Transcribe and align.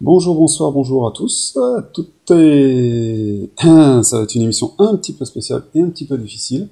Bonjour, 0.00 0.36
bonsoir, 0.36 0.72
bonjour 0.72 1.06
à 1.08 1.12
tous. 1.12 1.56
à 1.56 1.82
toutes 1.82 2.30
et... 2.30 3.50
Ça 3.58 4.18
va 4.18 4.22
être 4.22 4.34
une 4.34 4.42
émission 4.42 4.72
un 4.78 4.96
petit 4.96 5.12
peu 5.12 5.24
spéciale 5.24 5.64
et 5.74 5.80
un 5.82 5.88
petit 5.88 6.04
peu 6.06 6.16
difficile, 6.18 6.68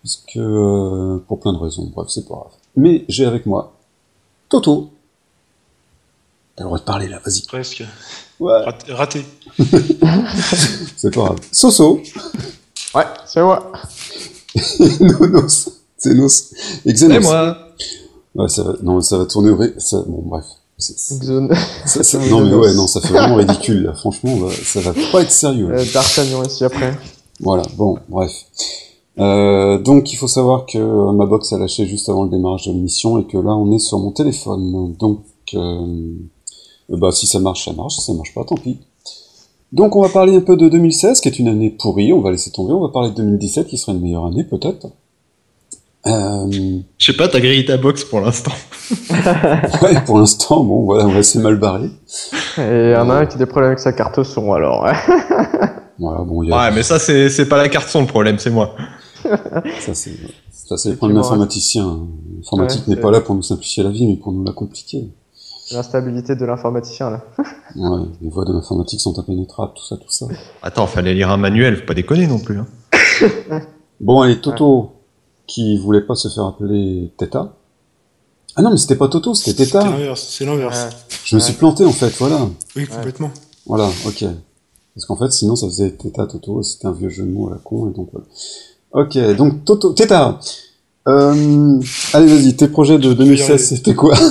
puisque 0.00 0.36
euh, 0.36 1.18
pour 1.28 1.40
plein 1.40 1.52
de 1.52 1.58
raisons, 1.58 1.90
bref, 1.94 2.08
c'est 2.10 2.26
pas 2.28 2.34
grave. 2.34 2.52
Mais 2.76 3.04
j'ai 3.08 3.24
avec 3.26 3.46
moi 3.46 3.74
Toto. 4.48 4.90
T'as 6.56 6.64
le 6.64 6.68
droit 6.68 6.78
de 6.78 6.84
parler 6.84 7.08
là, 7.08 7.20
vas-y. 7.24 7.42
Presque. 7.42 7.84
Ouais, 8.40 8.52
Rat- 8.64 8.78
Raté. 8.90 9.24
c'est 10.96 11.14
pas 11.14 11.20
grave. 11.24 11.38
Soso. 11.52 12.00
Ouais, 12.94 13.04
c'est 13.26 13.42
moi. 13.42 13.70
Nonos. 15.00 15.70
C'est 15.96 16.14
Nos. 16.14 16.28
Et 16.84 16.92
Xenos. 16.92 17.14
Et 17.16 17.20
moi 17.20 17.58
Ouais, 18.38 18.48
ça 18.48 18.62
va... 18.62 18.74
Non, 18.82 19.00
ça 19.00 19.18
va 19.18 19.26
tourner 19.26 19.50
au... 19.50 19.58
Ça... 19.78 20.02
Bon, 20.06 20.22
bref. 20.24 20.44
Ça- 21.86 22.02
ça- 22.04 22.18
Non, 22.30 22.40
mais 22.44 22.54
ouais, 22.54 22.74
non, 22.74 22.86
ça 22.86 23.00
fait 23.00 23.12
vraiment 23.12 23.34
ridicule, 23.36 23.82
là. 23.82 23.94
Franchement, 23.94 24.36
bah, 24.36 24.46
ça 24.64 24.80
va 24.80 24.92
pas 25.12 25.22
être 25.22 25.30
sérieux. 25.32 25.68
Euh, 25.72 25.84
D'Artagnan 25.92 26.42
ici 26.44 26.64
après. 26.64 26.96
Voilà, 27.40 27.62
bon, 27.76 27.98
bref. 28.08 28.32
Euh, 29.18 29.78
donc 29.80 30.12
il 30.12 30.16
faut 30.16 30.28
savoir 30.28 30.64
que 30.66 30.78
euh, 30.78 31.10
ma 31.12 31.26
box 31.26 31.52
a 31.52 31.58
lâché 31.58 31.86
juste 31.86 32.08
avant 32.08 32.22
le 32.22 32.30
démarrage 32.30 32.66
de 32.68 32.72
l'émission 32.72 33.18
et 33.18 33.24
que 33.26 33.36
là 33.36 33.50
on 33.56 33.72
est 33.72 33.80
sur 33.80 33.98
mon 33.98 34.12
téléphone. 34.12 34.94
Donc 34.96 35.24
euh, 35.54 35.58
euh, 36.90 36.96
bah 36.96 37.10
si 37.10 37.26
ça 37.26 37.40
marche, 37.40 37.64
ça 37.64 37.72
marche, 37.72 37.96
si 37.96 38.00
ça 38.02 38.12
marche 38.12 38.32
pas, 38.32 38.44
tant 38.44 38.54
pis. 38.54 38.78
Donc 39.72 39.96
on 39.96 40.02
va 40.02 40.08
parler 40.08 40.36
un 40.36 40.40
peu 40.40 40.56
de 40.56 40.68
2016 40.68 41.20
qui 41.20 41.26
est 41.28 41.38
une 41.40 41.48
année 41.48 41.70
pourrie, 41.70 42.12
on 42.12 42.20
va 42.20 42.30
laisser 42.30 42.52
tomber, 42.52 42.72
on 42.72 42.80
va 42.80 42.90
parler 42.90 43.10
de 43.10 43.16
2017 43.16 43.66
qui 43.66 43.76
sera 43.76 43.90
une 43.92 44.00
meilleure 44.00 44.26
année 44.26 44.44
peut-être. 44.44 44.86
Euh, 46.06 46.80
Je 46.98 47.04
sais 47.06 47.16
pas, 47.16 47.28
t'as 47.28 47.40
grillé 47.40 47.64
ta 47.64 47.76
box 47.76 48.04
pour 48.04 48.20
l'instant. 48.20 48.52
ouais, 49.82 50.00
pour 50.06 50.18
l'instant, 50.18 50.62
bon 50.64 50.84
voilà, 50.84 51.06
ouais, 51.06 51.22
c'est 51.22 51.40
mal 51.40 51.56
barré. 51.56 51.90
Et 52.58 52.60
il 52.60 52.92
y 52.92 52.96
en 52.96 53.10
a 53.10 53.14
un 53.16 53.26
qui 53.26 53.34
a 53.34 53.38
des 53.38 53.46
problèmes 53.46 53.68
avec 53.70 53.80
sa 53.80 53.92
carte 53.92 54.22
son 54.22 54.52
alors. 54.52 54.84
ouais. 54.84 54.92
Voilà, 56.00 56.20
bon, 56.22 56.44
il 56.44 56.50
y 56.50 56.52
a, 56.52 56.56
Ouais, 56.56 56.70
mais 56.72 56.84
ça, 56.84 57.00
c'est 57.00 57.28
c'est 57.28 57.46
pas 57.48 57.56
la 57.56 57.68
carte 57.68 57.88
son 57.88 58.02
le 58.02 58.06
problème, 58.06 58.38
c'est 58.38 58.50
moi. 58.50 58.76
ça 59.24 59.94
c'est 59.94 60.12
ça 60.52 60.76
c'est 60.76 60.90
le 60.90 60.96
problème 60.96 61.16
d'informaticien. 61.18 62.06
L'informatique 62.36 62.86
Ouais, 62.86 62.94
n'est 62.94 63.00
pas 63.00 63.10
là 63.10 63.20
pour 63.20 63.34
nous 63.34 63.42
simplifier 63.42 63.82
la 63.82 63.90
vie, 63.90 64.06
mais 64.06 64.16
pour 64.16 64.30
nous 64.32 64.44
la 64.44 64.52
compliquer. 64.52 65.08
L'instabilité 65.72 66.36
de 66.36 66.44
l'informaticien 66.46 67.10
là. 67.10 67.24
Ouais, 67.74 68.06
les 68.22 68.30
voies 68.30 68.44
de 68.44 68.52
l'informatique 68.52 69.00
sont 69.00 69.18
impénétrables, 69.18 69.72
tout 69.74 69.84
ça, 69.84 69.96
tout 69.96 70.08
ça. 70.08 70.26
Attends, 70.62 70.86
fallait 70.86 71.14
lire 71.14 71.30
un 71.30 71.36
manuel, 71.36 71.76
faut 71.78 71.84
pas 71.84 71.94
déconner 71.94 72.26
non 72.28 72.38
plus. 72.38 72.58
Hein. 72.60 72.66
Bon, 74.00 74.20
allez, 74.22 74.40
Toto, 74.40 74.92
qui 75.48 75.78
voulait 75.78 76.02
pas 76.02 76.14
se 76.14 76.28
faire 76.28 76.44
appeler 76.44 77.10
Teta. 77.16 77.56
Ah 78.54 78.62
non, 78.62 78.70
mais 78.70 78.76
c'était 78.76 78.94
pas 78.96 79.08
Toto, 79.08 79.34
c'était 79.34 79.64
Teta. 79.64 79.80
C'est 80.14 80.44
l'inverse. 80.44 80.88
Je 81.24 81.34
me 81.34 81.40
suis 81.40 81.54
planté, 81.54 81.84
en 81.84 81.92
fait, 81.92 82.14
voilà. 82.18 82.48
Oui, 82.76 82.86
complètement. 82.86 83.32
Voilà, 83.66 83.88
ok. 84.06 84.24
Parce 84.94 85.06
qu'en 85.06 85.16
fait, 85.16 85.32
sinon, 85.32 85.56
ça 85.56 85.66
faisait 85.66 85.90
Teta 85.92 86.26
Toto, 86.26 86.62
c'était 86.62 86.86
un 86.86 86.92
vieux 86.92 87.08
jeu 87.08 87.24
de 87.24 87.30
mots 87.30 87.48
à 87.48 87.52
la 87.52 87.58
con, 87.58 87.90
et 87.90 87.94
donc 87.94 88.10
voilà. 88.12 88.26
Ok, 88.92 89.18
donc 89.36 89.64
Toto, 89.64 89.92
Teta. 89.92 90.38
Euh, 91.08 91.80
allez, 92.12 92.26
vas-y, 92.26 92.54
tes 92.56 92.68
projets 92.68 92.98
de 92.98 93.04
Je 93.04 93.08
vais 93.08 93.14
y 93.14 93.18
2016, 93.18 93.50
arriver. 93.50 93.58
c'était 93.64 93.94
quoi? 93.94 94.14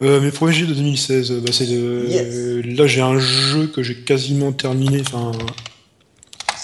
Euh, 0.00 0.20
mes 0.20 0.30
projets 0.30 0.64
de 0.64 0.74
2016, 0.74 1.32
euh, 1.32 1.40
bah, 1.44 1.50
c'est 1.50 1.66
de... 1.66 2.62
là 2.76 2.86
j'ai 2.86 3.00
un 3.00 3.18
jeu 3.18 3.66
que 3.66 3.82
j'ai 3.82 3.96
quasiment 3.96 4.52
terminé, 4.52 5.00
enfin 5.00 5.32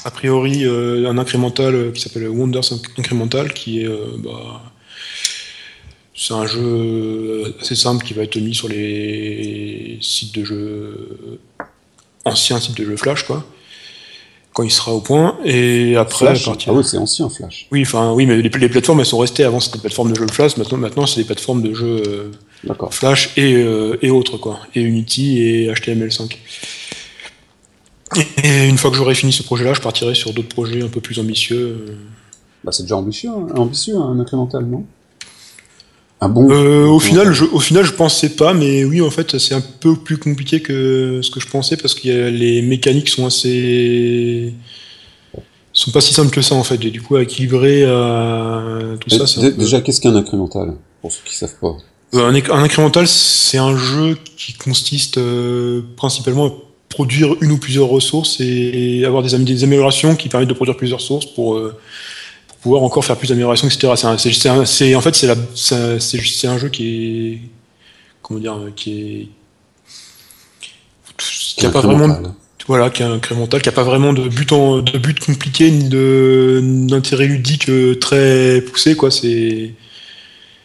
a 0.04 0.10
priori 0.10 0.64
euh, 0.64 1.08
un 1.08 1.18
incrémental 1.18 1.74
euh, 1.74 1.90
qui 1.90 2.00
s'appelle 2.00 2.28
Wonders 2.28 2.72
Incremental, 2.98 3.52
qui 3.52 3.80
est 3.80 3.86
euh, 3.88 3.98
bah, 4.18 4.62
c'est 6.14 6.34
un 6.34 6.46
jeu 6.46 7.54
assez 7.60 7.74
simple 7.74 8.04
qui 8.04 8.14
va 8.14 8.22
être 8.22 8.36
mis 8.36 8.54
sur 8.54 8.68
les 8.68 9.98
sites 10.00 10.34
de 10.38 10.44
jeux 10.44 11.40
anciens 12.24 12.60
sites 12.60 12.76
de 12.76 12.84
jeux 12.84 12.96
Flash 12.96 13.24
quoi, 13.24 13.44
quand 14.52 14.62
il 14.62 14.70
sera 14.70 14.92
au 14.92 15.00
point 15.00 15.36
et 15.44 15.96
après 15.96 16.26
Flash 16.26 16.44
partir 16.44 16.72
Ah 16.72 16.76
oui, 16.76 16.84
c'est 16.84 16.98
ancien, 16.98 17.28
Flash. 17.28 17.66
oui 17.72 17.82
enfin 17.82 18.12
oui 18.12 18.26
mais 18.26 18.36
les, 18.36 18.48
les 18.48 18.68
plateformes 18.68 19.00
elles 19.00 19.06
sont 19.06 19.18
restées 19.18 19.42
avant 19.42 19.58
c'était 19.58 19.78
des 19.78 19.82
plateformes 19.82 20.12
de 20.12 20.16
jeux 20.16 20.26
Flash 20.28 20.56
maintenant 20.56 20.78
maintenant 20.78 21.06
c'est 21.06 21.20
des 21.20 21.26
plateformes 21.26 21.62
de 21.62 21.74
jeux. 21.74 22.30
Flash 22.90 23.32
et, 23.36 23.54
euh, 23.54 23.98
et 24.02 24.10
autres, 24.10 24.38
quoi. 24.38 24.60
Et 24.74 24.80
Unity 24.82 25.40
et 25.42 25.72
HTML5. 25.72 26.36
Et, 28.42 28.68
une 28.68 28.78
fois 28.78 28.90
que 28.90 28.96
j'aurai 28.96 29.14
fini 29.14 29.32
ce 29.32 29.42
projet-là, 29.42 29.74
je 29.74 29.80
partirai 29.80 30.14
sur 30.14 30.32
d'autres 30.32 30.48
projets 30.48 30.82
un 30.82 30.88
peu 30.88 31.00
plus 31.00 31.18
ambitieux. 31.18 31.56
euh. 31.88 31.94
Bah, 32.62 32.72
c'est 32.72 32.82
déjà 32.84 32.96
ambitieux, 32.96 33.30
hein, 33.30 33.46
ambitieux, 33.56 33.96
un 33.96 34.18
incrémental, 34.18 34.64
non? 34.64 34.84
Bon... 36.22 36.50
Euh, 36.50 36.86
au, 36.86 37.00
final, 37.00 37.32
je, 37.34 37.44
au 37.44 37.60
final, 37.60 37.84
je 37.84 37.92
pensais 37.92 38.30
pas, 38.30 38.54
mais 38.54 38.82
oui, 38.84 39.02
en 39.02 39.10
fait, 39.10 39.36
c'est 39.38 39.54
un 39.54 39.60
peu 39.60 39.94
plus 39.94 40.16
compliqué 40.16 40.60
que 40.62 41.20
ce 41.22 41.30
que 41.30 41.38
je 41.38 41.46
pensais 41.48 41.76
parce 41.76 41.92
que 41.94 42.08
les 42.30 42.62
mécaniques 42.62 43.10
sont 43.10 43.26
assez. 43.26 44.54
sont 45.74 45.90
pas 45.90 46.00
si 46.00 46.14
simples 46.14 46.30
que 46.30 46.40
ça, 46.40 46.54
en 46.54 46.64
fait. 46.64 46.82
Et 46.82 46.90
du 46.90 47.02
coup, 47.02 47.16
à 47.16 47.22
équilibrer 47.22 47.82
tout 49.00 49.10
ça, 49.10 49.26
peu- 49.40 49.50
Déjà, 49.52 49.82
qu'est-ce 49.82 50.00
qu'un 50.00 50.16
incrémental 50.16 50.74
Pour 51.02 51.12
ceux 51.12 51.20
qui 51.26 51.36
savent 51.36 51.56
pas? 51.60 51.76
Euh, 52.14 52.30
Un, 52.30 52.34
un 52.34 52.62
incrémental, 52.62 53.06
c'est 53.06 53.58
un 53.58 53.76
jeu 53.76 54.16
qui 54.38 54.54
consiste 54.54 55.18
euh, 55.18 55.82
principalement 55.96 56.46
à 56.46 56.52
produire 56.94 57.34
une 57.40 57.52
ou 57.52 57.58
plusieurs 57.58 57.88
ressources 57.88 58.40
et 58.40 59.04
avoir 59.04 59.22
des, 59.22 59.34
am- 59.34 59.44
des 59.44 59.62
améliorations 59.64 60.14
qui 60.16 60.28
permettent 60.28 60.48
de 60.54 60.54
produire 60.54 60.76
plusieurs 60.76 61.00
sources 61.00 61.26
pour, 61.26 61.54
euh, 61.56 61.76
pour 62.48 62.56
pouvoir 62.58 62.82
encore 62.82 63.04
faire 63.04 63.16
plus 63.16 63.28
d'améliorations, 63.28 63.68
etc. 63.68 63.92
C'est 63.96 64.48
un- 64.48 64.60
un- 64.60 64.96
en 64.96 65.00
fait, 65.00 65.14
c'est 65.14 66.46
un 66.54 66.58
jeu 66.58 66.68
qui 66.68 66.84
est 66.86 67.38
comment 68.22 68.40
dire, 68.40 68.56
qui 68.76 68.90
est 68.92 69.28
qui 71.56 71.66
a 71.66 71.70
pas 71.70 71.80
vraiment 71.88 72.08
voilà, 72.66 72.88
qui 72.90 73.02
est 73.02 73.06
incrémental, 73.06 73.60
qui 73.60 73.68
a 73.68 73.72
pas 73.72 73.82
vraiment 73.84 74.12
de 74.14 74.26
but 74.28 74.50
en, 74.52 74.78
de 74.80 74.96
but 74.98 75.20
compliqué 75.20 75.70
ni 75.70 75.88
de 75.90 76.60
d'intérêt 76.88 77.26
ludique 77.26 77.68
euh, 77.68 77.94
très 77.96 78.62
poussé 78.62 78.96
quoi. 78.96 79.10
C'est 79.10 79.72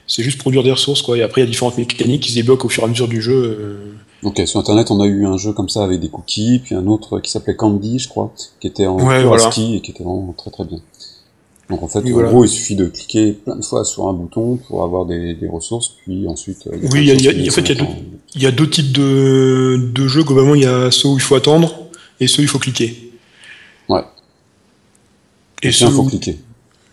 c'est 0.07 0.23
juste 0.23 0.37
produire 0.39 0.63
des 0.63 0.71
ressources 0.71 1.01
quoi. 1.01 1.17
Et 1.17 1.21
après 1.21 1.41
il 1.41 1.43
y 1.43 1.47
a 1.47 1.49
différentes 1.49 1.77
mécaniques 1.77 2.23
qui 2.23 2.29
se 2.31 2.35
débloquent 2.35 2.65
au 2.65 2.69
fur 2.69 2.83
et 2.83 2.85
à 2.85 2.89
mesure 2.89 3.07
du 3.09 3.21
jeu. 3.21 3.33
euh. 3.59 3.77
Ok, 4.23 4.41
sur 4.45 4.59
internet, 4.59 4.91
on 4.91 4.99
a 4.99 5.05
eu 5.07 5.25
un 5.25 5.37
jeu 5.37 5.53
comme 5.53 5.69
ça 5.69 5.83
avec 5.83 6.01
des 6.01 6.09
cookies, 6.09 6.59
puis 6.59 6.75
un 6.75 6.87
autre 6.87 7.19
qui 7.21 7.31
s'appelait 7.31 7.55
Candy, 7.55 7.99
je 7.99 8.09
crois, 8.09 8.33
qui 8.59 8.67
était 8.67 8.85
en 8.85 8.97
Ouais, 8.97 9.23
voilà. 9.23 9.47
ASCII 9.47 9.77
et 9.77 9.81
qui 9.81 9.91
était 9.91 10.03
vraiment 10.03 10.33
très 10.37 10.51
très 10.51 10.65
bien. 10.65 10.79
Donc 11.69 11.83
en 11.83 11.87
fait, 11.87 11.99
Oui, 11.99 12.11
en 12.11 12.15
voilà. 12.15 12.29
gros, 12.29 12.43
il 12.43 12.49
suffit 12.49 12.75
de 12.75 12.87
cliquer 12.87 13.31
plein 13.33 13.55
de 13.55 13.63
fois 13.63 13.85
sur 13.85 14.07
un 14.07 14.13
bouton 14.13 14.57
pour 14.67 14.83
avoir 14.83 15.05
des, 15.05 15.35
des 15.35 15.47
ressources, 15.47 15.93
puis 16.03 16.27
ensuite. 16.27 16.67
euh, 16.67 16.71
Oui, 16.91 16.99
il 17.01 17.05
y 17.05 17.11
a- 17.11 17.13
il 17.13 17.21
y 17.43 17.47
a- 17.47 17.51
en 17.51 17.53
fait, 17.53 17.61
il 17.61 17.69
y 18.41 18.45
a 18.45 18.51
deux- 18.51 18.65
Il 18.65 18.69
types 18.71 18.91
de, 18.91 19.89
de 19.93 20.07
jeux 20.07 20.23
globalement. 20.23 20.55
Il 20.55 20.63
y 20.63 20.65
a 20.65 20.91
ceux 20.91 21.07
où 21.09 21.13
il 21.15 21.21
faut 21.21 21.35
attendre 21.35 21.73
et 22.19 22.27
ceux 22.27 22.39
où 22.41 22.45
il 22.45 22.47
faut 22.49 22.59
cliquer. 22.59 23.11
Ouais. 23.87 24.01
Et 25.61 25.67
Et 25.67 25.71
tiens, 25.71 25.87
ceux 25.89 25.93
faut 25.93 26.01
où- 26.03 26.09
cliquer. 26.09 26.37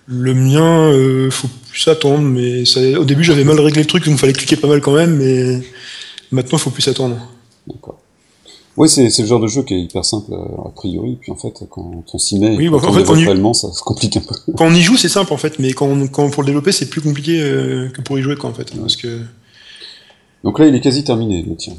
le 0.06 0.34
mien, 0.34 0.92
euh, 0.92 1.30
faut 1.30 1.48
plus 1.70 1.88
attendre. 1.88 2.22
Mais 2.22 2.64
ça, 2.66 2.80
au 3.00 3.04
début 3.04 3.24
j'avais 3.24 3.44
mal 3.44 3.58
réglé 3.58 3.80
le 3.82 3.88
truc, 3.88 4.04
donc 4.04 4.14
il 4.14 4.18
fallait 4.18 4.32
cliquer 4.34 4.56
pas 4.56 4.68
mal 4.68 4.80
quand 4.80 4.92
même. 4.94 5.16
Mais 5.16 5.60
maintenant 6.32 6.58
il 6.58 6.60
faut 6.60 6.70
plus 6.70 6.86
attendre. 6.88 7.16
D'accord. 7.66 7.98
Oui, 8.76 8.88
c'est 8.90 9.08
c'est 9.08 9.22
le 9.22 9.28
genre 9.28 9.40
de 9.40 9.46
jeu 9.46 9.62
qui 9.62 9.72
est 9.74 9.80
hyper 9.80 10.04
simple 10.04 10.32
euh, 10.34 10.66
a 10.66 10.70
priori, 10.74 11.16
puis 11.20 11.32
en 11.32 11.36
fait, 11.36 11.52
quand 11.70 12.04
on 12.12 12.18
s'y 12.18 12.38
met, 12.38 12.54
et 12.54 12.56
Oui, 12.58 12.68
quand 12.70 12.84
en 12.84 12.90
on 12.90 12.92
fait, 12.92 13.08
on 13.10 13.16
y- 13.16 13.54
ça 13.54 13.72
se 13.72 13.80
complique 13.80 14.16
un 14.18 14.20
peu. 14.20 14.34
Quand 14.56 14.66
on 14.66 14.74
y 14.74 14.82
joue, 14.82 14.96
c'est 14.98 15.08
simple 15.08 15.32
en 15.32 15.38
fait, 15.38 15.58
mais 15.58 15.72
quand, 15.72 15.86
on- 15.86 16.06
quand 16.08 16.28
pour 16.30 16.42
le 16.42 16.46
développer, 16.48 16.72
c'est 16.72 16.90
plus 16.90 17.00
compliqué 17.00 17.40
euh, 17.40 17.88
que 17.88 18.02
pour 18.02 18.18
y 18.18 18.22
jouer 18.22 18.36
quoi 18.36 18.50
en 18.50 18.52
fait, 18.52 18.70
parce 18.78 18.96
que 18.96 19.20
Donc 20.44 20.58
là, 20.58 20.66
il 20.66 20.74
est 20.74 20.80
quasi 20.82 21.04
terminé, 21.04 21.42
le 21.42 21.56
tien. 21.56 21.72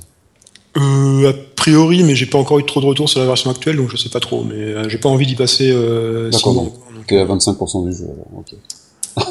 euh, 0.78 1.30
a 1.30 1.34
priori, 1.56 2.02
mais 2.04 2.16
j'ai 2.16 2.26
pas 2.26 2.40
encore 2.40 2.58
eu 2.60 2.66
trop 2.66 2.82
de 2.82 2.86
retours 2.88 3.08
sur 3.10 3.20
la 3.20 3.28
version 3.28 3.52
actuelle, 3.52 3.76
donc 3.78 3.90
je 3.92 3.98
sais 3.98 4.10
pas 4.10 4.20
trop, 4.20 4.44
mais 4.44 4.56
euh, 4.56 4.90
j'ai 4.90 4.98
pas 4.98 5.10
envie 5.10 5.28
d'y 5.28 5.36
passer. 5.36 5.70
Euh, 5.72 6.32
D'accord, 6.32 6.54
donc. 6.56 6.74
donc, 6.96 7.06
T'es 7.08 7.18
à 7.20 7.26
25% 7.26 7.86
du 7.90 7.96
jeu, 7.96 8.06
alors, 8.06 8.40
ok. 8.40 8.56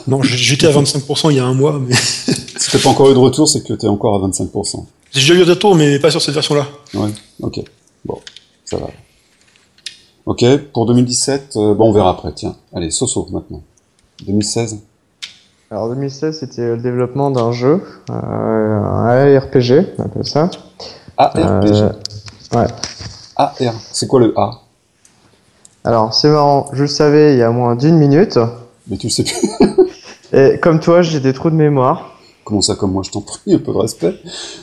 Non, 0.07 0.23
j'étais 0.23 0.67
à 0.69 0.73
25% 0.73 1.31
il 1.31 1.37
y 1.37 1.41
a 1.41 1.45
un 1.47 1.55
mois, 1.55 1.81
mais 1.85 1.95
Si 2.59 2.71
t'as 2.71 2.79
pas 2.79 2.89
encore 2.91 3.11
eu 3.11 3.15
de 3.15 3.19
retour, 3.19 3.49
c'est 3.49 3.63
que 3.65 3.73
t'es 3.75 3.87
encore 3.89 4.23
à 4.25 4.29
25%. 4.29 4.85
J'ai 5.21 5.33
déjà 5.33 5.45
eu 5.45 5.49
retours, 5.49 5.75
mais 5.75 5.99
pas 5.99 6.11
sur 6.11 6.21
cette 6.21 6.35
version-là. 6.35 6.67
Ouais, 6.95 7.09
ok. 7.41 7.61
Bon, 8.05 8.21
ça 8.65 8.77
va. 8.77 8.87
Ok, 10.27 10.45
pour 10.73 10.87
2017, 10.87 11.55
euh, 11.57 11.75
bon, 11.75 11.91
on 11.91 11.93
verra 11.93 12.11
après, 12.11 12.33
tiens. 12.33 12.57
Allez, 12.75 12.91
Soso, 12.91 13.29
maintenant. 13.33 13.63
2016 14.27 14.79
Alors 15.71 15.89
2016, 15.89 16.41
c'était 16.41 16.67
le 16.67 16.79
développement 16.79 17.31
d'un 17.31 17.53
jeu, 17.53 17.83
euh, 18.11 18.13
un 18.13 19.39
RPG, 19.39 19.95
on 19.99 20.03
appelle 20.05 20.27
ça. 20.27 20.51
ARPG. 21.17 21.41
Euh, 21.41 21.93
ouais. 22.55 22.67
AR, 23.37 23.75
c'est 23.93 24.07
quoi 24.07 24.21
le 24.21 24.33
A? 24.37 24.63
Alors 25.85 26.13
c'est 26.13 26.29
marrant, 26.29 26.69
je 26.73 26.83
le 26.83 26.89
savais 26.89 27.35
il 27.35 27.39
y 27.39 27.43
a 27.43 27.51
moins 27.51 27.77
d'une 27.77 27.97
minute, 27.97 28.39
Mais 28.89 28.97
tu 28.97 29.07
le 29.07 29.13
sais 29.13 29.23
plus. 29.23 29.37
et 30.33 30.59
comme 30.61 30.81
toi, 30.81 31.01
j'ai 31.03 31.21
des 31.21 31.33
trous 31.33 31.51
de 31.51 31.55
mémoire. 31.55 32.16
Comment 32.47 32.63
ça, 32.63 32.77
comme 32.77 32.93
moi, 32.93 33.03
je 33.05 33.11
t'en 33.11 33.21
prie, 33.23 33.53
un 33.55 33.59
peu 33.59 33.73
de 33.73 33.77
respect. 33.77 34.15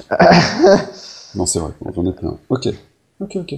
non, 1.36 1.46
c'est 1.46 1.60
vrai, 1.60 1.72
j'en 1.94 2.06
ai 2.06 2.14
plein. 2.14 2.38
Ok, 2.50 2.70
ok, 3.20 3.36
ok. 3.42 3.56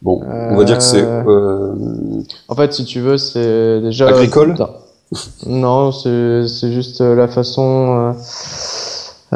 Bon, 0.00 0.22
on 0.24 0.56
va 0.56 0.62
dire 0.62 0.76
que 0.78 0.82
c'est 0.84 1.02
euh, 1.02 1.74
En 2.46 2.54
fait, 2.54 2.72
si 2.72 2.84
tu 2.84 3.00
veux, 3.00 3.18
c'est 3.18 3.80
déjà 3.80 4.06
Agricole 4.06 4.54
Non, 5.46 5.90
c'est 5.90 6.72
juste 6.72 7.00
euh, 7.00 7.16
la 7.16 7.26
façon. 7.26 8.12
euh, 8.12 8.12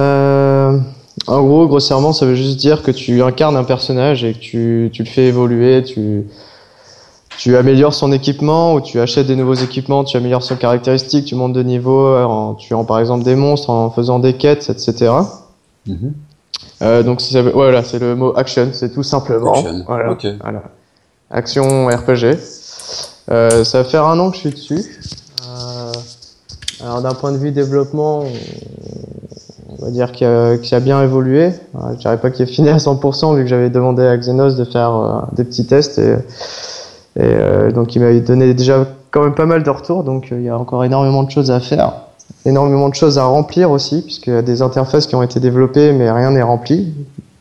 Euh, 0.01 0.79
en 1.27 1.43
gros, 1.43 1.67
grossièrement, 1.67 2.13
ça 2.13 2.25
veut 2.25 2.37
juste 2.37 2.59
dire 2.59 2.83
que 2.85 2.93
tu 2.93 3.21
incarnes 3.23 3.57
un 3.57 3.65
personnage 3.65 4.23
et 4.25 4.33
que 4.35 4.39
tu, 4.39 4.91
tu 4.93 5.03
le 5.03 5.09
fais 5.09 5.27
évoluer, 5.27 5.83
tu, 5.83 6.25
tu 7.39 7.57
améliores 7.57 7.95
son 7.95 8.13
équipement 8.13 8.75
ou 8.75 8.81
tu 8.81 9.01
achètes 9.01 9.27
des 9.27 9.37
nouveaux 9.37 9.55
équipements, 9.55 10.05
tu 10.05 10.17
améliores 10.17 10.43
son 10.43 10.57
caractéristique, 10.57 11.25
tu 11.25 11.35
montes 11.35 11.53
de 11.53 11.63
niveau 11.63 12.15
en 12.17 12.55
tuant 12.55 12.85
par 12.85 12.99
exemple 13.01 13.25
des 13.25 13.35
monstres, 13.37 13.71
en 13.71 13.91
faisant 13.91 14.19
des 14.19 14.35
quêtes, 14.35 14.71
etc. 14.71 15.13
Mhm. 15.87 16.13
Euh, 16.83 17.03
donc 17.03 17.21
c'est 17.21 17.41
voilà, 17.43 17.83
c'est 17.83 17.99
le 17.99 18.15
mot 18.15 18.33
action, 18.37 18.69
c'est 18.73 18.93
tout 18.93 19.03
simplement. 19.03 19.55
Action, 19.55 19.85
Voilà, 19.87 20.13
ok. 20.13 20.27
voilà. 20.41 20.63
Action 21.31 21.87
RPG. 21.89 22.37
Euh, 23.31 23.65
ça 23.65 23.79
va 23.83 23.85
faire 23.89 24.05
un 24.07 24.19
an 24.19 24.31
que 24.31 24.37
je 24.37 24.41
suis 24.41 24.51
dessus. 24.51 25.01
Euh, 25.49 25.93
alors 26.85 27.01
d'un 27.03 27.15
point 27.15 27.33
de 27.33 27.39
vue 27.39 27.53
développement, 27.53 28.25
on- 28.25 29.85
va 29.85 29.91
dire 29.91 30.13
qu'il 30.13 30.27
a, 30.27 30.51
a 30.53 30.81
bien 30.81 31.03
évolué. 31.03 31.47
Euh, 31.47 31.79
Je 31.95 31.99
dirais 31.99 32.19
pas 32.21 32.31
qu'il 32.31 32.43
est 32.45 32.53
fini 32.53 32.69
à 32.69 32.77
100% 32.79 33.35
vu 33.35 33.43
que 33.43 33.49
j'avais 33.49 33.71
demandé 33.71 34.03
à 34.05 34.17
Xenos 34.17 34.55
de 34.57 34.65
faire 34.65 34.95
euh, 34.95 35.21
des 35.37 35.45
petits 35.45 35.67
tests 35.67 35.99
et, 35.99 36.17
et 37.17 37.21
euh, 37.23 37.71
donc 37.71 37.95
il 37.95 38.01
m'avait 38.01 38.21
donné 38.21 38.55
déjà 38.55 38.87
quand 39.13 39.23
même 39.23 39.35
pas 39.35 39.47
mal 39.47 39.63
de 39.63 39.71
retours. 39.71 40.03
Donc 40.03 40.33
euh, 40.33 40.41
il 40.41 40.45
y 40.45 40.49
a 40.49 40.59
encore 40.59 40.85
énormément 40.85 41.23
de 41.23 41.31
choses 41.31 41.53
à 41.53 41.61
faire, 41.61 41.93
énormément 42.45 42.89
de 42.89 42.95
choses 42.95 43.19
à 43.19 43.25
remplir 43.25 43.71
aussi 43.71 44.03
puisqu'il 44.03 44.33
y 44.33 44.37
a 44.37 44.43
des 44.43 44.63
interfaces 44.63 45.07
qui 45.07 45.15
ont 45.15 45.23
été 45.23 45.39
développées 45.39 45.93
mais 45.93 46.11
rien 46.11 46.33
n'est 46.33 46.43
rempli. 46.43 46.93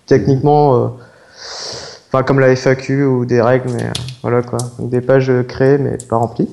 Techniquement, 0.05 0.75
euh, 0.75 0.87
enfin 2.09 2.21
comme 2.23 2.39
la 2.39 2.53
FAQ 2.55 3.05
ou 3.05 3.25
des 3.25 3.41
règles, 3.41 3.71
mais 3.73 3.83
euh, 3.83 3.91
voilà 4.21 4.43
quoi. 4.43 4.59
Donc 4.77 4.89
des 4.89 5.01
pages 5.01 5.31
créées 5.47 5.79
mais 5.79 5.97
pas 6.09 6.17
remplies. 6.17 6.49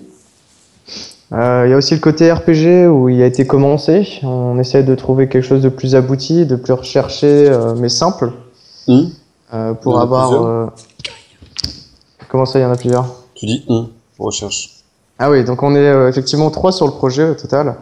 Il 1.30 1.36
y 1.68 1.74
a 1.74 1.76
aussi 1.76 1.92
le 1.92 2.00
côté 2.00 2.32
RPG 2.32 2.88
où 2.88 3.10
il 3.10 3.20
a 3.20 3.26
été 3.26 3.46
commencé. 3.46 4.20
On 4.22 4.58
essaie 4.58 4.82
de 4.82 4.94
trouver 4.94 5.28
quelque 5.28 5.44
chose 5.44 5.60
de 5.60 5.68
plus 5.68 5.94
abouti, 5.94 6.46
de 6.46 6.56
plus 6.56 6.72
recherché, 6.72 7.54
mais 7.76 7.90
simple, 7.90 8.32
y 8.86 9.12
pour 9.82 9.98
a 9.98 10.02
avoir. 10.04 10.70
Comment 12.28 12.46
ça, 12.46 12.58
il 12.58 12.62
y 12.62 12.64
en 12.64 12.72
a 12.72 12.76
plusieurs 12.76 13.06
Tu 13.34 13.46
dis 13.46 13.64
on, 13.68 13.88
recherche. 14.18 14.70
Ah 15.18 15.30
oui, 15.30 15.44
donc 15.44 15.62
on 15.62 15.74
est 15.74 15.78
euh, 15.78 16.08
effectivement 16.08 16.50
trois 16.50 16.72
sur 16.72 16.86
le 16.86 16.92
projet 16.92 17.30
au 17.30 17.34
total. 17.34 17.76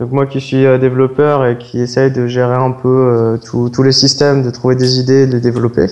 Donc 0.00 0.10
moi 0.10 0.26
qui 0.26 0.40
suis 0.40 0.66
euh, 0.66 0.78
développeur 0.78 1.46
et 1.46 1.58
qui 1.58 1.80
essaye 1.80 2.10
de 2.10 2.26
gérer 2.26 2.56
un 2.56 2.72
peu 2.72 2.88
euh, 2.88 3.36
tous 3.38 3.82
les 3.82 3.92
systèmes, 3.92 4.42
de 4.42 4.50
trouver 4.50 4.74
des 4.74 4.98
idées, 4.98 5.26
de 5.26 5.32
les 5.32 5.40
développer. 5.40 5.86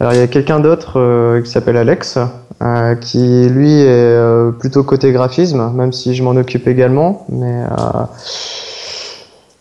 Alors 0.00 0.12
il 0.12 0.18
y 0.18 0.22
a 0.22 0.26
quelqu'un 0.26 0.60
d'autre 0.60 1.40
qui 1.42 1.50
s'appelle 1.50 1.78
Alex, 1.78 2.18
euh, 2.62 2.94
qui 2.94 3.48
lui 3.50 3.70
est 3.70 3.86
euh, 3.86 4.50
plutôt 4.50 4.82
côté 4.82 5.12
graphisme, 5.12 5.72
même 5.74 5.92
si 5.92 6.14
je 6.14 6.22
m'en 6.22 6.30
occupe 6.30 6.66
également, 6.68 7.26
mais 7.28 7.64
euh, 7.64 8.02
mais 8.02 8.06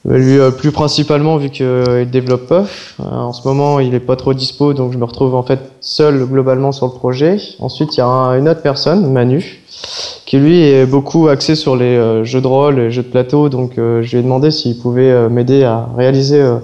lui 0.07 0.37
euh, 0.37 0.51
plus 0.51 0.71
principalement 0.71 1.37
vu 1.37 1.49
qu'il 1.49 2.09
développe 2.11 2.47
pas. 2.47 2.65
Euh, 2.99 3.03
en 3.03 3.33
ce 3.33 3.47
moment 3.47 3.79
il 3.79 3.93
est 3.95 3.99
pas 3.99 4.15
trop 4.15 4.33
dispo, 4.33 4.73
donc 4.73 4.93
je 4.93 4.97
me 4.97 5.03
retrouve 5.05 5.33
en 5.35 5.43
fait 5.43 5.59
seul 5.81 6.25
globalement 6.25 6.71
sur 6.71 6.85
le 6.87 6.91
projet. 6.93 7.37
Ensuite 7.59 7.95
il 7.95 7.99
y 7.99 8.01
a 8.01 8.07
un- 8.07 8.37
une 8.37 8.47
autre 8.47 8.61
personne, 8.61 9.11
Manu, 9.11 9.61
qui 10.25 10.37
lui 10.37 10.61
est 10.61 10.85
beaucoup 10.85 11.27
axé 11.27 11.55
sur 11.55 11.75
les 11.75 11.97
euh, 11.97 12.23
jeux 12.23 12.41
de 12.41 12.47
rôle, 12.47 12.75
les 12.75 12.91
jeux 12.91 13.03
de 13.03 13.07
plateau. 13.09 13.49
Donc 13.49 13.77
euh, 13.77 14.01
je 14.03 14.11
lui 14.11 14.17
ai 14.19 14.23
demandé 14.23 14.51
s'il 14.51 14.77
pouvait 14.79 15.11
euh, 15.11 15.29
m'aider 15.29 15.63
à 15.63 15.89
réaliser 15.97 16.41
euh, 16.41 16.57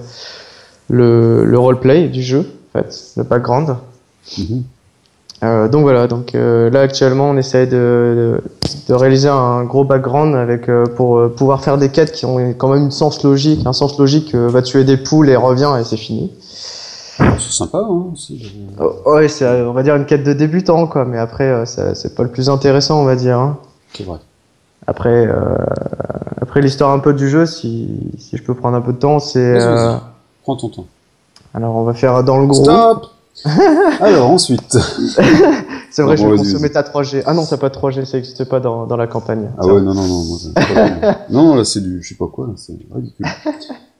le, 0.88 1.44
le 1.44 1.58
roleplay 1.58 2.08
du 2.08 2.22
jeu, 2.22 2.46
en 2.74 2.78
fait, 2.78 2.96
le 3.16 3.24
background. 3.24 3.76
Mhm. 4.38 4.62
Euh, 5.42 5.68
donc 5.68 5.82
voilà, 5.82 6.06
donc 6.06 6.34
euh, 6.36 6.70
là 6.70 6.82
actuellement 6.82 7.30
on 7.30 7.36
essaye 7.36 7.66
de, 7.66 7.72
de, 7.72 8.40
de 8.88 8.94
réaliser 8.94 9.28
un 9.28 9.64
gros 9.64 9.82
background 9.82 10.36
avec 10.36 10.68
euh, 10.68 10.84
pour 10.86 11.18
euh, 11.18 11.28
pouvoir 11.28 11.64
faire 11.64 11.78
des 11.78 11.88
quêtes 11.88 12.12
qui 12.12 12.26
ont 12.26 12.54
quand 12.56 12.68
même 12.68 12.84
une 12.84 12.90
sens 12.92 13.24
logique, 13.24 13.66
un 13.66 13.72
sens 13.72 13.98
logique 13.98 14.34
euh, 14.36 14.48
va 14.48 14.62
tuer 14.62 14.84
des 14.84 14.96
poules 14.96 15.28
et 15.28 15.34
revient 15.36 15.72
et 15.80 15.84
c'est 15.84 15.96
fini. 15.96 16.30
C'est 17.38 17.52
sympa, 17.52 17.78
hein 17.78 18.04
Oh, 18.80 19.12
ouais, 19.14 19.28
c'est 19.28 19.46
on 19.62 19.72
va 19.72 19.82
dire 19.82 19.96
une 19.96 20.06
quête 20.06 20.22
de 20.24 20.32
débutant 20.32 20.86
quoi, 20.86 21.04
mais 21.04 21.18
après 21.18 21.44
euh, 21.48 21.64
ça- 21.64 21.94
c'est 21.96 22.14
pas 22.14 22.22
le 22.22 22.28
plus 22.30 22.48
intéressant 22.48 23.00
on 23.00 23.04
va 23.04 23.16
dire. 23.16 23.38
Hein. 23.38 23.58
C'est 23.94 24.04
vrai. 24.04 24.18
Après, 24.86 25.26
euh, 25.26 25.56
après 26.40 26.60
l'histoire 26.60 26.90
un 26.90 26.98
peu 26.98 27.12
du 27.14 27.28
jeu, 27.28 27.46
si, 27.46 27.88
si 28.18 28.36
je 28.36 28.42
peux 28.42 28.54
prendre 28.54 28.76
un 28.76 28.80
peu 28.80 28.92
de 28.92 28.98
temps, 28.98 29.18
c'est. 29.20 29.60
Prends 30.42 30.56
ton 30.56 30.68
temps. 30.68 30.86
alors, 31.54 31.76
on 31.76 31.84
va 31.84 31.94
faire 31.94 32.24
dans 32.24 32.38
le 32.40 32.46
gros. 32.46 32.64
Stop 32.64 33.06
Alors, 34.00 34.30
ensuite. 34.30 34.72
C'est 35.90 36.02
vrai, 36.02 36.16
Bon, 36.16 36.22
je 36.22 36.26
vais 36.26 36.36
vas-y, 36.36 36.52
consommer 36.52 36.70
ta 36.70 36.82
3G. 36.82 37.22
Ah 37.26 37.34
non, 37.34 37.44
t'as 37.44 37.56
pas 37.56 37.68
de 37.68 37.74
3G, 37.74 38.04
ça 38.04 38.16
n'existe 38.16 38.44
pas 38.44 38.60
dans, 38.60 38.86
dans 38.86 38.96
la 38.96 39.06
campagne. 39.06 39.50
Ah 39.58 39.66
ouais, 39.66 39.80
non, 39.80 39.94
non, 39.94 40.06
non. 40.06 40.24
moi, 40.24 40.38
c'est 40.40 40.54
pas 40.54 40.88
bon. 40.88 41.16
non, 41.30 41.42
non, 41.48 41.54
là, 41.56 41.64
c'est 41.64 41.80
du, 41.82 42.02
je 42.02 42.08
sais 42.10 42.14
pas 42.14 42.28
quoi, 42.28 42.48
c'est 42.56 42.72
ridicule. 42.94 43.26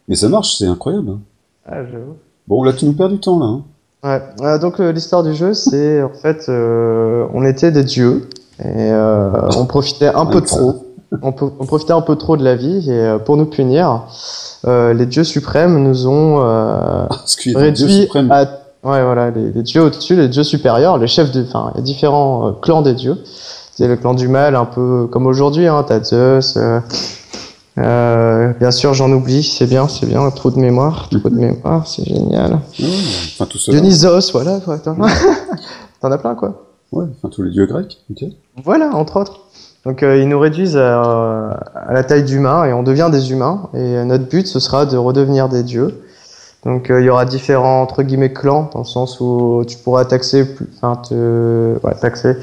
Mais 0.09 0.15
ça 0.17 0.29
marche, 0.29 0.57
c'est 0.59 0.67
incroyable. 0.67 1.11
hein. 1.11 1.21
Ah, 1.67 1.85
j'avoue. 1.85 2.15
Bon, 2.49 2.63
là, 2.65 2.73
tu 2.73 2.87
nous 2.87 2.93
perds 2.95 3.11
du 3.11 3.21
temps, 3.21 3.39
là. 3.39 3.47
hein. 3.47 3.63
Ouais. 4.05 4.21
Euh, 4.43 4.59
donc, 4.59 4.81
euh, 4.81 4.91
l'histoire 4.91 5.23
du 5.23 5.35
jeu, 5.35 5.55
c'est 5.55 6.03
en 6.03 6.11
fait, 6.11 6.47
euh, 6.49 7.27
on 7.35 7.45
était 7.45 7.71
des 7.71 7.85
dieux 7.85 8.29
et 8.65 8.91
on 9.57 9.67
profitait 9.67 10.09
un 10.15 10.27
peu 10.27 10.41
trop. 10.41 10.87
On, 11.21 11.33
profitait 11.33 11.93
un 11.93 12.01
peu 12.01 12.17
trop 12.17 12.37
de 12.39 12.43
la 12.45 12.57
vie 12.57 12.91
et 12.91 13.17
pour 13.27 13.37
nous 13.37 13.45
punir, 13.47 14.05
les 14.67 15.05
dieux 15.07 15.25
suprêmes 15.25 15.83
nous 15.83 16.07
ont 16.09 16.39
Parce 17.09 17.37
qu'il 17.37 17.53
y 17.53 17.57
a 17.57 17.61
des 17.61 17.73
dieux 17.73 17.87
réduit 17.87 18.03
suprêmes. 18.03 18.31
à 18.33 18.47
ouais 18.85 19.03
voilà 19.05 19.31
les, 19.31 19.53
les 19.53 19.63
dieux 19.63 19.83
au-dessus 19.83 20.17
les 20.17 20.29
dieux 20.29 20.43
supérieurs 20.45 20.99
les 20.99 21.07
chefs 21.07 21.31
de 21.33 21.43
enfin 21.43 21.71
il 21.75 21.79
y 21.79 21.81
a 21.81 21.85
différents 21.85 22.49
euh, 22.49 22.53
clans 22.53 22.83
des 22.83 22.95
dieux 22.95 23.19
c'est 23.75 23.89
le 23.89 23.97
clan 23.97 24.15
du 24.15 24.29
mal 24.29 24.55
un 24.57 24.65
peu 24.65 25.07
comme 25.11 25.27
aujourd'hui 25.27 25.67
hein 25.67 25.85
t'as 25.87 26.03
Zeus 26.03 26.57
euh, 26.57 26.81
euh, 27.79 28.53
bien 28.61 28.71
sûr 28.71 28.93
j'en 28.93 29.11
oublie 29.13 29.43
c'est 29.43 29.67
bien 29.67 29.89
c'est 29.89 30.07
bien 30.07 30.29
trop 30.31 30.51
de 30.51 30.59
mémoire 30.59 31.09
trop 31.11 31.31
de 31.31 31.35
mémoire 31.37 31.87
c'est 31.87 32.05
génial 32.05 32.59
Ouais, 32.79 32.89
enfin, 33.35 33.47
tout 33.47 33.59
ça. 33.59 33.73
Dionysos 33.73 34.31
voilà 34.33 34.61
quoi, 34.61 34.79
t'en 34.79 34.95
t'en 36.01 36.11
as 36.13 36.19
plein 36.19 36.35
quoi 36.35 36.67
Ouais, 36.93 37.07
enfin, 37.17 37.31
tous 37.35 37.41
les 37.43 37.51
dieux 37.51 37.65
grecs. 37.65 38.03
Ok. 38.11 38.25
voilà, 38.63 38.91
entre 38.95 39.19
autres. 39.19 39.41
Donc 39.87 40.03
euh, 40.03 40.19
ils 40.19 40.29
nous 40.29 40.39
réduisent 40.39 40.77
à, 40.77 41.53
à 41.75 41.91
la 41.95 42.05
taille 42.05 42.25
d'humains 42.25 42.67
et 42.67 42.75
on 42.75 42.83
devient 42.83 43.09
des 43.11 43.33
humains. 43.33 43.71
Et 43.73 43.79
euh, 43.79 44.05
notre 44.05 44.29
but, 44.29 44.47
ce 44.47 44.61
sera 44.61 44.85
de 44.85 44.99
redevenir 44.99 45.49
des 45.49 45.63
dieux. 45.63 46.03
Donc 46.65 46.91
euh, 46.91 47.01
il 47.01 47.07
y 47.07 47.11
aura 47.11 47.25
différents 47.25 47.83
entre 47.83 48.03
guillemets 48.03 48.33
clans 48.33 48.71
dans 48.73 48.81
le 48.81 48.85
sens 48.85 49.21
où 49.21 49.65
tu 49.67 49.77
pourras 49.79 50.05
taxer, 50.05 50.45
plus- 50.45 50.69
enfin 50.77 50.97
te, 50.97 51.75
ouais, 51.85 51.95
taxer 52.01 52.37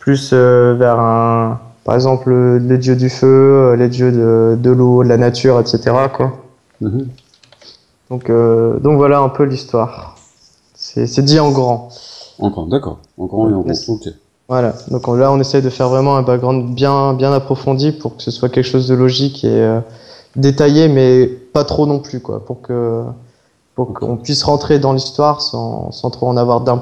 plus 0.00 0.30
euh, 0.32 0.74
vers 0.76 0.98
un, 0.98 1.60
par 1.84 1.94
exemple 1.94 2.30
le- 2.30 2.58
les 2.58 2.76
dieux 2.78 2.96
du 2.96 3.08
feu, 3.08 3.26
euh, 3.26 3.76
les 3.76 3.88
dieux 3.88 4.10
de, 4.10 4.56
de 4.60 4.70
l'eau, 4.70 5.04
de 5.04 5.08
la 5.08 5.16
nature, 5.16 5.60
etc. 5.60 5.78
Quoi. 6.12 6.32
Mhm. 6.80 7.06
Donc 8.10 8.30
euh, 8.30 8.78
donc 8.80 8.96
voilà 8.96 9.20
un 9.20 9.28
peu 9.28 9.44
l'histoire. 9.44 10.16
C'est 10.74 11.06
c'est 11.06 11.22
dit 11.22 11.38
en 11.38 11.52
grand. 11.52 11.88
Encore, 12.40 12.66
d'accord. 12.66 12.98
En 13.16 13.26
grand 13.26 13.48
et 13.48 13.54
en 13.54 13.60
gros. 13.60 13.70
Ok. 13.88 14.08
Voilà, 14.48 14.74
donc 14.90 15.06
on- 15.06 15.14
là 15.14 15.30
on 15.30 15.38
essaye 15.38 15.62
de 15.62 15.70
faire 15.70 15.88
vraiment 15.88 16.16
un 16.16 16.22
background 16.22 16.74
bien, 16.74 17.14
bien 17.14 17.32
approfondi 17.32 17.92
pour 17.92 18.16
que 18.16 18.22
ce 18.24 18.32
soit 18.32 18.48
quelque 18.48 18.66
chose 18.66 18.88
de 18.88 18.94
logique 18.96 19.44
et 19.44 19.48
euh, 19.48 19.78
détaillé, 20.34 20.88
mais 20.88 21.26
pas 21.26 21.62
trop 21.64 21.86
non 21.86 22.00
plus, 22.00 22.18
quoi, 22.20 22.44
pour 22.44 22.60
que 22.60 23.04
pour 23.74 23.94
qu'on 23.94 24.16
puisse 24.16 24.42
rentrer 24.42 24.78
dans 24.78 24.92
l'histoire 24.92 25.40
sans, 25.40 25.90
sans 25.92 26.10
trop 26.10 26.28
en 26.28 26.36
avoir 26.36 26.60
d'un 26.60 26.76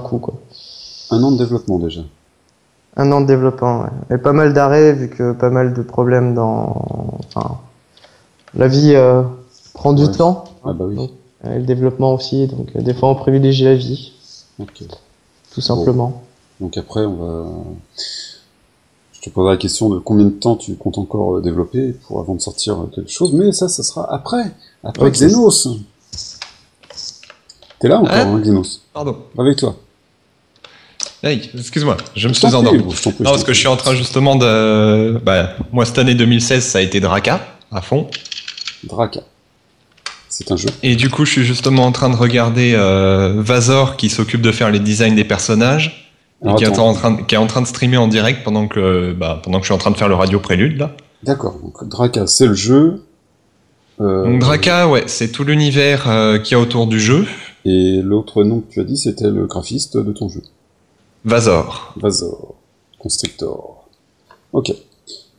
coup, 0.00 0.18
quoi. 0.18 0.34
Un 1.10 1.22
an 1.22 1.32
de 1.32 1.36
développement, 1.38 1.78
déjà. 1.78 2.02
Un 2.96 3.12
an 3.12 3.20
de 3.20 3.26
développement, 3.26 3.82
ouais. 3.82 4.14
et 4.16 4.18
pas 4.18 4.32
mal 4.32 4.52
d'arrêts 4.52 4.92
vu 4.92 5.08
que 5.08 5.32
pas 5.32 5.50
mal 5.50 5.74
de 5.74 5.82
problèmes 5.82 6.34
dans, 6.34 7.18
enfin, 7.34 7.58
la 8.54 8.68
vie 8.68 8.94
euh, 8.94 9.22
prend 9.74 9.92
du 9.92 10.04
Ouais. 10.04 10.10
temps, 10.12 10.44
Ah, 10.64 10.72
bah 10.72 10.84
oui. 10.86 10.96
Donc, 10.96 11.10
et 11.44 11.58
le 11.58 11.64
développement 11.64 12.12
aussi, 12.14 12.46
donc 12.48 12.76
des 12.76 12.92
fois 12.92 13.08
on 13.08 13.14
privilégie 13.14 13.64
la 13.64 13.74
vie, 13.74 14.12
tout 15.54 15.60
simplement. 15.60 16.22
Donc 16.60 16.76
après, 16.76 17.06
on 17.06 17.14
va. 17.16 17.44
Je 19.12 19.20
te 19.22 19.30
poserai 19.30 19.52
la 19.52 19.56
question 19.56 19.88
de 19.88 19.98
combien 19.98 20.26
de 20.26 20.30
temps 20.30 20.56
tu 20.56 20.74
comptes 20.76 20.98
encore 20.98 21.36
euh, 21.36 21.40
développer 21.40 21.92
pour 22.06 22.20
avant 22.20 22.34
de 22.34 22.40
sortir 22.40 22.80
euh, 22.80 22.86
quelque 22.94 23.10
chose, 23.10 23.32
mais 23.32 23.52
ça, 23.52 23.68
ça 23.68 23.82
sera 23.82 24.12
après. 24.12 24.52
Après 24.84 25.06
Ok. 25.06 25.12
Xenos. 25.12 25.68
T'es 27.80 27.88
là 27.88 27.98
encore, 27.98 28.12
Hein 28.12 28.34
hein, 28.36 28.40
Xenos 28.40 28.82
Pardon. 28.92 29.16
Avec 29.38 29.56
toi. 29.56 29.76
Hey, 31.22 31.50
excuse-moi, 31.58 31.96
je 32.16 32.28
me 32.28 32.32
suis 32.32 32.46
endormi. 32.54 32.78
Non, 32.78 33.30
parce 33.30 33.44
que 33.44 33.52
je 33.52 33.58
suis 33.58 33.68
en 33.68 33.76
train 33.76 33.94
justement 33.94 34.36
de. 34.36 35.18
Bah, 35.22 35.50
moi, 35.72 35.84
cette 35.84 35.98
année 35.98 36.14
2016, 36.14 36.64
ça 36.64 36.78
a 36.78 36.80
été 36.80 37.00
Draka, 37.00 37.40
à 37.70 37.82
fond. 37.82 38.08
Draka. 38.84 39.20
C'est 40.28 40.50
un 40.52 40.56
jeu. 40.56 40.68
Et 40.82 40.96
du 40.96 41.10
coup, 41.10 41.24
je 41.24 41.32
suis 41.32 41.44
justement 41.44 41.84
en 41.84 41.92
train 41.92 42.08
de 42.08 42.16
regarder 42.16 42.72
euh, 42.74 43.34
Vazor 43.36 43.96
qui 43.96 44.08
s'occupe 44.08 44.40
de 44.40 44.52
faire 44.52 44.70
les 44.70 44.78
designs 44.78 45.14
des 45.14 45.24
personnages. 45.24 46.06
Et 46.42 46.54
qui 46.54 46.64
est, 46.64 46.78
en 46.78 46.94
train 46.94 47.10
de, 47.10 47.22
qui 47.22 47.34
est 47.34 47.38
en 47.38 47.46
train 47.46 47.60
de 47.60 47.66
streamer 47.66 47.98
en 47.98 48.08
direct 48.08 48.42
pendant 48.44 48.66
que, 48.66 49.12
bah, 49.12 49.42
pendant 49.44 49.58
que 49.58 49.64
je 49.64 49.66
suis 49.66 49.74
en 49.74 49.78
train 49.78 49.90
de 49.90 49.96
faire 49.98 50.08
le 50.08 50.14
radio 50.14 50.40
prélude, 50.40 50.78
là. 50.78 50.92
D'accord. 51.22 51.58
Donc 51.62 51.86
Draka, 51.86 52.26
c'est 52.26 52.46
le 52.46 52.54
jeu. 52.54 53.02
Euh, 54.00 54.24
Donc 54.24 54.38
Draka, 54.38 54.88
ouais, 54.88 55.02
c'est 55.06 55.32
tout 55.32 55.44
l'univers 55.44 56.08
euh, 56.08 56.38
qu'il 56.38 56.56
y 56.56 56.58
a 56.58 56.62
autour 56.62 56.86
du 56.86 56.98
jeu. 56.98 57.26
Et 57.64 58.00
l'autre 58.02 58.44
nom 58.44 58.60
que 58.60 58.72
tu 58.72 58.80
as 58.80 58.84
dit, 58.84 58.96
c'était 58.96 59.30
le 59.30 59.46
graphiste 59.46 59.96
de 59.96 60.12
ton 60.12 60.28
jeu. 60.28 60.42
Vazor. 61.24 61.92
Vazor. 61.96 62.54
Constrictor. 62.98 63.88
Ok. 64.52 64.72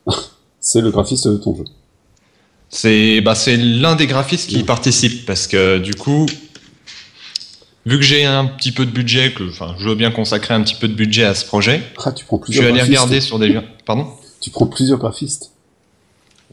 c'est 0.60 0.80
le 0.80 0.90
graphiste 0.90 1.28
de 1.28 1.36
ton 1.36 1.54
jeu. 1.56 1.64
C'est 2.68 3.20
bah, 3.20 3.34
c'est 3.34 3.56
l'un 3.56 3.96
des 3.96 4.06
graphistes 4.06 4.48
qui 4.48 4.60
y 4.60 4.64
participe 4.64 5.26
parce 5.26 5.46
que 5.46 5.78
du 5.78 5.94
coup, 5.94 6.26
vu 7.84 7.96
que 7.98 8.02
j'ai 8.04 8.24
un 8.24 8.46
petit 8.46 8.72
peu 8.72 8.86
de 8.86 8.90
budget, 8.90 9.32
que 9.34 9.48
enfin, 9.48 9.74
je 9.78 9.88
veux 9.88 9.94
bien 9.94 10.10
consacrer 10.10 10.54
un 10.54 10.62
petit 10.62 10.76
peu 10.76 10.88
de 10.88 10.94
budget 10.94 11.24
à 11.24 11.34
ce 11.34 11.44
projet, 11.44 11.82
Ah, 12.04 12.12
tu 12.12 12.24
prends 12.24 12.38
je 12.38 12.44
plusieurs 12.44 12.64
vais 12.64 12.70
aller 12.70 12.78
graphistes. 12.94 12.98
regarder 12.98 13.20
sur 13.20 13.38
des. 13.38 13.60
Pardon? 13.84 14.06
Tu 14.40 14.50
prends 14.50 14.66
plusieurs 14.66 14.98
graphistes. 14.98 15.51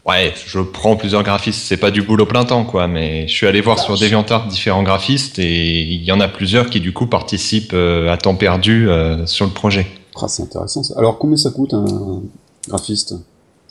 Ouais, 0.06 0.32
je 0.46 0.60
prends 0.60 0.96
plusieurs 0.96 1.22
graphistes. 1.22 1.62
C'est 1.66 1.76
pas 1.76 1.90
du 1.90 2.02
boulot 2.02 2.26
plein 2.26 2.44
temps, 2.44 2.64
quoi. 2.64 2.86
Mais 2.88 3.28
je 3.28 3.32
suis 3.32 3.46
allé 3.46 3.60
voir 3.60 3.78
sur 3.78 3.96
DeviantArt 3.98 4.48
différents 4.48 4.82
graphistes 4.82 5.38
et 5.38 5.82
il 5.82 6.02
y 6.02 6.10
en 6.12 6.20
a 6.20 6.28
plusieurs 6.28 6.70
qui 6.70 6.80
du 6.80 6.92
coup 6.92 7.06
participent 7.06 7.72
euh, 7.74 8.10
à 8.12 8.16
temps 8.16 8.34
perdu 8.34 8.88
euh, 8.88 9.26
sur 9.26 9.44
le 9.46 9.52
projet. 9.52 9.86
Ah, 10.20 10.26
c'est 10.28 10.42
intéressant 10.42 10.82
ça. 10.82 10.94
Alors, 10.98 11.18
combien 11.18 11.36
ça 11.36 11.50
coûte 11.50 11.74
un 11.74 12.22
graphiste 12.68 13.14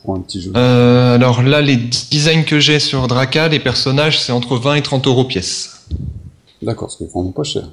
pour 0.03 0.15
un 0.15 0.19
petit 0.21 0.41
jeu? 0.41 0.51
Euh, 0.55 1.15
alors 1.15 1.41
là, 1.41 1.61
les 1.61 1.75
designs 1.77 2.43
que 2.43 2.59
j'ai 2.59 2.79
sur 2.79 3.07
Draka, 3.07 3.47
les 3.47 3.59
personnages, 3.59 4.19
c'est 4.19 4.31
entre 4.31 4.55
20 4.57 4.75
et 4.75 4.81
30 4.81 5.07
euros 5.07 5.25
pièce. 5.25 5.85
D'accord, 6.61 6.91
c'est 6.91 7.09
vraiment 7.11 7.31
pas 7.31 7.43
cher. 7.43 7.63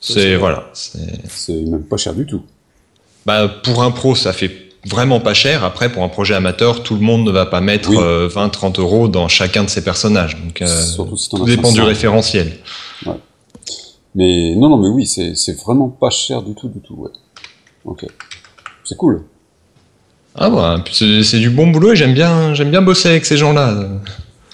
C'est 0.00 0.36
voilà. 0.36 0.68
c'est- 0.74 0.98
C'est 1.28 1.60
même 1.62 1.84
pas 1.84 1.96
cher 1.96 2.14
du 2.14 2.26
tout. 2.26 2.42
Bah, 3.26 3.48
pour 3.48 3.82
un 3.82 3.90
pro, 3.90 4.14
ça 4.14 4.32
fait 4.34 4.50
vraiment 4.86 5.20
pas 5.20 5.34
cher. 5.34 5.64
Après, 5.64 5.90
pour 5.90 6.02
un 6.02 6.08
projet 6.08 6.34
amateur, 6.34 6.82
tout 6.82 6.94
le 6.94 7.00
monde 7.00 7.24
ne 7.24 7.30
va 7.30 7.46
pas 7.46 7.60
mettre 7.60 7.90
Oui. 7.90 7.96
euh, 7.98 8.28
20-30 8.28 8.80
euros 8.80 9.08
dans 9.08 9.28
chacun 9.28 9.64
de 9.64 9.68
ses 9.70 9.82
personnages. 9.82 10.36
Donc, 10.42 10.62
euh, 10.62 10.66
si 11.16 11.28
tout 11.30 11.44
dépend 11.44 11.70
du 11.70 11.76
500. 11.78 11.86
référentiel. 11.86 12.52
Mais 14.14 14.54
non, 14.56 14.68
non, 14.68 14.76
mais 14.76 14.88
oui, 14.88 15.06
c'est 15.06 15.58
vraiment 15.64 15.88
pas 15.88 16.10
cher 16.10 16.42
du 16.42 16.54
tout, 16.54 16.68
du 16.68 16.80
tout, 16.80 16.94
ouais. 16.94 17.10
Ok. 17.84 18.06
C'est 18.84 18.96
cool. 18.96 19.24
Ah 20.36 20.50
ouais, 20.50 20.82
puis 20.84 20.94
c'est 20.94 21.22
c'est 21.22 21.38
du 21.38 21.48
bon 21.48 21.68
boulot 21.68 21.92
et 21.92 21.96
j'aime 21.96 22.12
bien, 22.12 22.54
j'aime 22.54 22.70
bien 22.70 22.82
bosser 22.82 23.08
avec 23.08 23.24
ces 23.24 23.36
gens-là. 23.36 23.88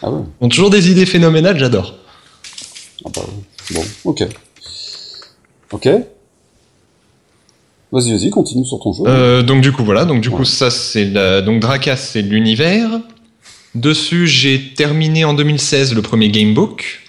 Ah 0.03 0.11
ouais 0.11 0.21
Ils 0.41 0.45
ont 0.45 0.49
toujours 0.51 0.69
des 0.71 0.91
idées 0.91 1.07
phénoménales, 1.07 1.59
j'adore. 1.59 1.95
Ah 3.05 3.09
bah 3.15 3.23
ouais. 3.23 3.77
Bon, 3.77 3.83
ok. 4.05 4.25
Ok. 5.73 5.89
Vas-y, 7.93 8.13
vas-y, 8.13 8.31
continue 8.31 8.65
sur 8.65 8.79
ton 8.81 8.93
jeu. 8.93 9.03
Euh, 9.07 9.43
donc 9.43 9.63
du 9.63 9.73
coup 9.73 9.85
voilà, 9.85 10.05
donc 10.05 10.21
du 10.21 10.29
Ouais. 10.29 10.37
coup 10.37 10.45
ça 10.45 10.71
c'est 10.71 11.07
la... 11.07 11.43
donc 11.43 11.61
Drakas 11.61 11.97
c'est 11.97 12.23
l'univers. 12.23 13.01
Dessus 13.75 14.27
j'ai 14.27 14.73
terminé 14.75 15.25
en 15.25 15.35
2016 15.35 15.95
le 15.95 16.03
premier 16.03 16.29
gamebook. 16.31 17.01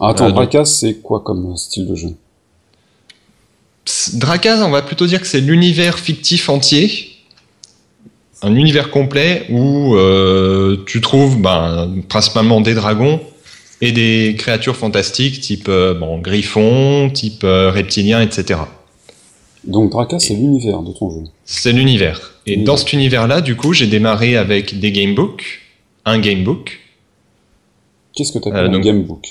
Ah, 0.00 0.08
attends, 0.10 0.24
euh, 0.24 0.28
donc- 0.28 0.36
Brakas, 0.36 0.64
c'est 0.66 0.94
quoi 1.02 1.20
comme 1.20 1.56
style 1.56 1.86
de 1.86 1.94
jeu? 1.94 2.08
Pss, 3.84 4.16
Drakas, 4.16 4.62
on 4.64 4.70
va 4.70 4.82
plutôt 4.82 5.06
dire 5.06 5.20
que 5.20 5.26
c'est 5.26 5.40
l'univers 5.40 5.98
fictif 5.98 6.48
entier, 6.48 7.10
un 8.42 8.54
univers 8.54 8.90
complet 8.90 9.46
où 9.50 9.94
euh, 9.94 10.78
tu 10.86 11.00
trouves 11.00 11.40
ben, 11.40 11.94
principalement 12.08 12.60
des 12.60 12.74
dragons 12.74 13.20
et 13.80 13.92
des 13.92 14.36
créatures 14.38 14.76
fantastiques 14.76 15.40
type 15.40 15.68
euh, 15.68 15.94
bon 15.94 16.18
griffon, 16.18 17.10
type 17.12 17.42
reptilien, 17.44 18.20
etc. 18.22 18.60
Donc, 19.66 19.90
Drakas, 19.90 20.18
c'est 20.20 20.34
l'univers 20.34 20.82
de 20.82 20.92
ton 20.92 21.10
jeu. 21.10 21.20
C'est 21.44 21.72
l'univers. 21.72 22.34
Et 22.46 22.56
dans 22.56 22.76
cet 22.76 22.92
univers-là, 22.92 23.40
du 23.40 23.56
coup, 23.56 23.72
j'ai 23.72 23.86
démarré 23.86 24.36
avec 24.36 24.78
des 24.78 24.92
gamebooks, 24.92 25.60
un 26.04 26.18
gamebook. 26.18 26.80
Qu'est-ce 28.14 28.32
que 28.32 28.38
t'as 28.38 28.50
Euh, 28.50 28.64
comme 28.64 28.72
donc- 28.74 28.82
gamebook? 28.84 29.26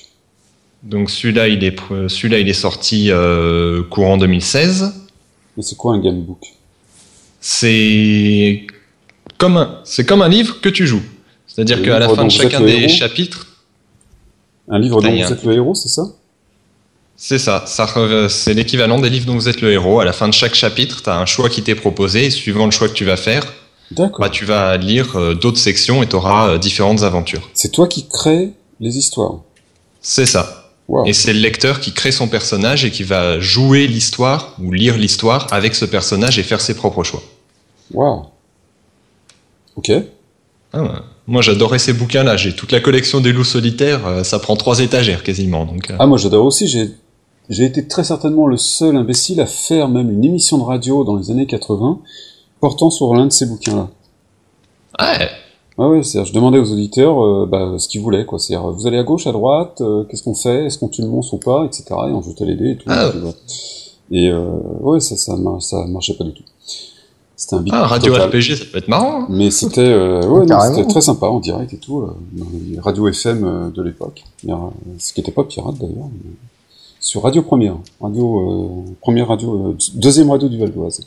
Donc 0.81 1.09
celui-là, 1.09 1.47
il 1.47 1.63
est 1.63 1.77
pr- 1.79 2.09
celui-là, 2.09 2.39
il 2.39 2.49
est 2.49 2.53
sorti 2.53 3.09
euh, 3.09 3.83
courant 3.83 4.17
2016. 4.17 4.93
Mais 5.55 5.63
c'est 5.63 5.77
quoi 5.77 5.93
un 5.93 5.99
gamebook? 5.99 6.39
C'est 7.39 8.65
comme 9.37 9.57
un, 9.57 9.79
c'est 9.85 10.05
comme 10.05 10.21
un 10.21 10.29
livre 10.29 10.59
que 10.61 10.69
tu 10.69 10.87
joues. 10.87 11.03
C'est-à-dire 11.47 11.83
qu'à 11.83 11.99
la 11.99 12.09
fin 12.09 12.25
de 12.25 12.31
chacun 12.31 12.61
des 12.61 12.89
chapitres, 12.89 13.47
Un 14.67 14.79
livre 14.79 15.01
dont 15.01 15.09
vous 15.09 15.21
un- 15.21 15.31
êtes 15.31 15.43
le 15.43 15.53
héros, 15.53 15.75
c'est 15.75 15.89
ça? 15.89 16.03
C'est 17.25 17.39
ça, 17.39 17.63
c'est 18.27 18.53
l'équivalent 18.53 18.99
des 18.99 19.09
livres 19.09 19.27
dont 19.27 19.35
vous 19.35 19.47
êtes 19.47 19.61
le 19.61 19.71
héros. 19.71 20.01
À 20.01 20.03
la 20.03 20.11
fin 20.11 20.27
de 20.27 20.33
chaque 20.33 20.55
chapitre, 20.55 21.01
tu 21.01 21.09
as 21.09 21.15
un 21.15 21.25
choix 21.25 21.47
qui 21.47 21.63
t'est 21.63 21.73
proposé 21.73 22.25
et 22.25 22.29
suivant 22.29 22.65
le 22.65 22.71
choix 22.71 22.89
que 22.89 22.93
tu 22.93 23.05
vas 23.05 23.15
faire, 23.15 23.53
bah, 24.19 24.29
tu 24.29 24.43
vas 24.43 24.75
lire 24.75 25.15
euh, 25.15 25.33
d'autres 25.33 25.57
sections 25.57 26.03
et 26.03 26.07
tu 26.07 26.17
auras 26.17 26.57
différentes 26.57 27.03
aventures. 27.03 27.49
C'est 27.53 27.71
toi 27.71 27.87
qui 27.87 28.09
crée 28.09 28.51
les 28.81 28.97
histoires. 28.97 29.35
C'est 30.01 30.25
ça. 30.25 30.73
Wow. 30.89 31.05
Et 31.05 31.13
c'est 31.13 31.31
le 31.31 31.39
lecteur 31.39 31.79
qui 31.79 31.93
crée 31.93 32.11
son 32.11 32.27
personnage 32.27 32.83
et 32.83 32.91
qui 32.91 33.03
va 33.03 33.39
jouer 33.39 33.87
l'histoire 33.87 34.57
ou 34.61 34.73
lire 34.73 34.97
l'histoire 34.97 35.47
avec 35.51 35.75
ce 35.75 35.85
personnage 35.85 36.37
et 36.39 36.43
faire 36.43 36.59
ses 36.59 36.73
propres 36.73 37.05
choix. 37.05 37.23
Wow. 37.93 38.25
Ok. 39.77 39.93
Ah 40.73 40.83
ouais. 40.83 40.89
Moi 41.25 41.41
j'adorais 41.41 41.79
ces 41.79 41.93
bouquins-là, 41.93 42.35
j'ai 42.35 42.53
toute 42.53 42.73
la 42.73 42.81
collection 42.81 43.21
des 43.21 43.31
loups 43.31 43.45
solitaires, 43.45 44.05
euh, 44.05 44.23
ça 44.25 44.39
prend 44.39 44.57
trois 44.57 44.81
étagères 44.81 45.23
quasiment. 45.23 45.63
Donc, 45.63 45.89
euh, 45.89 45.95
Ah, 45.99 46.05
moi 46.05 46.17
j'adore 46.17 46.45
aussi, 46.45 46.67
j'ai 46.67 46.89
j'ai 47.49 47.65
été 47.65 47.87
très 47.87 48.03
certainement 48.03 48.47
le 48.47 48.57
seul 48.57 48.95
imbécile 48.95 49.41
à 49.41 49.45
faire 49.45 49.87
même 49.89 50.09
une 50.11 50.23
émission 50.23 50.57
de 50.57 50.63
radio 50.63 51.03
dans 51.03 51.15
les 51.15 51.29
années 51.31 51.45
80 51.47 51.99
portant 52.59 52.89
sur 52.89 53.13
l'un 53.13 53.25
de 53.25 53.31
ces 53.31 53.45
bouquins-là. 53.45 53.89
ouais, 54.99 55.27
Ah 55.77 55.89
ouais, 55.89 56.03
c'est-à-dire, 56.03 56.29
je 56.29 56.33
demandais 56.33 56.59
aux 56.59 56.71
auditeurs 56.71 57.21
euh, 57.25 57.45
bah, 57.45 57.73
ce 57.77 57.87
qu'ils 57.89 58.01
voulaient, 58.01 58.25
quoi. 58.25 58.39
C'est-à-dire, 58.39 58.69
vous 58.71 58.87
allez 58.87 58.97
à 58.97 59.03
gauche, 59.03 59.27
à 59.27 59.31
droite, 59.31 59.81
euh, 59.81 60.03
qu'est-ce 60.05 60.23
qu'on 60.23 60.35
fait, 60.35 60.65
est-ce 60.65 60.77
qu'on 60.77 60.87
tue 60.87 61.01
le 61.01 61.07
monstre 61.09 61.33
ou 61.33 61.37
pas, 61.39 61.65
etc. 61.65 61.83
Et 61.89 62.11
on 62.13 62.21
jetait 62.21 62.45
les 62.45 62.55
dés 62.55 62.69
et 62.71 62.77
tout. 62.77 62.85
Ah. 62.89 63.11
et 64.11 64.29
euh, 64.29 64.45
ouais, 64.81 64.99
ça, 64.99 65.17
ça, 65.17 65.35
mar- 65.35 65.61
ça 65.61 65.85
marchait 65.87 66.13
pas 66.13 66.23
du 66.23 66.33
tout. 66.33 66.43
C'était 67.35 67.55
un 67.55 67.61
bip 67.61 67.73
ah, 67.75 67.87
radio 67.87 68.13
total. 68.13 68.29
RPG 68.29 68.55
ça 68.55 68.65
peut 68.71 68.77
être 68.77 68.87
marrant. 68.87 69.23
hein. 69.23 69.27
Mais 69.29 69.51
c'était 69.51 69.81
euh, 69.81 70.21
ouais, 70.27 70.41
non, 70.41 70.45
Carrément. 70.45 70.75
c'était 70.75 70.87
très 70.87 71.01
sympa 71.01 71.25
en 71.27 71.39
direct 71.39 71.73
et 71.73 71.77
tout, 71.77 72.01
euh, 72.01 72.15
dans 72.33 72.45
les 72.53 72.79
radios 72.79 73.07
FM 73.09 73.43
euh, 73.43 73.69
de 73.69 73.81
l'époque. 73.81 74.23
Ce 74.99 75.11
qui 75.11 75.19
n'était 75.19 75.31
pas 75.33 75.43
pirate 75.43 75.75
d'ailleurs. 75.77 76.07
mais 76.13 76.31
Sur 77.03 77.21
Radio 77.23 77.41
Première, 77.41 77.75
radio 77.99 78.85
euh, 78.87 78.91
première 79.01 79.27
radio, 79.27 79.71
euh, 79.71 79.77
deuxième 79.95 80.29
radio 80.31 80.47
du 80.47 80.57
Val 80.57 80.71
d'Oise. 80.71 81.05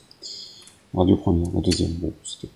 Radio 0.94 1.16
Première, 1.16 1.48
la 1.54 1.60
deuxième. 1.62 1.92
Bon, 1.92 2.12
c'était- 2.22 2.52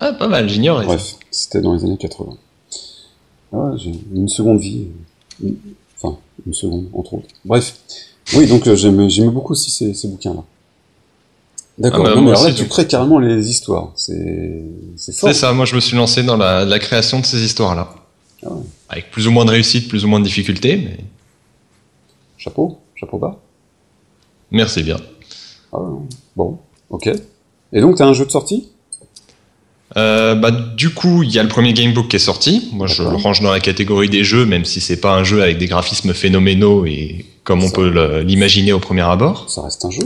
Ah, 0.00 0.12
pas 0.14 0.26
mal, 0.26 0.48
j'ignorais. 0.48 0.84
bref, 0.84 1.14
c'était 1.30 1.60
dans 1.60 1.74
les 1.74 1.84
années 1.84 1.96
80. 1.96 2.36
Ah 3.52 3.70
j'ai 3.76 3.92
une 4.12 4.28
seconde 4.28 4.58
vie, 4.58 4.86
euh, 5.44 5.46
une- 5.48 5.56
enfin 5.96 6.18
une 6.44 6.52
seconde 6.52 6.88
entre 6.92 7.14
autres. 7.14 7.28
Bref, 7.44 7.78
oui, 8.34 8.48
donc 8.48 8.70
j'aime 8.74 9.08
j'aimais 9.08 9.30
beaucoup 9.30 9.52
aussi 9.52 9.70
ces, 9.70 9.94
ces 9.94 10.08
bouquins-là. 10.08 10.42
D'accord. 11.78 12.04
Ah 12.08 12.14
bah, 12.16 12.20
alors 12.20 12.42
là, 12.44 12.52
tu 12.52 12.62
donc. 12.62 12.68
crées 12.70 12.86
carrément 12.88 13.20
les 13.20 13.48
histoires. 13.48 13.92
C'est 13.94 14.64
c'est 14.96 15.14
fort. 15.14 15.30
C'est 15.30 15.34
ça, 15.38 15.52
moi 15.52 15.66
je 15.66 15.76
me 15.76 15.80
suis 15.80 15.96
lancé 15.96 16.24
dans 16.24 16.36
la, 16.36 16.64
la 16.64 16.78
création 16.80 17.20
de 17.20 17.24
ces 17.26 17.40
histoires-là. 17.44 17.94
Ah 18.44 18.52
ouais. 18.52 18.62
Avec 18.88 19.12
plus 19.12 19.28
ou 19.28 19.30
moins 19.30 19.44
de 19.44 19.50
réussite, 19.52 19.86
plus 19.88 20.04
ou 20.04 20.08
moins 20.08 20.18
de 20.18 20.24
difficulté, 20.24 20.76
mais 20.76 20.98
Chapeau, 22.38 22.78
chapeau 22.94 23.18
bas. 23.18 23.38
merci 24.50 24.82
bien. 24.82 24.96
Ah 25.72 25.78
bon, 26.36 26.58
ok. 26.88 27.10
Et 27.72 27.80
donc, 27.80 27.96
t'as 27.96 28.06
un 28.06 28.12
jeu 28.14 28.24
de 28.24 28.30
sortie? 28.30 28.68
Euh, 29.96 30.34
bah, 30.34 30.50
du 30.50 30.90
coup, 30.90 31.22
il 31.22 31.30
y 31.30 31.38
a 31.38 31.42
le 31.42 31.48
premier 31.48 31.72
gamebook 31.72 32.08
qui 32.08 32.16
est 32.16 32.20
sorti. 32.20 32.68
Moi, 32.72 32.86
je 32.86 33.02
le 33.02 33.16
range 33.16 33.40
dans 33.40 33.50
la 33.50 33.60
catégorie 33.60 34.08
des 34.08 34.22
jeux, 34.24 34.46
même 34.46 34.64
si 34.64 34.80
c'est 34.80 35.00
pas 35.00 35.14
un 35.14 35.24
jeu 35.24 35.42
avec 35.42 35.58
des 35.58 35.66
graphismes 35.66 36.14
phénoménaux 36.14 36.86
et 36.86 37.26
comme 37.44 37.62
on 37.62 37.68
Ça. 37.68 37.74
peut 37.74 38.20
l'imaginer 38.22 38.72
au 38.72 38.78
premier 38.80 39.02
abord. 39.02 39.50
Ça 39.50 39.62
reste 39.62 39.84
un 39.84 39.90
jeu? 39.90 40.02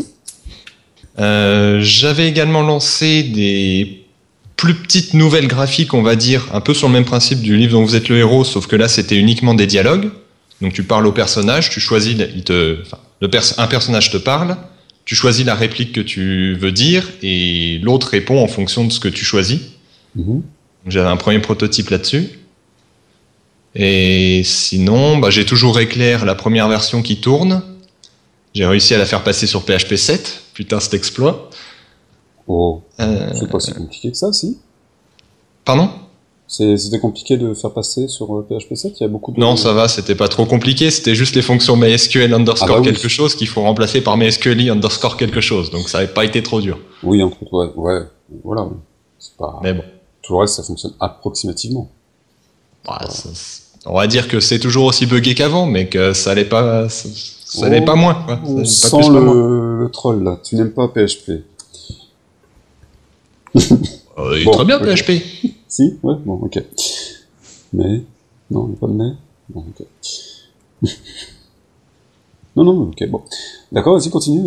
Euh, 1.19 1.81
J'avais 1.83 2.29
également 2.29 2.63
lancé 2.63 3.23
des 3.23 4.05
plus 4.57 4.75
petites 4.75 5.15
nouvelles 5.15 5.49
graphiques, 5.49 5.93
on 5.95 6.03
va 6.03 6.15
dire, 6.17 6.49
un 6.53 6.61
peu 6.61 6.73
sur 6.75 6.87
le 6.89 6.95
même 6.95 7.05
principe 7.05 7.41
du 7.41 7.57
livre 7.57 7.73
dont 7.73 7.85
vous 7.85 7.97
êtes 7.97 8.09
le 8.09 8.17
héros, 8.19 8.45
sauf 8.45 8.67
que 8.69 8.77
là, 8.77 8.87
c'était 8.89 9.17
uniquement 9.17 9.55
des 9.55 9.67
dialogues. 9.67 10.11
Donc, 10.63 10.73
tu 10.73 10.85
parles 10.85 11.07
au 11.07 11.13
personnage, 11.13 11.69
tu 11.71 11.81
choisis, 11.81 12.17
il 12.35 12.45
te, 12.45 12.81
enfin, 12.81 12.99
le 13.21 13.29
pers- 13.29 13.59
un 13.59 13.67
personnage 13.67 14.11
te 14.11 14.17
parle, 14.17 14.57
tu 15.05 15.15
choisis 15.15 15.45
la 15.45 15.55
réplique 15.57 15.93
que 15.93 16.01
tu 16.01 16.55
veux 16.55 16.73
dire 16.73 17.11
et 17.23 17.79
l'autre 17.83 18.09
répond 18.09 18.43
en 18.43 18.47
fonction 18.49 18.85
de 18.87 18.93
ce 18.93 19.01
que 19.01 19.09
tu 19.09 19.25
choisis. 19.25 19.61
Mhm. 20.15 20.43
J'avais 20.87 21.09
un 21.09 21.17
premier 21.17 21.41
prototype 21.41 21.91
là-dessus. 21.91 22.29
Et 23.75 24.43
sinon, 24.45 25.19
bah, 25.19 25.31
j'ai 25.31 25.45
toujours 25.47 25.81
Éclair, 25.81 26.25
la 26.25 26.35
première 26.35 26.69
version 26.69 27.03
qui 27.03 27.21
tourne. 27.21 27.63
J'ai 28.55 28.67
réussi 28.67 28.95
à 28.95 28.99
la 28.99 29.07
faire 29.07 29.25
passer 29.25 29.47
sur 29.47 29.65
PHP 29.65 29.97
7. 29.97 30.43
Putain, 30.55 30.79
cet 30.81 30.95
exploit. 30.95 31.49
Oh, 32.47 32.83
Euh, 33.01 33.31
c'est 33.35 33.51
pas 33.51 33.61
si 33.61 33.73
compliqué 33.73 34.11
que 34.11 34.17
ça, 34.17 34.33
si? 34.33 34.59
Pardon? 35.65 35.91
C'était 36.53 36.99
compliqué 37.01 37.39
de 37.39 37.55
faire 37.55 37.71
passer 37.71 38.09
sur 38.09 38.37
euh, 38.37 38.47
PHP 38.47 38.75
7 38.75 38.93
Il 39.01 39.03
y 39.05 39.07
a 39.07 39.09
beaucoup 39.09 39.33
de... 39.33 39.41
Non, 39.41 39.57
ça 39.57 39.73
va, 39.73 39.89
c'était 39.89 40.15
pas 40.15 40.29
trop 40.29 40.45
compliqué. 40.45 40.91
C'était 40.91 41.15
juste 41.15 41.35
les 41.35 41.41
fonctions 41.41 41.77
MySQL 41.77 42.35
underscore 42.35 42.69
Ah 42.71 42.75
bah 42.75 42.81
oui. 42.81 42.93
quelque 42.93 43.09
chose 43.09 43.35
qu'il 43.35 43.49
faut 43.49 43.63
remplacer 43.63 44.03
par 44.03 44.19
MySQL 44.19 44.69
underscore 44.71 45.17
quelque 45.17 45.41
chose. 45.41 45.71
Donc 45.71 45.89
ça 45.89 45.99
n'avait 46.01 46.13
pas 46.13 46.27
été 46.27 46.43
trop 46.43 46.61
dur. 46.61 46.79
Oui, 47.03 47.23
entre 47.23 47.43
autres, 47.43 47.79
ouais, 47.79 47.95
ouais, 47.95 48.03
voilà. 48.45 48.67
pas... 49.39 49.61
Mais 49.63 49.73
bon, 49.73 49.83
Tout 50.21 50.35
le 50.35 50.41
reste, 50.41 50.57
ça 50.57 50.63
fonctionne 50.63 50.93
approximativement. 51.01 51.91
bah, 52.87 53.01
ça- 53.09 53.31
on 53.87 53.95
va 53.97 54.07
dire 54.07 54.29
que 54.29 54.39
c'est 54.39 54.59
toujours 54.61 54.85
aussi 54.85 55.07
buggé 55.07 55.35
qu'avant, 55.35 55.65
mais 55.67 55.89
que 55.89 56.13
ça 56.13 56.31
allait 56.33 56.45
pas, 56.45 56.89
ça, 56.91 57.09
ça 57.47 57.67
allait 57.67 57.81
Oh, 57.83 57.85
pas 57.87 57.95
moins. 57.97 58.15
Quoi. 58.27 58.39
On 58.47 58.65
Ça 58.65 58.91
sent 58.91 58.97
allait 58.97 59.03
pas 59.07 59.09
plus, 59.09 59.15
pas 59.15 59.21
moins. 59.25 59.79
le, 59.85 59.91
troll, 59.91 60.23
là. 60.23 60.39
Tu 60.45 60.55
n'aimes 60.55 60.73
pas 60.73 60.87
PHP. 60.87 61.31
Euh, 63.57 63.61
il 64.35 64.43
est 64.43 64.45
Bon, 64.45 64.51
très 64.53 64.65
bien. 64.67 64.79
PHP. 64.79 65.13
Si 65.73 65.99
Ouais, 66.03 66.17
bon, 66.27 66.35
ok. 66.35 66.63
Mais 67.73 68.03
Non, 68.51 68.69
pas 68.79 68.89
de 68.89 68.93
mais 68.93 69.13
Bon, 69.49 69.65
ok. 69.71 69.87
non, 72.57 72.65
non, 72.65 72.83
ok, 72.83 73.09
bon. 73.09 73.23
D'accord, 73.73 73.99
vas-y, 73.99 74.11
continue. 74.11 74.43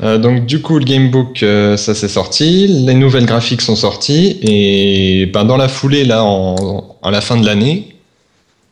Euh, 0.00 0.16
donc 0.16 0.46
du 0.46 0.62
coup 0.62 0.78
le 0.78 0.84
gamebook 0.84 1.42
euh, 1.42 1.76
ça 1.76 1.92
s'est 1.92 2.08
sorti, 2.08 2.68
les 2.68 2.94
nouvelles 2.94 3.26
graphiques 3.26 3.62
sont 3.62 3.74
sorties 3.74 4.38
et 4.42 5.26
ben, 5.26 5.44
dans 5.44 5.56
la 5.56 5.66
foulée 5.66 6.04
là 6.04 6.24
à 7.02 7.10
la 7.10 7.20
fin 7.20 7.36
de 7.36 7.44
l'année 7.44 7.96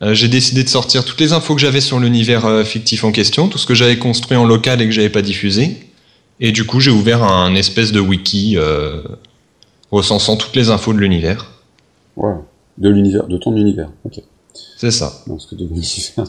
euh, 0.01 0.13
j'ai 0.13 0.29
décidé 0.29 0.63
de 0.63 0.69
sortir 0.69 1.03
toutes 1.03 1.19
les 1.19 1.33
infos 1.33 1.53
que 1.53 1.59
j'avais 1.59 1.81
sur 1.81 1.99
l'univers 1.99 2.65
fictif 2.65 3.03
en 3.03 3.11
question, 3.11 3.49
tout 3.49 3.57
ce 3.57 3.65
que 3.65 3.75
j'avais 3.75 3.97
construit 3.97 4.37
en 4.37 4.45
local 4.45 4.81
et 4.81 4.85
que 4.85 4.91
j'avais 4.91 5.09
pas 5.09 5.21
diffusé 5.21 5.75
et 6.39 6.53
du 6.53 6.65
coup 6.65 6.79
j'ai 6.79 6.91
ouvert 6.91 7.21
un 7.23 7.55
espèce 7.55 7.91
de 7.91 7.99
wiki 7.99 8.55
recensant 9.91 10.35
toutes 10.37 10.55
les 10.55 10.69
infos 10.69 10.93
de 10.93 10.99
l'univers. 10.99 11.51
Ouais, 12.15 12.33
de 12.77 12.89
l'univers, 12.89 13.27
de 13.27 13.37
ton 13.37 13.55
univers, 13.55 13.89
ok. 14.05 14.21
C'est 14.77 14.91
ça. 14.91 15.13
Non, 15.27 15.35
parce 15.35 15.45
que 15.47 15.55
de 15.55 15.65
l'univers. 15.65 16.27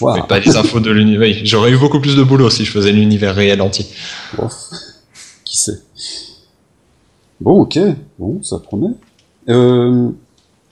Waouh. 0.00 0.16
Mais 0.16 0.26
pas 0.26 0.38
les 0.40 0.56
infos 0.56 0.80
de 0.80 0.90
l'univers. 0.90 1.28
Oui, 1.28 1.40
J'aurais 1.44 1.70
eu 1.72 1.76
beaucoup 1.78 2.00
plus 2.00 2.16
de 2.16 2.22
boulot 2.22 2.48
si 2.50 2.64
je 2.64 2.70
faisais 2.72 2.90
l'univers 2.92 3.34
réel 3.34 3.60
entier. 3.60 3.86
Bof. 4.36 4.54
Qui 5.44 5.58
sait 5.58 5.80
Bon, 7.40 7.60
ok. 7.62 7.78
Bon, 8.18 8.42
ça 8.42 8.58
promet. 8.58 8.94
Euh, 9.48 10.08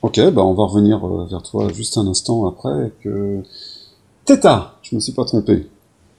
ok, 0.01 0.19
bah 0.31 0.43
on 0.43 0.53
va 0.53 0.63
revenir 0.65 1.05
euh, 1.05 1.25
vers 1.29 1.43
toi 1.43 1.67
juste 1.73 1.97
un 1.97 2.07
instant 2.07 2.47
après 2.47 2.91
que... 3.03 3.41
Teta 4.25 4.77
Je 4.83 4.95
me 4.95 4.99
suis 4.99 5.11
pas 5.11 5.25
trompé. 5.25 5.67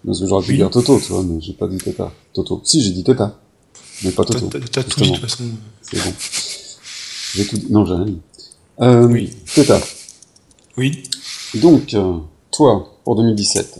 Parce 0.06 0.20
que 0.20 0.26
j'aurais 0.26 0.44
pu 0.44 0.52
Oui. 0.52 0.56
dire 0.58 0.70
Toto, 0.70 0.98
tu 1.00 1.12
vois, 1.12 1.22
mais 1.22 1.40
j'ai 1.40 1.52
pas 1.52 1.68
dit 1.68 1.78
Teta. 1.78 2.12
Toto. 2.32 2.60
Si, 2.64 2.80
j'ai 2.82 2.90
dit 2.92 3.02
Teta. 3.04 3.39
Mais 4.02 4.10
pas 4.12 4.24
Toto. 4.24 4.48
t'as- 4.48 4.82
tout 4.84 5.00
dit 5.00 5.10
de 5.10 5.16
toute 5.16 5.22
façon. 5.30 5.44
C'est 5.82 6.02
bon. 6.02 6.12
J'ai 7.34 7.46
tout 7.46 7.56
dit. 7.58 7.66
Non, 7.70 7.84
j'ai 7.86 7.94
rien 7.94 8.04
dit. 8.06 8.18
Euh, 8.80 9.06
Oui. 9.06 9.30
Teta. 9.54 9.80
Oui. 10.76 11.02
Donc, 11.54 11.92
euh, 11.94 12.14
toi, 12.52 12.98
pour 13.04 13.16
2017. 13.16 13.78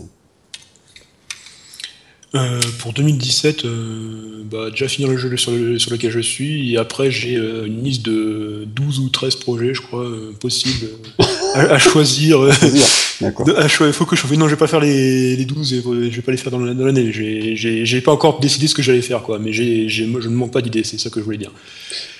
Euh, 2.33 2.61
pour 2.79 2.93
2017, 2.93 3.65
euh, 3.65 4.43
bah, 4.45 4.69
déjà 4.69 4.87
finir 4.87 5.09
le 5.09 5.17
jeu 5.17 5.35
sur, 5.35 5.51
le- 5.51 5.77
sur 5.79 5.91
lequel 5.91 6.11
je 6.11 6.21
suis, 6.21 6.71
et 6.73 6.77
après 6.77 7.11
j'ai 7.11 7.35
euh, 7.35 7.65
une 7.65 7.83
liste 7.83 8.03
de 8.03 8.63
12 8.73 8.99
ou 8.99 9.09
13 9.09 9.35
projets, 9.35 9.73
je 9.73 9.81
crois, 9.81 10.09
possibles 10.39 10.87
à, 11.53 11.59
à 11.73 11.79
choisir. 11.79 12.39
euh, 12.41 12.51
à 13.57 13.67
cho- 13.67 13.85
Il 13.87 13.93
faut 13.93 14.05
que 14.05 14.15
je 14.15 14.25
non, 14.35 14.45
je 14.47 14.51
vais 14.51 14.57
pas 14.59 14.67
faire 14.67 14.79
les, 14.79 15.35
les 15.35 15.45
12 15.45 15.73
et 15.73 15.81
je 15.83 16.15
vais 16.15 16.21
pas 16.21 16.31
les 16.31 16.37
faire 16.37 16.51
dans 16.51 16.59
la- 16.59 16.73
dans 16.73 16.85
l'année. 16.85 17.11
J'ai- 17.11 18.01
pas 18.01 18.11
encore 18.11 18.39
décidé 18.39 18.67
ce 18.67 18.73
que 18.75 18.81
j'allais 18.81 19.01
faire, 19.01 19.21
quoi, 19.21 19.39
mais 19.39 19.51
j'ai 19.53 19.87
je 19.89 20.03
ne 20.05 20.35
manque 20.35 20.51
pas 20.51 20.61
d'idées, 20.61 20.83
c'est 20.83 20.99
ça 20.99 21.09
que 21.09 21.19
je 21.19 21.25
voulais 21.25 21.37
dire. 21.37 21.51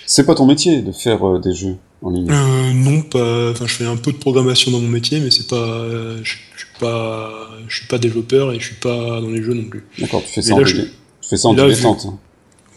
C'est 0.06 0.24
pas 0.26 0.34
ton 0.34 0.46
métier 0.46 0.82
de 0.82 0.92
faire 0.92 1.26
euh, 1.26 1.38
des 1.40 1.54
jeux 1.54 1.76
en 2.02 2.10
ligne? 2.10 2.30
Euh, 2.30 2.72
non, 2.74 3.02
pas. 3.02 3.50
Enfin, 3.52 3.66
je 3.66 3.72
fais 3.74 3.86
un 3.86 3.96
peu 3.96 4.12
de 4.12 4.18
programmation 4.18 4.70
dans 4.70 4.80
mon 4.80 4.88
métier, 4.88 5.20
mais 5.20 5.30
c'est 5.30 5.46
pas. 5.48 5.56
euh, 5.56 6.18
Je, 6.22 6.34
je 6.56 6.58
suis 6.64 6.68
pas. 6.80 7.48
Je 7.68 7.76
suis 7.76 7.86
pas 7.86 7.98
développeur 7.98 8.52
et 8.52 8.60
je 8.60 8.66
suis 8.66 8.74
pas 8.74 9.20
dans 9.20 9.30
les 9.30 9.42
jeux 9.42 9.54
non 9.54 9.64
plus. 9.64 9.84
D'accord, 9.98 10.22
tu 10.24 10.32
fais 10.32 10.42
ça 10.42 10.54
en 10.54 10.58
là, 10.58 10.64
je- 10.64 10.76
Tu 10.76 11.28
fais 11.30 11.36
ça 11.36 11.48
en 11.48 11.54
là, 11.54 11.66
vu- 11.68 11.86
hein. 11.86 11.96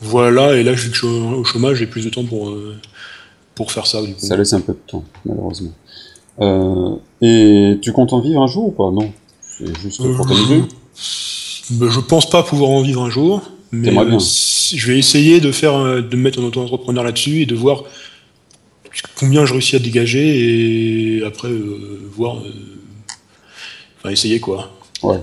Voilà, 0.02 0.56
et 0.56 0.64
là, 0.64 0.74
vu 0.74 0.90
que 0.90 0.96
je 0.96 1.00
suis 1.00 1.08
au 1.08 1.44
chômage, 1.44 1.78
j'ai 1.78 1.88
plus 1.88 2.06
de 2.06 2.10
temps 2.10 2.24
pour 2.26 2.50
euh, 2.50 2.76
pour 3.56 3.72
faire 3.72 3.88
ça. 3.88 4.02
Du 4.02 4.14
coup. 4.14 4.20
Ça 4.26 4.38
laisse 4.38 4.54
un 4.54 4.62
peu 4.62 4.74
de 4.74 4.80
temps, 4.88 5.04
malheureusement. 5.26 5.72
Euh, 6.42 6.96
et 7.22 7.78
tu 7.82 7.92
comptes 7.94 8.14
en 8.14 8.20
vivre 8.20 8.42
un 8.42 8.48
jour 8.48 8.68
ou 8.68 8.72
pas? 8.72 8.92
Non. 8.92 9.12
C'est 9.42 9.78
juste 9.80 9.98
pour 9.98 10.08
Euh, 10.08 10.24
t'amuser? 10.30 10.64
Ben, 11.72 11.90
je 11.90 12.00
pense 12.00 12.30
pas 12.30 12.44
pouvoir 12.44 12.70
en 12.72 12.82
vivre 12.82 13.02
un 13.02 13.10
jour, 13.10 13.42
mais 13.72 13.90
bien. 13.92 14.04
euh, 14.16 14.20
je 14.20 14.88
vais 14.88 15.00
essayer 15.00 15.40
de 15.40 15.52
faire, 15.52 15.76
euh, 15.76 16.02
de 16.02 16.16
me 16.16 16.22
mettre 16.24 16.40
en 16.40 16.44
auto-entrepreneur 16.44 17.04
là-dessus 17.04 17.42
et 17.42 17.46
de 17.46 17.56
voir 17.56 17.84
combien 19.20 19.46
je 19.46 19.54
réussis 19.54 19.76
à 19.76 19.80
dégager 19.80 21.18
et 21.18 21.24
après 21.26 21.48
euh, 21.50 22.02
voir, 22.16 22.38
euh, 22.38 22.52
enfin 24.00 24.10
essayer 24.12 24.40
quoi. 24.40 24.72
Ouais. 25.04 25.18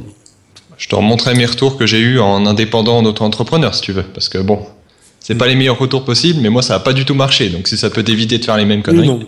Je 0.79 0.88
te 0.88 0.94
remontrerai 0.96 1.35
mes 1.37 1.46
retours 1.46 1.77
que 1.77 1.87
j'ai 1.87 2.01
eu 2.01 2.18
en 2.18 2.44
indépendant, 2.44 2.98
en 2.98 3.05
auto-entrepreneur, 3.05 3.72
si 3.75 3.83
tu 3.83 3.92
veux. 3.92 4.03
Parce 4.03 4.29
que 4.29 4.38
bon, 4.38 4.61
c'est 5.20 5.37
pas 5.37 5.46
les 5.46 5.55
meilleurs 5.55 5.79
retours 5.79 6.05
possibles, 6.05 6.40
mais 6.40 6.48
moi, 6.51 6.62
ça 6.62 6.75
a 6.75 6.81
pas 6.81 6.92
du 6.92 7.05
tout 7.05 7.14
marché. 7.14 7.51
Donc 7.51 7.68
si 7.68 7.77
ça 7.79 7.88
peut 7.88 8.03
t'éviter 8.03 8.38
de 8.38 8.44
faire 8.44 8.57
les 8.57 8.64
mêmes 8.64 8.83
conneries. 8.83 9.07
non, 9.07 9.20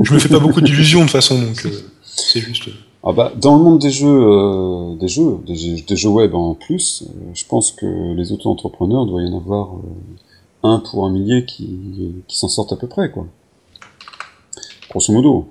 je 0.00 0.14
me 0.14 0.18
fais 0.18 0.28
pas 0.28 0.38
beaucoup 0.38 0.60
d'illusions 0.60 1.00
de 1.00 1.04
toute 1.04 1.12
façon, 1.12 1.40
donc 1.40 1.66
euh, 1.66 1.70
c'est 2.02 2.40
juste. 2.40 2.68
Ah 3.04 3.12
bah, 3.12 3.32
dans 3.36 3.56
le 3.56 3.62
monde 3.64 3.80
des 3.80 3.90
jeux, 3.90 4.06
euh, 4.06 4.94
des 4.94 5.08
jeux, 5.08 5.38
des 5.46 5.56
jeux, 5.56 5.76
des 5.86 5.96
jeux 5.96 6.08
web 6.08 6.34
en 6.34 6.54
plus, 6.54 7.02
euh, 7.02 7.30
je 7.34 7.44
pense 7.46 7.72
que 7.72 8.14
les 8.14 8.30
auto-entrepreneurs 8.30 9.06
doit 9.06 9.22
y 9.22 9.28
en 9.28 9.36
avoir 9.36 9.74
euh, 9.74 9.80
un 10.62 10.78
pour 10.78 11.04
un 11.04 11.10
millier 11.10 11.44
qui, 11.44 12.14
qui 12.28 12.38
s'en 12.38 12.48
sortent 12.48 12.72
à 12.72 12.76
peu 12.76 12.86
près, 12.86 13.10
quoi. 13.10 13.26
Grosso 14.88 15.12
modo. 15.12 15.48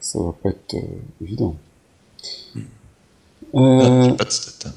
Ça 0.00 0.20
va 0.20 0.32
pas 0.32 0.50
être 0.50 0.74
euh, 0.74 1.22
évident. 1.22 1.56
Euh, 3.54 4.04
j'ai 4.04 4.12
pas 4.12 4.24
de 4.24 4.30
stats. 4.30 4.70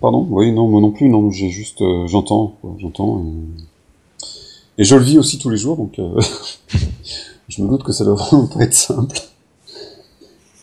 Pardon? 0.00 0.26
Oui, 0.30 0.50
non, 0.52 0.66
moi 0.68 0.80
non 0.80 0.90
plus, 0.90 1.08
non, 1.08 1.30
j'ai 1.30 1.50
juste, 1.50 1.82
euh, 1.82 2.06
j'entends, 2.06 2.56
quoi, 2.60 2.74
j'entends. 2.78 3.22
Et... 3.22 4.82
et 4.82 4.84
je 4.84 4.96
le 4.96 5.02
vis 5.02 5.18
aussi 5.18 5.38
tous 5.38 5.50
les 5.50 5.58
jours, 5.58 5.76
donc 5.76 5.98
euh, 5.98 6.18
je 7.50 7.62
me 7.62 7.68
doute 7.68 7.82
que 7.82 7.92
ça 7.92 8.04
doit 8.04 8.14
vraiment 8.30 8.46
pas 8.46 8.60
être 8.62 8.74
simple. 8.74 9.18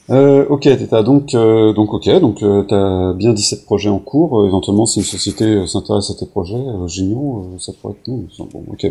Euh, 0.10 0.45
ok, 0.50 0.62
Teta, 0.62 1.04
donc, 1.04 1.34
euh, 1.36 1.73
donc 1.73 1.93
ok, 1.93 2.10
donc 2.21 2.41
euh, 2.41 2.63
t'as 2.63 3.12
bien 3.13 3.34
17 3.34 3.65
projets 3.65 3.89
en 3.89 4.00
cours, 4.00 4.45
éventuellement 4.47 4.86
si 4.86 5.00
une 5.00 5.06
société 5.06 5.67
s'intéresse 5.67 6.10
à 6.10 6.13
tes 6.15 6.26
projets 6.26 6.63
géniaux, 6.88 7.58
ça 7.60 7.73
pourrait 7.73 7.93
être... 7.93 8.10
Bon, 8.54 8.63
ok. 8.71 8.89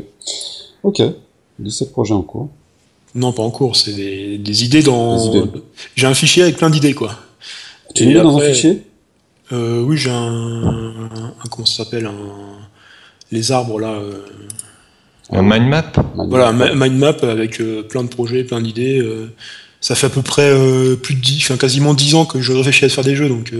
Ok, 0.82 1.02
17 1.58 1.90
projets 1.92 2.12
en 2.12 2.20
cours. 2.20 2.48
Non, 3.14 3.32
pas 3.32 3.42
en 3.42 3.50
cours, 3.50 3.76
c'est 3.76 3.94
des, 3.94 4.36
des 4.36 4.64
idées 4.64 4.82
dans. 4.82 5.16
Des 5.16 5.38
idées. 5.38 5.50
J'ai 5.94 6.06
un 6.06 6.12
fichier 6.12 6.42
avec 6.42 6.58
plein 6.58 6.68
d'idées 6.68 6.92
quoi. 6.92 7.12
Tu 7.94 8.04
les 8.04 8.12
mets 8.14 8.20
dans 8.22 8.36
un 8.36 8.40
fichier? 8.40 8.82
oui, 9.52 9.96
j'ai 9.96 10.10
un, 10.10 10.66
un- 10.66 11.32
comment 11.50 11.64
ça 11.64 11.84
s'appelle 11.84 12.04
un, 12.04 12.12
les 13.32 13.52
arbres 13.52 13.80
là. 13.80 13.98
Un 15.30 15.42
mind 15.42 15.68
map 15.68 15.92
Voilà, 16.28 16.48
un 16.48 16.74
mind 16.74 16.98
map 16.98 17.16
avec 17.22 17.60
euh, 17.60 17.82
plein 17.82 18.04
de 18.04 18.08
projets, 18.08 18.44
plein 18.44 18.60
d'idées. 18.60 18.98
euh, 18.98 19.32
ça 19.80 19.94
fait 19.94 20.06
à 20.06 20.10
peu 20.10 20.22
près 20.22 20.50
euh, 20.50 20.96
plus 20.96 21.14
de 21.14 21.20
10, 21.20 21.42
enfin 21.44 21.56
quasiment 21.56 21.94
10 21.94 22.14
ans 22.14 22.24
que 22.24 22.40
je 22.40 22.52
réfléchis 22.52 22.84
à 22.84 22.88
faire 22.88 23.04
des 23.04 23.14
jeux, 23.14 23.28
donc 23.28 23.52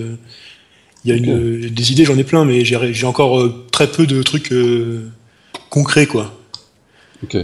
il 1.05 1.11
y 1.11 1.13
a 1.13 1.69
des 1.71 1.93
idées, 1.93 2.05
j'en 2.05 2.17
ai 2.19 2.25
plein, 2.25 2.45
mais 2.45 2.65
j'ai 2.65 3.07
encore 3.07 3.49
très 3.71 3.87
peu 3.87 4.07
de 4.07 4.23
trucs 4.23 4.53
concrets, 5.71 6.07
quoi. 6.07 6.33
Ok. 7.23 7.37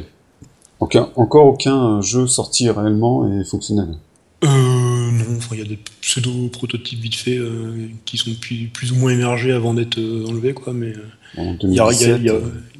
Aucun, 0.80 1.11
encore 1.14 1.46
aucun 1.46 2.00
jeu 2.00 2.26
sorti 2.26 2.68
réellement 2.68 3.40
et 3.40 3.44
fonctionnel? 3.44 3.94
Euh, 4.42 4.48
non, 4.48 5.38
il 5.52 5.58
y 5.58 5.62
a 5.62 5.64
des 5.64 5.78
pseudo-prototypes 6.00 6.98
vite 6.98 7.14
faits 7.14 7.38
euh, 7.38 7.87
qui 8.04 8.16
sont 8.16 8.35
plus, 8.35 8.66
plus 8.66 8.90
ou 8.90 8.96
moins 8.96 9.12
émergés 9.12 9.52
avant 9.52 9.74
d'être 9.74 9.98
euh, 9.98 10.26
enlevés, 10.28 10.54
quoi, 10.54 10.72
mais 10.72 10.92
euh, 11.38 11.53
il 11.62 11.68
n'y 11.71 11.81
a, 11.81 11.85
y 11.85 11.88
a- 11.88 11.90
2017, 11.92 12.16
il 12.21 12.27
y 12.27 12.31
a- 12.31 12.35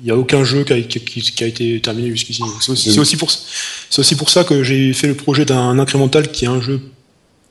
il 0.05 0.09
y 0.09 0.11
a 0.11 0.17
aucun 0.17 0.43
jeu 0.45 0.65
qui 0.65 0.73
a, 0.73 0.81
qui- 0.81 1.01
qui- 1.01 1.21
qui 1.23 1.45
a 1.45 1.47
été 1.47 1.81
terminé 1.81 2.11
jusqu'ici. 2.11 2.43
C'est 2.61 2.73
aussi, 2.73 2.91
aussi 2.99 3.17
pour, 3.17 3.31
c'est 3.31 3.99
aussi 4.01 4.17
pour 4.17 4.31
ça 4.31 4.43
que 4.45 4.62
j'ai 4.65 4.93
fait 4.93 5.07
le 5.07 5.15
projet 5.15 5.45
d'un 5.45 5.79
incrémental 5.79 6.31
qui 6.33 6.45
est 6.45 6.49
un 6.49 6.61
jeu 6.61 6.81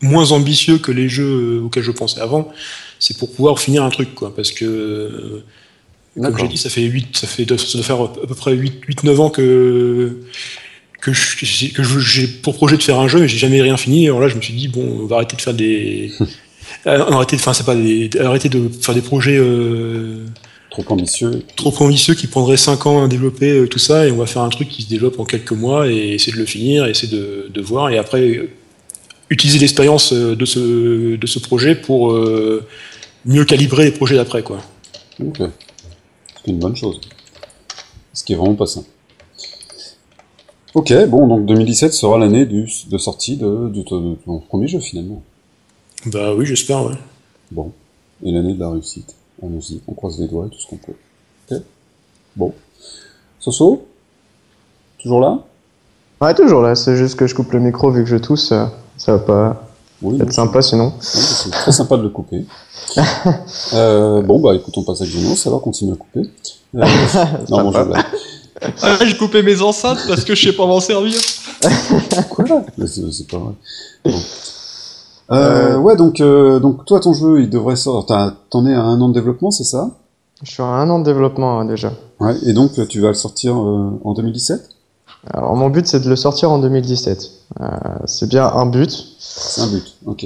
moins 0.02 0.32
ambitieux 0.32 0.78
que 0.80 0.92
les 0.92 1.08
jeux 1.08 1.60
euh, 1.60 1.66
auxquels 1.66 1.84
je 1.84 1.92
pensais 1.92 2.20
avant. 2.20 2.52
C'est 3.00 3.18
pour 3.18 3.32
pouvoir 3.32 3.60
finir 3.60 3.84
un 3.84 3.90
truc, 3.90 4.14
quoi, 4.16 4.36
parce 4.36 4.52
que 4.52 4.66
euh, 4.66 5.44
comme 6.22 6.38
j'ai 6.38 6.48
dit, 6.50 6.58
ça 6.58 6.70
fait 6.70 6.82
8, 6.82 7.16
ça 7.18 7.26
fait, 7.28 7.48
ça 7.58 7.74
doit 7.78 7.84
faire 7.84 8.02
à 8.02 8.14
peu 8.28 8.36
près 8.36 8.54
8-9 8.54 9.20
ans 9.22 9.30
que, 9.30 10.18
que 11.00 11.12
j'ai 11.14 12.28
pour 12.28 12.56
projet 12.56 12.78
de 12.78 12.84
faire 12.84 13.00
un 13.00 13.08
jeu, 13.08 13.20
mais 13.22 13.28
j'ai 13.28 13.38
jamais 13.38 13.62
rien 13.62 13.78
fini. 13.78 14.06
Alors 14.08 14.20
là, 14.20 14.28
je 14.28 14.36
me 14.36 14.42
suis 14.42 14.54
dit, 14.54 14.68
bon, 14.68 15.00
on 15.04 15.06
va 15.06 15.16
arrêter 15.18 15.36
de 15.38 15.42
faire 15.42 15.54
des. 15.54 16.12
Euh, 16.88 17.00
arrêter, 17.12 17.36
enfin, 17.36 17.54
c'est 17.54 17.66
pas 17.66 17.76
des, 17.76 18.10
arrêter 18.20 18.48
de 18.50 18.70
faire 18.82 18.96
des 18.96 19.02
projets 19.02 19.38
euh, 19.38 20.26
Trop 20.72 20.84
ambitieux. 20.90 21.44
trop 21.58 21.74
ambitieux 21.84 22.14
qui 22.16 22.28
prendraient 22.28 22.56
5 22.58 22.86
ans 22.88 23.04
à 23.04 23.08
développer 23.10 23.52
euh, 23.52 23.68
tout 23.68 23.78
ça, 23.80 24.08
et 24.08 24.12
on 24.12 24.16
va 24.18 24.26
faire 24.26 24.42
un 24.42 24.50
truc 24.50 24.70
qui 24.70 24.82
se 24.84 24.88
développe 24.90 25.20
en 25.20 25.26
quelques 25.26 25.52
mois 25.52 25.88
et 25.92 26.14
essayer 26.14 26.32
de 26.32 26.38
le 26.38 26.46
finir, 26.46 26.86
et 26.86 26.92
essayer 26.92 27.12
de, 27.12 27.48
de 27.54 27.62
voir, 27.62 27.90
et 27.90 27.98
après 27.98 28.22
euh, 28.38 28.50
utiliser 29.30 29.60
l'expérience 29.60 30.14
euh, 30.14 30.34
de 30.36 30.46
ce, 30.46 31.16
de 31.18 31.28
ce 31.28 31.40
projet 31.40 31.76
pour 31.76 32.14
euh, 32.14 32.66
mieux 33.26 33.44
calibrer 33.46 33.84
les 33.84 33.92
projets 33.92 34.16
d'après, 34.16 34.44
quoi. 34.44 34.60
Ok. 35.22 35.40
C'est 35.40 36.52
une 36.52 36.60
bonne 36.60 36.76
chose. 36.78 37.00
Ce 38.14 38.24
qui 38.24 38.32
est 38.34 38.38
vraiment 38.38 38.56
pas 38.56 38.66
simple. 38.66 38.88
Ok, 40.74 40.94
bon, 41.10 41.28
donc 41.28 41.46
2017 41.48 41.94
sera 41.94 42.18
l'année 42.18 42.46
du- 42.46 42.70
de 42.90 42.98
sortie 42.98 43.36
de- 43.36 43.68
de 43.68 43.82
ton 43.82 44.16
premier 44.48 44.68
jeu 44.70 44.80
finalement. 44.80 45.22
Bah 46.06 46.34
oui, 46.34 46.46
j'espère, 46.46 46.86
ouais. 46.86 46.96
Bon. 47.52 47.74
Et 48.26 48.32
l'année 48.32 48.54
de 48.54 48.60
la 48.60 48.70
réussite. 48.72 49.16
Allons-y, 49.43 49.82
on 49.88 49.93
croise 49.93 50.19
les 50.19 50.27
doigts 50.27 50.45
et 50.45 50.49
tout 50.49 50.60
ce 50.60 50.67
qu'on 50.67 50.77
peut. 50.77 50.93
Ok 51.51 51.62
Bon. 52.36 52.54
Soso 53.39 53.86
Toujours 55.01 55.19
là 55.19 55.39
Ouais, 56.21 56.34
toujours 56.36 56.62
là, 56.62 56.75
c'est 56.75 56.95
juste 56.95 57.15
que 57.17 57.25
je 57.25 57.34
coupe 57.34 57.51
le 57.54 57.60
micro 57.60 57.89
vu 57.89 58.04
que 58.04 58.10
je 58.10 58.17
tousse. 58.17 58.51
euh, 58.51 58.65
Ça 58.97 59.13
va 59.13 59.19
pas 59.19 59.67
Oui. 60.04 60.21
être 60.21 60.32
sympa 60.32 60.62
sinon. 60.62 60.93
C'est 60.99 61.49
très 61.49 61.71
sympa 61.71 61.97
de 61.97 62.04
le 62.04 62.10
couper. 62.10 62.45
euh, 63.73 64.21
bon, 64.21 64.39
bah 64.39 64.54
écoute, 64.56 64.77
on 64.77 64.84
passe 64.84 65.01
à 65.01 65.06
Xenos, 65.06 65.47
alors 65.47 65.62
continue 65.62 65.93
à 65.93 65.95
couper. 65.95 66.30
Euh, 66.75 66.86
non, 67.49 67.63
bon, 67.63 67.71
je 67.71 67.84
blague. 67.84 68.06
Ah, 68.84 69.04
je 69.04 69.15
coupais 69.15 69.41
mes 69.41 69.60
enceintes 69.63 70.06
parce 70.08 70.23
que 70.23 70.36
je 70.36 70.49
sais 70.49 70.56
pas 70.56 70.67
m'en 70.67 70.80
servir. 70.80 71.19
Quoi? 72.30 72.45
C'est 72.86 73.12
c'est 73.12 73.27
pas 73.27 73.38
vrai. 73.39 73.54
Bon. 74.06 74.12
Euh, 75.32 75.78
ouais, 75.78 75.96
donc, 75.96 76.20
euh, 76.20 76.60
donc 76.60 76.86
toi, 76.86 77.00
ton 77.00 77.13
jeu, 77.13 77.41
il 77.41 77.50
devrait 77.50 77.76
sortir. 77.76 78.34
T'en 78.50 78.65
es 78.65 78.74
à 78.74 78.82
un 78.82 79.00
an 79.00 79.10
de 79.10 79.13
développement, 79.13 79.52
c'est 79.52 79.63
ça? 79.63 79.91
Je 80.44 80.52
suis 80.52 80.63
à 80.63 80.65
un 80.65 80.89
an 80.89 81.00
de 81.00 81.06
développement 81.06 81.60
hein, 81.60 81.65
déjà. 81.65 81.94
Ouais. 82.20 82.36
Et 82.46 82.54
donc, 82.54 82.72
tu 82.88 83.00
vas 83.00 83.10
le 83.10 83.13
sortir 83.13 83.56
euh, 83.56 84.00
en 84.04 84.13
2017 84.13 84.70
Alors 85.34 85.56
mon 85.56 85.70
but 85.70 85.86
c'est 85.88 86.00
de 86.00 86.10
le 86.10 86.15
sortir 86.15 86.52
en 86.52 86.60
2017. 86.60 87.32
Euh, 87.60 87.65
c'est 88.06 88.28
bien 88.28 88.46
un 88.48 88.65
but. 88.65 88.91
C'est 89.20 89.62
un 89.62 89.67
but. 89.67 89.96
Ok. 90.06 90.26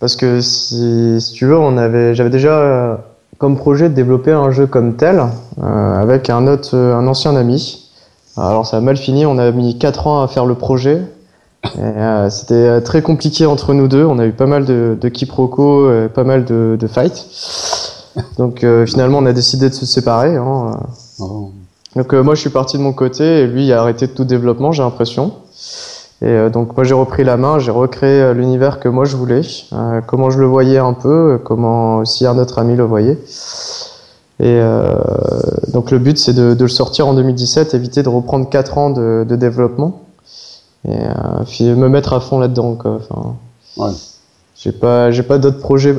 Parce 0.00 0.16
que 0.16 0.40
si, 0.40 1.20
si 1.20 1.32
tu 1.32 1.46
veux, 1.46 1.58
on 1.58 1.78
avait, 1.78 2.14
j'avais 2.14 2.30
déjà 2.30 2.58
euh, 2.58 2.96
comme 3.38 3.56
projet 3.56 3.88
de 3.88 3.94
développer 3.94 4.32
un 4.32 4.50
jeu 4.50 4.66
comme 4.66 4.96
tel 4.96 5.22
euh, 5.62 5.94
avec 5.96 6.30
un 6.30 6.46
autre, 6.46 6.70
euh, 6.74 6.96
un 6.96 7.06
ancien 7.06 7.34
ami. 7.36 7.90
Alors 8.36 8.66
ça 8.66 8.78
a 8.78 8.80
mal 8.80 8.96
fini, 8.96 9.24
on 9.24 9.38
a 9.38 9.50
mis 9.50 9.78
4 9.78 10.06
ans 10.06 10.22
à 10.22 10.28
faire 10.28 10.44
le 10.44 10.54
projet. 10.56 11.02
Euh, 11.78 12.30
C'était 12.30 12.54
euh, 12.54 12.80
très 12.80 13.02
compliqué 13.02 13.46
entre 13.46 13.74
nous 13.74 13.88
deux. 13.88 14.04
On 14.04 14.18
a 14.18 14.26
eu 14.26 14.32
pas 14.32 14.46
mal 14.46 14.64
de, 14.64 14.96
de 15.00 15.08
quiproquos, 15.08 15.86
euh, 15.86 16.08
pas 16.08 16.24
mal 16.24 16.44
de, 16.44 16.76
de 16.78 16.86
fights. 16.86 17.26
Donc 18.38 18.64
euh, 18.64 18.86
finalement, 18.86 19.18
on 19.18 19.26
a 19.26 19.32
décidé 19.32 19.68
de 19.68 19.74
se 19.74 19.86
séparer. 19.86 20.36
Hein. 20.36 20.78
Oh. 21.18 21.50
Donc 21.96 22.12
euh, 22.12 22.22
moi 22.22 22.34
je 22.34 22.40
suis 22.40 22.50
parti 22.50 22.76
de 22.76 22.82
mon 22.82 22.92
côté 22.92 23.40
et 23.40 23.46
lui 23.46 23.66
il 23.66 23.72
a 23.72 23.80
arrêté 23.80 24.08
tout 24.08 24.24
développement, 24.24 24.72
j'ai 24.72 24.82
l'impression. 24.82 25.32
Et 26.22 26.26
euh, 26.26 26.50
donc 26.50 26.76
moi 26.76 26.84
j'ai 26.84 26.94
repris 26.94 27.24
la 27.24 27.36
main, 27.36 27.58
j'ai 27.58 27.70
recréé 27.70 28.20
euh, 28.20 28.34
l'univers 28.34 28.80
que 28.80 28.88
moi 28.88 29.04
je 29.04 29.16
voulais, 29.16 29.42
euh, 29.72 30.00
comment 30.06 30.30
je 30.30 30.40
le 30.40 30.46
voyais 30.46 30.78
un 30.78 30.92
peu, 30.92 31.34
euh, 31.34 31.38
comment 31.38 31.98
aussi 31.98 32.26
un 32.26 32.38
autre 32.38 32.58
ami 32.58 32.76
le 32.76 32.84
voyait. 32.84 33.18
Et 34.40 34.58
euh, 34.60 34.94
donc 35.72 35.90
le 35.92 35.98
but 35.98 36.18
c'est 36.18 36.32
de, 36.32 36.54
de 36.54 36.62
le 36.62 36.68
sortir 36.68 37.06
en 37.06 37.14
2017, 37.14 37.74
éviter 37.74 38.02
de 38.02 38.08
reprendre 38.08 38.48
4 38.48 38.78
ans 38.78 38.90
de, 38.90 39.24
de 39.28 39.36
développement 39.36 40.03
et 40.88 40.90
euh, 40.92 41.44
puis 41.46 41.64
me 41.72 41.88
mettre 41.88 42.12
à 42.12 42.20
fond 42.20 42.38
là-dedans. 42.38 42.76
Enfin, 42.84 43.34
Ouais. 43.76 43.90
J'ai 44.56 44.72
pas, 44.72 45.10
j'ai 45.10 45.22
pas 45.24 45.38
d'autres 45.38 45.58
projets 45.58 45.94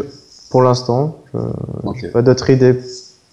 pour 0.50 0.62
l'instant. 0.62 1.15
Je- 1.34 1.39
Ok. 1.84 1.98
j'ai 2.02 2.08
pas 2.08 2.21
d'autres 2.21 2.50
idées 2.50 2.80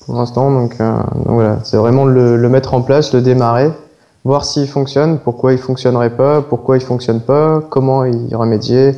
pour 0.05 0.17
l'instant, 0.17 0.51
donc, 0.51 0.75
euh, 0.81 0.97
donc 1.15 1.29
voilà, 1.35 1.59
c'est 1.63 1.77
vraiment 1.77 2.05
le, 2.05 2.37
le 2.37 2.49
mettre 2.49 2.75
en 2.75 2.83
place, 2.83 3.13
le 3.15 3.21
démarrer, 3.23 3.71
voir 4.25 4.45
s'il 4.45 4.67
fonctionne, 4.67 5.19
pourquoi 5.21 5.53
il 5.53 5.59
fonctionnerait 5.59 6.11
pas, 6.17 6.43
pourquoi 6.43 6.77
il 6.77 6.83
fonctionne 6.83 7.21
pas, 7.21 7.63
comment 7.71 8.05
y 8.05 8.35
remédier, 8.35 8.97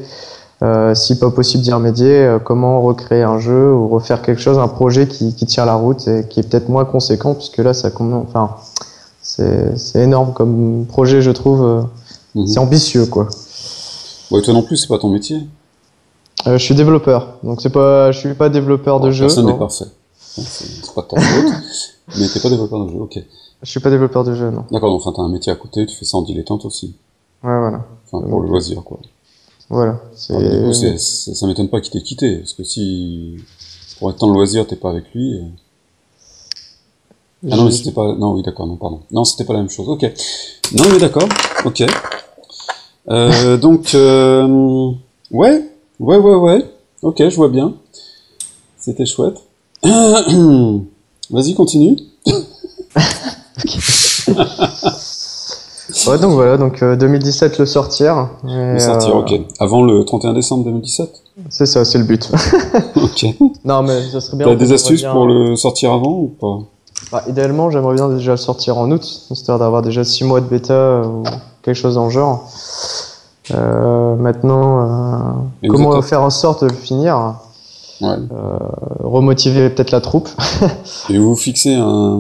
euh, 0.63 0.95
si 0.95 1.19
pas 1.19 1.31
possible 1.31 1.63
d'y 1.63 1.73
remédier, 1.75 2.25
euh, 2.25 2.39
comment 2.39 2.81
recréer 2.81 3.23
un 3.23 3.39
jeu 3.39 3.71
ou 3.71 3.87
refaire 3.89 4.23
quelque 4.23 4.41
chose, 4.41 4.59
un 4.59 4.69
projet 4.69 5.07
qui, 5.07 5.35
qui 5.35 5.45
tient 5.45 5.67
la 5.67 5.75
route 5.75 6.09
et 6.09 6.25
qui 6.27 6.41
est 6.41 6.43
peut-être 6.49 6.71
moins 6.71 6.87
conséquent, 6.87 7.35
puisque 7.35 7.59
là, 7.59 7.75
ça, 7.75 7.91
enfin, 7.99 8.51
c'est 9.21 9.77
c'est 9.77 10.01
énorme 10.01 10.33
comme 10.33 10.87
projet, 10.89 11.21
je 11.21 11.31
trouve. 11.33 11.85
Mhm. 12.35 12.47
C'est 12.47 12.59
ambitieux, 12.59 13.07
quoi. 13.07 13.29
Ouais, 14.31 14.43
toi 14.43 14.55
non 14.55 14.63
plus, 14.63 14.77
c'est 14.77 14.89
pas 14.89 14.99
ton 14.99 15.09
métier. 15.09 15.39
Euh, 16.47 16.59
je 16.59 16.65
suis 16.65 16.75
développeur, 16.75 17.39
donc 17.43 17.61
c'est 17.61 17.71
pas, 17.71 18.11
je 18.13 18.19
suis 18.19 18.35
pas 18.35 18.49
développeur 18.49 18.99
de 19.01 19.05
Alors, 19.07 19.13
jeu. 19.15 19.25
Personne 19.27 19.47
n'est 19.47 19.59
parfait. 19.59 19.87
C'est 20.19 20.95
pas 20.95 21.03
de 21.03 21.21
faute. 21.21 21.53
mais 22.19 22.29
t'es 22.29 22.41
pas 22.41 22.51
développeur 22.51 22.85
de 22.87 22.91
jeu. 22.91 22.99
Ok. 22.99 23.19
Je 23.63 23.71
suis 23.71 23.81
pas 23.81 23.89
développeur 23.91 24.25
de 24.25 24.35
jeu, 24.35 24.51
non. 24.51 24.65
D'accord. 24.71 24.91
Donc, 24.91 25.01
enfin, 25.01 25.13
t'as 25.17 25.23
un 25.23 25.29
métier 25.31 25.51
à 25.53 25.57
côté. 25.57 25.87
Tu 25.87 25.97
fais 25.97 26.05
ça 26.05 26.19
en 26.19 26.23
dilettante 26.23 26.65
aussi. 26.67 26.97
Ouais, 27.43 27.59
voilà. 27.59 27.87
Enfin, 28.11 28.27
pour 28.29 28.41
le 28.41 28.49
loisir, 28.49 28.83
quoi. 28.83 28.99
Voilà. 29.71 30.01
C'est. 30.15 30.37
Du 30.37 30.67
coup, 30.67 30.73
ça 30.75 31.47
m'étonne 31.47 31.69
pas 31.69 31.81
qu'il 31.81 31.93
t'ait 31.93 32.03
quitté, 32.03 32.39
parce 32.39 32.53
que 32.53 32.65
si 32.65 33.37
pour 33.99 34.11
être 34.11 34.19
dans 34.19 34.27
le 34.29 34.35
loisir, 34.35 34.67
t'es 34.67 34.77
pas 34.77 34.91
avec 34.91 35.05
lui. 35.15 35.39
euh, 35.39 35.43
Ah 37.51 37.57
non, 37.57 37.65
mais 37.67 37.71
c'était 37.71 37.93
pas. 37.93 38.15
Non, 38.17 38.35
oui, 38.35 38.43
d'accord, 38.43 38.67
non, 38.67 38.77
pardon. 38.77 39.01
Non, 39.13 39.25
c'était 39.25 39.45
pas 39.45 39.53
la 39.55 39.61
même 39.61 39.71
chose. 39.71 39.89
Ok. 39.89 40.03
Non, 40.73 40.85
mais 40.93 40.99
d'accord. 40.99 41.29
Ok. 41.65 41.83
Euh, 43.11 43.57
donc, 43.57 43.95
euh, 43.95 44.91
ouais, 45.31 45.63
ouais, 46.01 46.17
ouais, 46.17 46.35
ouais. 46.35 46.65
Ok, 47.03 47.17
je 47.29 47.37
vois 47.37 47.49
bien. 47.49 47.75
C'était 48.79 49.07
chouette. 49.07 49.37
Vas-y, 49.85 51.55
continue. 51.55 51.97
Ouais, 56.07 56.19
donc 56.19 56.33
voilà, 56.33 56.57
donc 56.57 56.83
euh, 56.83 56.97
2017 56.97 57.59
le 57.59 57.67
sortir. 57.67 58.29
et, 58.49 58.73
Le 58.75 58.79
sortir, 58.79 59.17
euh, 59.17 59.21
ok. 59.21 59.41
Avant 59.61 59.83
le 59.83 60.03
31 60.05 60.33
décembre 60.33 60.65
2017. 60.65 61.23
C'est 61.51 61.67
ça, 61.67 61.85
c'est 61.85 61.99
le 61.99 62.05
but. 62.05 62.31
Ok. 62.97 63.27
non, 63.65 63.83
mais 63.83 64.01
ça 64.11 64.21
serait 64.21 64.39
bien. 64.39 64.47
T'as 64.47 64.55
des 64.55 64.73
astuces 64.73 65.03
bien- 65.03 65.13
pour 65.13 65.27
le 65.27 65.57
sortir 65.57 65.93
avant 65.93 66.13
ou 66.21 66.29
pas? 66.41 66.59
Bah, 67.13 67.23
idéalement, 67.29 67.71
j'aimerais 67.71 67.95
bien 67.95 68.09
déjà 68.09 68.33
le 68.33 68.37
sortir 68.39 68.79
en 68.79 68.91
août, 68.91 69.05
histoire 69.31 69.59
d'avoir 69.59 69.83
déjà 69.83 70.05
6 70.05 70.25
mois 70.25 70.41
de 70.41 70.47
bêta 70.47 70.73
euh, 70.73 71.05
ou 71.05 71.23
quelque 71.65 71.75
chose 71.77 71.95
dans 71.97 72.05
le 72.05 72.11
genre. 72.11 72.49
Euh, 73.53 74.15
maintenant, 74.17 74.81
euh, 74.81 75.69
comment 75.69 75.97
êtes- 75.99 76.05
faire 76.05 76.23
en 76.23 76.31
sorte 76.31 76.63
de 76.65 76.69
le 76.69 76.75
finir 76.75 77.35
Ouais. 78.01 78.09
Euh, 78.09 78.59
Remotiver 79.03 79.71
peut-être 79.71 79.93
la 79.93 80.01
troupe. 80.01 80.29
Et 81.11 81.19
vous 81.19 81.37
fixez 81.37 81.75
un, 81.75 82.19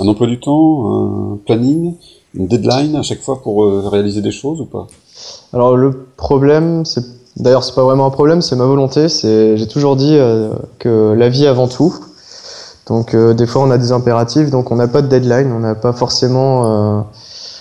un 0.00 0.08
emploi 0.08 0.26
du 0.26 0.40
temps, 0.40 1.32
un 1.34 1.36
planning, 1.44 1.94
une 2.34 2.46
deadline 2.46 2.96
à 2.96 3.02
chaque 3.02 3.20
fois 3.20 3.42
pour 3.42 3.66
réaliser 3.90 4.22
des 4.22 4.30
choses 4.30 4.60
ou 4.60 4.64
pas? 4.66 4.86
Alors 5.52 5.76
le 5.76 6.06
problème, 6.16 6.84
c'est 6.86 7.04
d'ailleurs 7.36 7.62
c'est 7.62 7.74
pas 7.74 7.84
vraiment 7.84 8.06
un 8.06 8.10
problème, 8.10 8.40
c'est 8.40 8.56
ma 8.56 8.64
volonté. 8.64 9.08
C'est 9.10 9.58
j'ai 9.58 9.68
toujours 9.68 9.96
dit 9.96 10.16
que 10.78 11.12
la 11.12 11.28
vie 11.28 11.46
avant 11.46 11.68
tout. 11.68 11.94
Donc 12.86 13.14
euh, 13.14 13.34
des 13.34 13.46
fois 13.46 13.62
on 13.62 13.70
a 13.70 13.76
des 13.78 13.92
impératifs, 13.92 14.50
donc 14.50 14.70
on 14.72 14.76
n'a 14.76 14.88
pas 14.88 15.02
de 15.02 15.08
deadline, 15.08 15.52
on 15.52 15.58
n'a 15.60 15.74
pas 15.74 15.92
forcément 15.92 16.64
euh, 16.64 17.00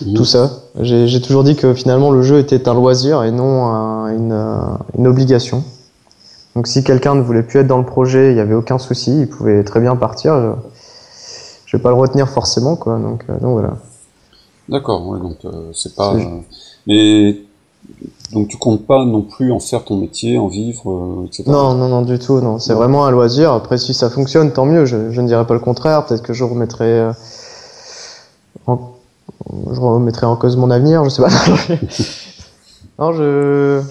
Mhm. 0.05 0.13
tout 0.13 0.25
ça. 0.25 0.51
J'ai 0.79 1.21
toujours 1.21 1.43
dit 1.43 1.55
que 1.55 1.73
finalement 1.73 2.11
le 2.11 2.21
jeu 2.21 2.39
était 2.39 2.67
un 2.69 2.73
loisir 2.73 3.23
et 3.23 3.31
non 3.31 3.65
un- 3.65 4.07
une, 4.15 4.31
euh, 4.31 4.57
une 4.97 5.07
obligation. 5.07 5.63
Donc 6.55 6.67
si 6.67 6.83
quelqu'un 6.83 7.15
ne 7.15 7.21
voulait 7.21 7.43
plus 7.43 7.59
être 7.59 7.67
dans 7.67 7.77
le 7.77 7.85
projet, 7.85 8.31
il 8.31 8.35
n'y 8.35 8.41
avait 8.41 8.53
aucun 8.55 8.77
souci, 8.77 9.21
il 9.21 9.27
pouvait 9.29 9.63
très 9.63 9.79
bien 9.79 9.95
partir. 9.95 10.39
Je, 10.41 10.49
je 11.65 11.77
vais 11.77 11.83
pas 11.83 11.89
le 11.89 11.95
retenir 11.95 12.27
forcément 12.29 12.75
quoi. 12.75 12.97
Donc, 12.99 13.23
euh, 13.29 13.33
donc 13.39 13.51
voilà. 13.53 13.73
D'accord, 14.69 15.07
ouais, 15.07 15.19
donc 15.19 15.37
euh, 15.45 15.71
c'est 15.73 15.95
pas. 15.95 16.13
Euh, 16.15 16.23
mais 16.87 17.37
donc 18.31 18.47
tu 18.47 18.57
comptes 18.57 18.85
pas 18.85 19.03
non 19.05 19.21
plus 19.21 19.51
en 19.51 19.59
faire 19.59 19.83
ton 19.83 19.97
métier, 19.97 20.37
en 20.37 20.47
vivre, 20.47 20.89
euh, 20.91 21.25
etc. 21.25 21.43
Non, 21.47 21.73
non, 21.73 21.89
non, 21.89 22.01
du 22.03 22.19
tout, 22.19 22.39
non. 22.39 22.59
C'est 22.59 22.73
vraiment 22.73 23.05
un 23.05 23.11
loisir. 23.11 23.51
Après, 23.51 23.77
si 23.77 23.93
ça 23.93 24.09
fonctionne, 24.09 24.51
tant 24.53 24.65
mieux. 24.65 24.85
Je, 24.85 25.11
je 25.11 25.19
ne 25.21 25.27
dirais 25.27 25.45
pas 25.45 25.53
le 25.53 25.59
contraire. 25.59 26.05
Peut-être 26.05 26.21
que 26.23 26.31
je 26.33 26.43
remettrai, 26.45 26.85
euh, 26.85 27.11
en, 28.67 28.79
je 29.71 29.79
remettrai 29.79 30.25
en 30.25 30.35
cause 30.35 30.55
mon 30.57 30.71
avenir. 30.71 31.03
Je 31.03 31.09
sais 31.09 31.21
pas. 31.21 31.29
non, 32.99 33.13
je, 33.13 33.81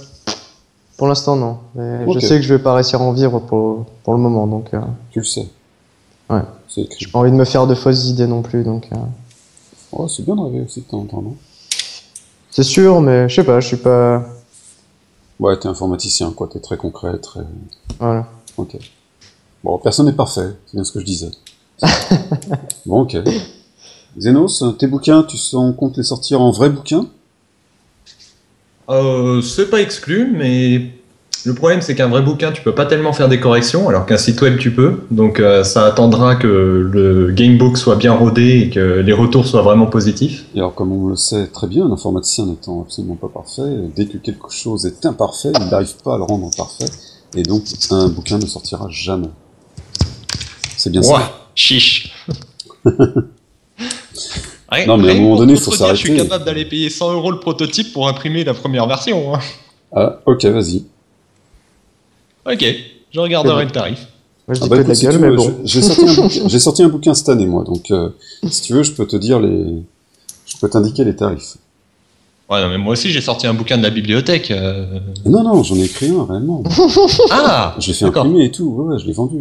pour 0.97 1.09
l'instant, 1.09 1.37
non. 1.37 1.59
Mais. 1.75 2.07
Je 2.13 2.19
sais 2.21 2.37
que 2.37 2.43
je 2.43 2.55
vais 2.55 2.63
pas 2.63 2.75
réussir 2.75 3.01
à 3.01 3.05
en 3.05 3.13
vivre 3.13 3.39
pour, 3.41 3.87
pour 4.05 4.15
le 4.15 4.21
moment. 4.21 4.47
Donc, 4.47 4.75
euh, 4.75 4.81
Tu 5.11 5.21
le 5.21 5.25
sais. 5.25 5.49
Ouais. 6.29 6.43
C'est 6.69 6.83
écrit. 6.83 6.97
j'ai 7.01 7.11
pas 7.11 7.19
envie 7.19 7.31
de 7.33 7.37
me 7.37 7.45
faire 7.45 7.67
de 7.67 7.75
fausses 7.75 8.07
idées 8.07 8.27
non 8.27 8.43
plus. 8.43 8.63
Donc, 8.65 8.89
euh, 8.93 8.97
Oh, 9.93 10.07
c'est 10.09 10.25
bien 10.25 10.37
de 10.37 10.41
rêver 10.41 10.61
aussi 10.61 10.81
de 10.81 10.87
temps 10.87 11.01
en 11.01 11.05
temps, 11.05 11.23
non? 11.23 11.37
C'est 12.51 12.63
sûr, 12.63 13.01
mais 13.01 13.29
je 13.29 13.35
sais 13.37 13.45
pas. 13.45 13.61
Je 13.61 13.67
suis 13.67 13.77
pas. 13.77 14.25
Ouais, 15.39 15.57
t'es 15.59 15.69
informaticien, 15.69 16.33
quoi. 16.33 16.49
T'es 16.53 16.61
très 16.61 16.77
concret, 16.77 17.19
très. 17.19 17.41
Voilà. 17.99 18.27
Ok. 18.57 18.77
Bon, 19.65 19.79
personne 19.79 20.07
n'est 20.07 20.13
parfait, 20.13 20.57
c'est 20.67 20.75
bien 20.75 20.85
ce 20.85 20.93
que 20.93 21.01
je 21.01 21.05
disais. 21.05 21.31
bon, 22.87 23.03
ok. 23.03 23.17
Zénos, 24.19 24.65
tes 24.79 24.87
bouquins, 24.87 25.23
tu 25.23 25.37
sens 25.37 25.75
compte 25.77 25.97
les 25.97 26.03
sortir 26.03 26.41
en 26.41 26.51
vrais 26.51 26.71
bouquins 26.71 27.07
Euh, 28.89 29.41
c'est 29.41 29.71
pas 29.71 29.81
exclu, 29.81 30.33
mais 30.37 30.91
le 31.45 31.55
problème 31.55 31.81
c'est 31.81 31.95
qu'un 31.95 32.09
vrai 32.09 32.21
bouquin, 32.21 32.51
tu 32.51 32.61
peux 32.63 32.75
pas 32.75 32.87
tellement 32.87 33.13
faire 33.13 33.29
des 33.29 33.39
corrections, 33.39 33.89
alors 33.89 34.05
qu'un 34.05 34.17
site 34.17 34.43
web 34.43 34.59
tu 34.59 34.73
peux. 34.73 35.03
Donc 35.13 35.39
euh, 35.39 35.63
ça 35.63 35.87
attendra 35.87 36.35
que 36.35 36.47
le 36.47 37.31
gamebook 37.31 37.79
soit 37.79 37.97
bien 37.97 38.13
rodé 38.13 38.63
et 38.63 38.71
que 38.71 38.99
les 39.01 39.13
retours 39.13 39.47
soient 39.47 39.63
vraiment 39.63 39.87
positifs. 39.87 40.45
Et 40.55 40.59
alors, 40.59 40.75
comme 40.75 40.93
on 40.93 41.07
le 41.07 41.17
sait 41.17 41.47
très 41.47 41.69
bien, 41.69 41.87
un 41.87 41.93
informaticien 41.93 42.47
n'étant 42.47 42.83
absolument 42.83 43.17
pas 43.17 43.29
parfait, 43.29 43.63
dès 43.95 44.07
que 44.07 44.19
quelque 44.19 44.51
chose 44.51 44.87
est 44.87 45.07
imparfait, 45.07 45.53
il 45.55 45.71
n'arrive 45.71 45.95
pas 46.03 46.17
à 46.17 46.19
le 46.19 46.25
rendre 46.25 46.51
parfait, 46.57 46.91
et 47.37 47.45
donc 47.45 47.63
un 47.91 48.09
bouquin 48.09 48.39
ne 48.39 48.47
sortira 48.47 48.89
jamais. 48.91 49.31
C'est 50.77 50.91
bien 50.91 51.03
Ouah, 51.03 51.21
ça 51.21 51.33
chiche. 51.55 52.13
Ouais, 54.73 54.87
Non, 54.87 54.97
mais 54.97 55.11
à 55.11 55.13
un 55.13 55.21
moment 55.21 55.37
donné, 55.37 55.55
te 55.55 55.61
faut 55.61 55.71
contredire, 55.73 55.95
Je 55.95 55.99
suis 56.01 56.09
s'arrêter. 56.09 56.29
capable 56.29 56.45
d'aller 56.45 56.65
payer 56.65 56.91
100 56.91 57.13
euros 57.13 57.31
le 57.33 57.41
prototype 57.41 57.93
pour 57.93 58.09
imprimer 58.09 58.45
la 58.45 58.55
première 58.55 58.87
version. 58.87 59.35
hein. 59.35 59.41
Ah, 59.95 60.21
ok, 60.27 60.45
vas-y. 60.47 60.85
Ok, 62.47 62.65
je 63.13 63.21
regarderai 63.21 63.65
le 63.65 63.71
tarif. 63.71 64.07
Moi, 64.49 64.55
je 64.55 64.61
Ah 64.63 64.67
bah 64.69 64.69
que 64.69 64.75
de 64.77 64.81
écoute, 64.81 64.89
la 64.89 64.95
si 64.95 65.05
gueule, 65.05 65.15
tu 65.15 65.21
mais 65.21 65.29
veux, 65.31 65.37
bon. 65.37 65.55
je- 65.65 65.69
j'ai 65.69 65.83
sorti, 65.83 66.03
un 66.09 66.15
bouquin- 66.23 66.49
j'ai 66.49 66.59
sorti 66.59 66.83
un 66.83 66.89
bouquin 66.89 67.15
cette 67.15 67.29
année, 67.29 67.47
moi, 67.47 67.65
donc 67.65 67.91
euh, 67.91 68.11
si 68.51 68.63
tu 68.63 68.73
veux, 68.73 68.83
je 68.83 68.93
peux 68.93 69.07
te 69.07 69.17
dire 69.17 69.39
les... 69.41 69.83
Je 70.47 70.57
peux 70.61 70.69
t'indiquer 70.69 71.05
les 71.05 71.15
tarifs. 71.15 71.57
Ouais, 72.49 72.61
non, 72.61 72.69
mais 72.69 72.79
moi 72.79 72.93
aussi 72.95 73.11
j'ai 73.13 73.21
sorti 73.21 73.47
un 73.47 73.55
bouquin 73.55 73.79
de 73.79 73.83
la 73.85 73.91
bibliothèque. 73.91 74.51
euh. 74.51 74.99
Non, 75.25 75.45
non, 75.45 75.63
j'en 75.63 75.77
ai 75.77 75.85
écrit 75.85 76.09
un, 76.11 76.25
réellement. 76.29 76.63
Ah 77.31 77.77
Je 77.79 77.89
l'ai 77.89 77.93
fait 77.95 78.05
imprimer 78.07 78.47
et 78.47 78.51
tout, 78.51 78.65
ouais, 78.65 78.95
ouais, 78.95 78.99
je 79.01 79.07
l'ai 79.07 79.13
vendu. 79.13 79.37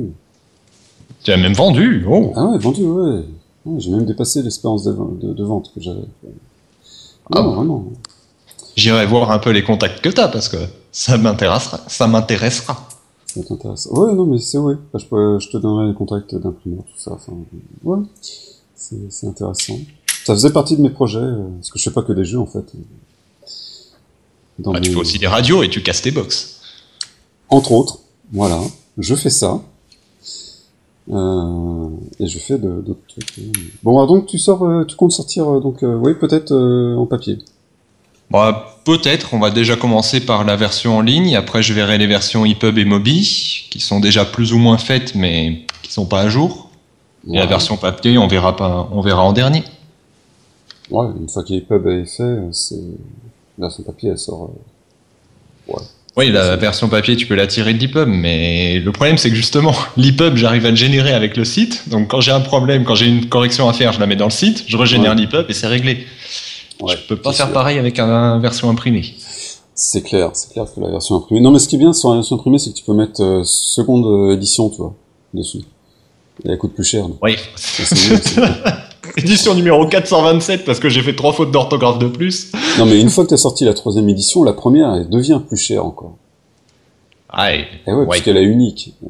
Tu 1.24 1.32
as 1.32 1.38
même 1.38 1.54
vendu 1.54 2.06
Oh 2.08 2.32
Ah 2.36 2.46
ouais, 2.46 2.60
vendu, 2.60 2.84
ouais. 2.84 3.22
J'ai 3.78 3.92
même 3.92 4.06
dépassé 4.06 4.42
l'espérance 4.42 4.84
de, 4.84 4.94
de, 5.34 5.44
vente 5.44 5.72
que 5.74 5.82
j'avais. 5.82 6.06
Ah 7.32 7.42
bon 7.42 7.56
vraiment. 7.56 7.86
J'irai 8.76 9.06
voir 9.06 9.32
un 9.32 9.40
peu 9.40 9.52
les 9.52 9.64
contacts 9.64 10.02
que 10.02 10.10
tu 10.10 10.20
as 10.22 10.28
parce 10.28 10.48
que 10.48 10.58
ça 10.92 11.18
m'intéressera. 11.18 11.82
Ça 11.88 12.08
m'intéressera. 12.08 12.88
Ça 13.26 13.44
t'intéresse. 13.44 13.88
Ouais, 13.92 14.14
non, 14.14 14.26
mais 14.26 14.40
c'est 14.40 14.58
ouais. 14.58 14.76
je, 14.96 15.06
peux, 15.06 15.40
je 15.40 15.50
te 15.50 15.58
donnerai 15.58 15.88
les 15.88 15.94
contacts 15.94 16.34
d'imprimeurs, 16.34 16.84
tout 16.84 17.00
ça. 17.00 17.12
Enfin, 17.12 17.34
ouais, 17.84 18.00
c'est 18.76 19.28
intéressant. 19.28 19.78
Ça 20.26 20.34
faisait 20.34 20.52
partie 20.52 20.78
de 20.78 20.82
mes 20.82 20.90
projets, 20.90 21.20
euh, 21.20 21.48
parce 21.58 21.72
que 21.72 21.80
je 21.80 21.84
fais 21.84 21.94
pas 21.94 22.02
que 22.02 22.14
des 22.14 22.26
jeux 22.26 22.40
en 22.40 22.46
fait. 22.46 22.66
Ah, 24.66 24.80
tu 24.82 24.92
fais 24.92 24.98
aussi 24.98 25.20
des 25.20 25.28
radios 25.28 25.64
et 25.64 25.70
tu 25.70 25.82
casses 25.82 26.02
tes 26.02 26.12
box. 26.12 26.62
Entre 27.50 27.72
autres, 27.72 28.00
voilà, 28.32 28.60
je 28.98 29.16
fais 29.16 29.30
ça. 29.30 29.62
Euh, 31.12 31.90
et 32.20 32.28
je 32.28 32.38
fais 32.38 32.58
d'autres 32.58 33.00
trucs. 33.08 33.34
Bon, 33.84 33.98
alors 33.98 34.08
donc 34.08 34.28
tu 34.28 34.38
sors, 34.38 34.64
euh, 34.64 34.86
tu 34.86 34.96
comptes 34.96 35.12
sortir, 35.12 35.50
euh, 35.50 35.60
donc 35.60 35.80
oui, 35.82 36.14
peut-être 36.14 36.54
en 36.54 37.06
papier. 37.06 37.40
Bah, 38.30 38.78
peut-être. 38.86 39.34
On 39.34 39.40
va 39.40 39.50
déjà 39.50 39.76
commencer 39.76 40.20
par 40.20 40.44
la 40.44 40.56
version 40.56 40.98
en 40.98 41.02
ligne. 41.02 41.36
Après, 41.36 41.64
je 41.64 41.74
verrai 41.74 41.98
les 41.98 42.06
versions 42.06 42.46
EPUB 42.46 42.78
et 42.78 42.86
Mobi, 42.86 43.68
qui 43.72 43.80
sont 43.80 44.00
déjà 44.00 44.24
plus 44.24 44.54
ou 44.54 44.60
moins 44.60 44.78
faites, 44.78 45.16
mais 45.16 45.66
qui 45.82 45.92
sont 45.92 46.06
pas 46.06 46.22
à 46.22 46.30
jour. 46.30 46.70
Et 47.28 47.38
la 47.38 47.48
version 47.48 47.76
papier, 47.76 48.18
on 48.18 48.28
verra 48.28 48.56
pas, 48.56 48.88
on 48.92 49.02
verra 49.02 49.24
en 49.24 49.34
dernier. 49.34 49.64
Ouais, 50.92 51.08
une 51.20 51.28
fois 51.28 51.44
qu'EPUB 51.44 51.88
est 51.88 52.06
fait, 52.06 52.38
c'est 52.52 52.76
la 53.58 53.66
version 53.66 53.84
papier, 53.84 54.12
elle 54.12 54.18
sort. 54.20 54.52
Ouais. 55.68 55.82
Oui, 56.20 56.34
la 56.34 56.58
version 56.58 56.90
papier, 56.90 57.16
tu 57.16 57.28
peux 57.28 57.36
la 57.36 57.48
tirer 57.48 57.74
de 57.74 57.80
l'EPUB, 57.80 58.10
mais 58.10 58.80
le 58.80 58.92
problème, 58.92 59.18
c'est 59.18 59.30
que 59.30 59.38
justement, 59.38 59.74
l'EPUB, 59.96 60.36
j'arrive 60.36 60.66
à 60.66 60.70
le 60.70 60.76
générer 60.76 61.14
avec 61.14 61.38
le 61.38 61.46
site. 61.46 61.88
Donc, 61.88 62.10
quand 62.10 62.20
j'ai 62.20 62.34
un 62.34 62.42
problème, 62.42 62.84
quand 62.84 62.94
j'ai 62.94 63.06
une 63.06 63.30
correction 63.30 63.70
à 63.70 63.74
faire, 63.74 63.94
je 63.94 64.02
la 64.02 64.06
mets 64.06 64.18
dans 64.18 64.26
le 64.26 64.32
site, 64.32 64.66
je 64.68 64.76
régénère 64.76 65.16
l'EPUB 65.16 65.46
et 65.48 65.54
c'est 65.54 65.68
réglé. 65.68 66.06
Ouais, 66.82 66.98
je 66.98 67.08
peux 67.08 67.16
pas 67.16 67.32
faire 67.32 67.54
pareil 67.54 67.80
avec 67.80 68.02
une 68.02 68.42
version 68.42 68.70
imprimée. 68.70 69.16
C'est 69.74 70.02
clair, 70.02 70.32
c'est 70.34 70.52
clair 70.52 70.66
que 70.66 70.82
la 70.82 70.90
version 70.90 71.16
imprimée. 71.16 71.40
Non, 71.40 71.52
mais 71.52 71.60
ce 71.60 71.70
qui 71.70 71.78
est 71.78 71.80
bien 71.80 71.94
sur 71.94 72.10
la 72.10 72.16
version 72.16 72.36
imprimée, 72.36 72.60
c'est 72.60 72.72
que 72.72 72.76
tu 72.76 72.84
peux 72.84 72.94
mettre 72.94 73.24
euh, 73.24 73.44
seconde 73.46 74.06
euh, 74.06 74.36
édition, 74.36 74.70
tu 74.70 74.76
vois, 74.76 74.94
dessus. 75.34 75.60
Et 76.44 76.50
elle 76.50 76.58
coûte 76.58 76.74
plus 76.74 76.84
cher. 76.84 77.06
Oui. 77.22 77.38
édition 79.18 79.54
numéro 79.54 79.86
427 79.88 80.66
parce 80.66 80.80
que 80.80 80.90
j'ai 80.90 81.02
fait 81.02 81.16
trois 81.16 81.34
fautes 81.34 81.52
d'orthographe 81.52 82.00
de 82.00 82.08
plus. 82.08 82.52
Non, 82.78 82.86
mais 82.86 83.00
une 83.00 83.10
fois 83.10 83.24
que 83.24 83.30
tu 83.30 83.34
as 83.34 83.38
sorti 83.38 83.66
la 83.66 83.74
troisième 83.74 84.08
édition, 84.10 84.44
la 84.44 84.54
première, 84.54 84.94
elle 84.96 85.10
devient 85.10 85.42
plus 85.48 85.58
chère 85.58 85.86
encore. 85.86 86.16
Ah, 87.30 87.54
et... 87.54 87.66
Eh 87.88 87.94
ouais, 87.94 88.06
parce 88.06 88.22
qu'elle 88.22 88.38
est 88.38 88.44
unique. 88.44 88.94
Euh, 89.04 89.08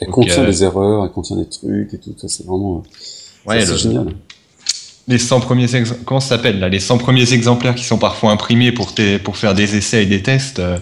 elle 0.00 0.08
contient 0.08 0.44
des 0.44 0.64
erreurs, 0.64 1.04
elle 1.04 1.10
contient 1.10 1.36
des 1.36 1.48
trucs 1.48 1.94
et 1.94 1.98
tout. 1.98 2.14
Ça, 2.16 2.28
c'est 2.28 2.46
vraiment. 2.46 2.82
Ouais, 3.46 3.64
c'est 3.64 3.76
génial. 3.76 4.08
Les 5.08 5.18
100 5.18 5.40
premiers 5.40 5.66
comment 6.04 6.20
ça 6.20 6.36
s'appelle 6.36 6.60
là 6.60 6.68
Les 6.68 6.78
100 6.78 6.98
premiers 6.98 7.32
exemplaires 7.32 7.74
qui 7.74 7.84
sont 7.84 7.98
parfois 7.98 8.30
imprimés 8.30 8.70
pour, 8.70 8.92
pour 9.24 9.36
faire 9.36 9.54
des 9.54 9.76
essais 9.76 10.04
et 10.04 10.06
des 10.06 10.22
tests. 10.22 10.60
Euh? 10.60 10.78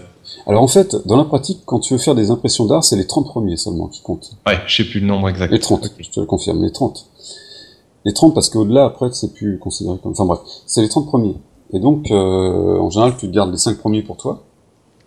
Alors 0.47 0.63
en 0.63 0.69
fait, 0.69 0.95
dans 1.07 1.17
la 1.17 1.25
pratique, 1.25 1.61
quand 1.65 1.81
tu 1.81 1.95
veux 1.95 1.99
faire 1.99 2.15
des 2.15 2.31
impressions 2.31 2.67
d'art, 2.67 2.85
c'est 2.85 2.97
les 2.97 3.07
30 3.07 3.27
premiers 3.27 3.57
seulement 3.57 3.89
qui 3.89 4.03
comptent. 4.03 4.33
Ouais, 4.47 4.59
je 4.67 4.77
sais 4.77 4.85
plus 4.85 5.01
le 5.01 5.07
nombre 5.07 5.29
exact. 5.29 5.51
Les 5.51 5.59
30, 5.59 5.91
je 5.99 6.11
te 6.11 6.21
le 6.21 6.27
confirme, 6.27 6.63
les 6.63 6.73
30. 6.73 7.07
Les 8.05 8.13
30 8.13 8.35
parce 8.35 8.49
qu'au-delà, 8.49 8.85
après, 8.87 9.11
c'est 9.13 9.35
plus 9.35 9.59
considéré 9.59 9.99
comme... 10.03 10.13
Enfin 10.13 10.25
bref, 10.25 10.41
c'est 10.67 10.83
les 10.83 10.89
30 10.89 11.07
premiers. 11.07 11.37
Et 11.73 11.79
donc, 11.79 12.11
euh, 12.11 12.79
en 12.79 12.91
général, 12.91 13.17
tu 13.17 13.29
gardes 13.29 13.53
les 13.53 13.59
5 13.59 13.79
premiers 13.79 14.03
pour 14.03 14.17
toi, 14.17 14.43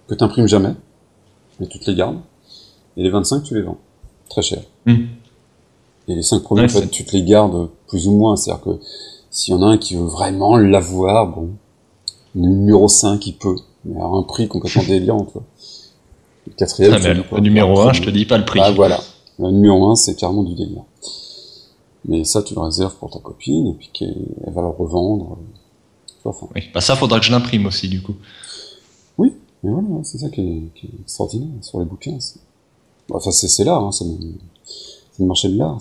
que 0.08 0.16
tu 0.16 0.24
imprimes 0.24 0.48
jamais, 0.48 0.74
mais 1.60 1.68
tu 1.68 1.80
te 1.80 1.90
les 1.90 1.98
gardes. 1.98 2.20
Et 2.96 3.04
les 3.04 3.10
25, 3.10 3.44
tu 3.44 3.56
les 3.56 3.62
vends. 3.62 3.78
Très 4.30 4.42
cher. 4.42 4.62
Hmm. 4.86 5.06
Et 6.08 6.16
les 6.16 6.24
5 6.24 6.44
premiers, 6.44 6.66
en 6.66 6.70
fait, 6.70 6.88
tu 6.88 7.04
te 7.06 7.12
les 7.14 7.24
gardes 7.24 7.70
plus 7.88 8.08
ou 8.08 8.12
moins. 8.12 8.36
C'est-à-dire 8.36 8.64
que 8.64 8.80
s'il 9.30 9.54
y 9.54 9.58
en 9.58 9.62
a 9.64 9.68
un 9.68 9.78
qui 9.78 9.96
veut 9.96 10.06
vraiment 10.06 10.58
l'avoir, 10.58 11.28
bon, 11.28 11.50
le 12.36 12.48
numéro 12.48 12.88
5, 12.88 13.26
il 13.28 13.38
peut. 13.38 13.56
Mais 13.86 14.00
à 14.00 14.06
un 14.06 14.24
prix 14.24 14.48
complètement 14.48 14.84
délirant, 14.84 15.26
tu 15.26 15.34
vois. 15.34 15.44
Le 16.48 16.54
quatrième, 16.54 16.94
ah, 16.94 17.36
le, 17.36 17.40
numéro 17.42 17.80
1, 17.82 17.94
je 17.94 18.02
te 18.02 18.10
dis 18.10 18.26
pas 18.26 18.38
le 18.38 18.46
prix. 18.46 18.60
Ah, 18.62 18.72
voilà. 18.72 19.00
Le 19.40 19.50
numéro 19.52 19.90
1, 19.92 19.96
c'est 19.96 20.16
carrément 20.16 20.44
du 20.44 20.56
délire. 20.56 20.84
Mais 22.06 22.24
ça, 22.24 22.44
tu 22.44 22.54
le 22.54 22.62
réserves 22.62 22.96
pour 22.96 23.10
ta 23.10 23.20
copine, 23.20 23.68
et 23.68 23.74
puis 23.74 23.90
qu'elle 23.94 24.54
va 24.54 24.62
le 24.62 24.68
revendre. 24.68 25.38
Enfin. 26.26 26.48
Oui, 26.56 26.64
bah 26.74 26.82
ça, 26.82 26.96
faudra 26.96 27.20
que 27.20 27.26
je 27.26 27.32
l'imprime 27.32 27.66
aussi, 27.66 27.90
du 27.90 28.02
coup. 28.02 28.16
Oui, 29.18 29.34
mais 29.64 29.72
voilà, 29.72 29.88
c'est 30.04 30.18
ça 30.18 30.30
qui 30.30 30.42
est, 30.42 31.02
extraordinaire 31.02 31.50
sur 31.62 31.80
les 31.80 31.86
bouquins. 31.86 32.18
Enfin, 33.12 33.32
c'est 33.32 33.64
l'art, 33.64 33.84
hein, 33.84 33.92
c'est 33.92 34.06
le, 34.06 35.26
marché 35.26 35.50
de 35.50 35.58
l'art. 35.58 35.80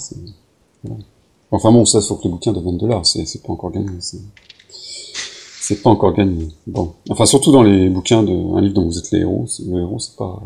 Enfin 1.51 1.71
bon, 1.71 1.85
ça, 1.85 2.01
faut 2.01 2.17
que 2.17 2.25
les 2.25 2.31
bouquins 2.31 2.53
deviennent 2.53 2.79
de 2.79 2.87
l'art, 2.87 3.05
c'est 3.05 3.43
pas 3.43 3.53
encore 3.53 3.71
gagné. 3.71 3.91
C'est 4.01 5.83
pas 5.83 5.91
encore 5.91 6.13
gagné. 6.13 6.49
Bon, 6.67 6.93
enfin 7.09 7.25
surtout 7.25 7.53
dans 7.53 7.63
les 7.63 7.89
bouquins 7.89 8.23
de 8.23 8.33
un 8.33 8.61
livre 8.61 8.75
dont 8.75 8.85
vous 8.85 8.99
êtes 8.99 9.11
les 9.13 9.21
héros, 9.21 9.47
le 9.65 9.81
héros, 9.81 9.99
c'est 10.01 10.17
pas, 10.17 10.43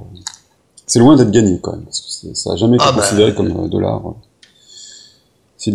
c'est 0.87 0.99
loin 0.99 1.17
d'être 1.17 1.31
gagné 1.31 1.59
quand 1.61 1.73
même, 1.73 1.85
parce 1.85 2.01
que 2.01 2.35
ça 2.35 2.53
a 2.53 2.57
jamais 2.57 2.77
été 2.77 2.85
ah 2.87 2.93
bah, 2.93 3.01
considéré 3.01 3.35
comme 3.35 3.51
euh, 3.51 3.69
de 3.69 3.79
l'art. 3.79 4.15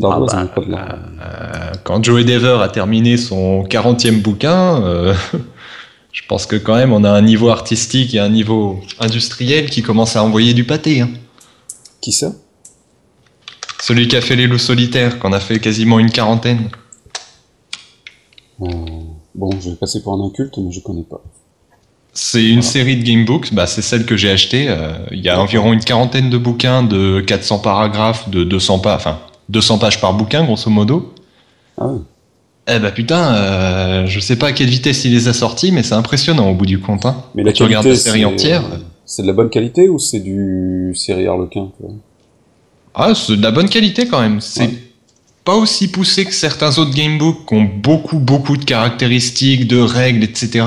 Ah 0.03 0.19
bah, 0.19 0.47
euh, 0.57 1.71
quand 1.83 2.03
Joey 2.03 2.23
Dever 2.23 2.59
a 2.61 2.69
terminé 2.69 3.17
son 3.17 3.63
40e 3.63 4.21
bouquin, 4.21 4.81
euh, 4.83 5.13
je 6.11 6.21
pense 6.27 6.45
que 6.45 6.55
quand 6.55 6.75
même 6.75 6.93
on 6.93 7.03
a 7.03 7.11
un 7.11 7.21
niveau 7.21 7.49
artistique 7.49 8.13
et 8.13 8.19
un 8.19 8.29
niveau 8.29 8.79
industriel 8.99 9.69
qui 9.69 9.81
commence 9.81 10.15
à 10.15 10.23
envoyer 10.23 10.53
du 10.53 10.63
pâté. 10.63 11.01
Hein. 11.01 11.09
Qui 11.99 12.11
ça? 12.11 12.33
Celui 13.81 14.07
qui 14.07 14.15
a 14.15 14.21
fait 14.21 14.35
les 14.35 14.47
loups 14.47 14.59
solitaires, 14.59 15.19
qu'on 15.19 15.33
a 15.33 15.39
fait 15.39 15.59
quasiment 15.59 15.99
une 15.99 16.11
quarantaine. 16.11 16.69
Euh, 18.61 18.67
bon, 19.33 19.49
je 19.59 19.71
vais 19.71 19.75
passer 19.75 20.01
pour 20.03 20.13
un 20.13 20.25
inculte, 20.25 20.57
mais 20.57 20.71
je 20.71 20.79
connais 20.81 21.03
pas. 21.03 21.21
C'est 22.13 22.45
une 22.45 22.61
série 22.61 22.97
de 22.97 23.03
gamebooks, 23.03 23.53
bah, 23.53 23.65
c'est 23.67 23.81
celle 23.81 24.05
que 24.05 24.17
j'ai 24.17 24.29
achetée. 24.29 24.75
Il 25.11 25.21
y 25.21 25.29
a 25.29 25.39
environ 25.39 25.73
une 25.73 25.79
quarantaine 25.79 26.29
de 26.29 26.37
bouquins 26.37 26.83
de 26.83 27.21
400 27.21 27.59
paragraphes, 27.59 28.29
de 28.29 28.43
200 28.43 28.79
pas, 28.79 28.95
enfin 28.95 29.19
200 29.51 29.77
pages 29.77 30.01
par 30.01 30.13
bouquin, 30.13 30.43
grosso 30.45 30.69
modo. 30.69 31.13
Ah 31.79 31.91
Eh 32.67 32.79
bah 32.79 32.91
putain, 32.91 33.35
euh, 33.35 34.05
je 34.07 34.19
sais 34.19 34.37
pas 34.37 34.47
à 34.47 34.51
quelle 34.53 34.69
vitesse 34.69 35.03
il 35.05 35.11
les 35.11 35.27
a 35.27 35.33
sortis, 35.33 35.71
mais 35.71 35.83
c'est 35.83 35.93
impressionnant 35.93 36.49
au 36.49 36.55
bout 36.55 36.65
du 36.65 36.79
compte. 36.79 37.05
Hein. 37.05 37.17
Mais 37.35 37.43
la 37.43 37.51
tu 37.51 37.63
regardes 37.63 37.85
la 37.85 37.95
série 37.95 38.25
entière. 38.25 38.63
C'est 39.05 39.23
de 39.23 39.27
la 39.27 39.33
bonne 39.33 39.49
qualité 39.49 39.89
ou 39.89 39.99
c'est 39.99 40.21
du 40.21 40.93
série 40.95 41.27
Harlequin 41.27 41.69
Ah, 42.95 43.13
c'est 43.13 43.35
de 43.35 43.43
la 43.43 43.51
bonne 43.51 43.67
qualité 43.67 44.07
quand 44.07 44.21
même. 44.21 44.39
C'est 44.39 44.69
pas 45.43 45.55
aussi 45.55 45.89
poussé 45.89 46.23
que 46.23 46.33
certains 46.33 46.77
autres 46.77 46.93
gamebooks 46.93 47.45
qui 47.47 47.55
ont 47.55 47.63
beaucoup, 47.63 48.19
beaucoup 48.19 48.55
de 48.55 48.63
caractéristiques, 48.63 49.67
de 49.67 49.79
règles, 49.79 50.23
etc. 50.23 50.65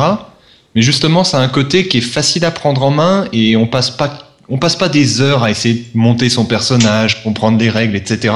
Mais 0.74 0.82
justement, 0.82 1.24
ça 1.24 1.38
a 1.38 1.42
un 1.42 1.48
côté 1.48 1.86
qui 1.88 1.98
est 1.98 2.02
facile 2.02 2.44
à 2.44 2.50
prendre 2.50 2.82
en 2.82 2.90
main 2.90 3.28
et 3.32 3.56
on 3.56 3.66
passe 3.66 3.90
pas 3.90 4.18
on 4.50 4.58
passe 4.58 4.76
pas 4.76 4.90
des 4.90 5.22
heures 5.22 5.42
à 5.42 5.50
essayer 5.50 5.74
de 5.74 5.84
monter 5.98 6.28
son 6.28 6.44
personnage, 6.44 7.22
comprendre 7.22 7.56
les 7.58 7.70
règles, 7.70 7.96
etc 7.96 8.34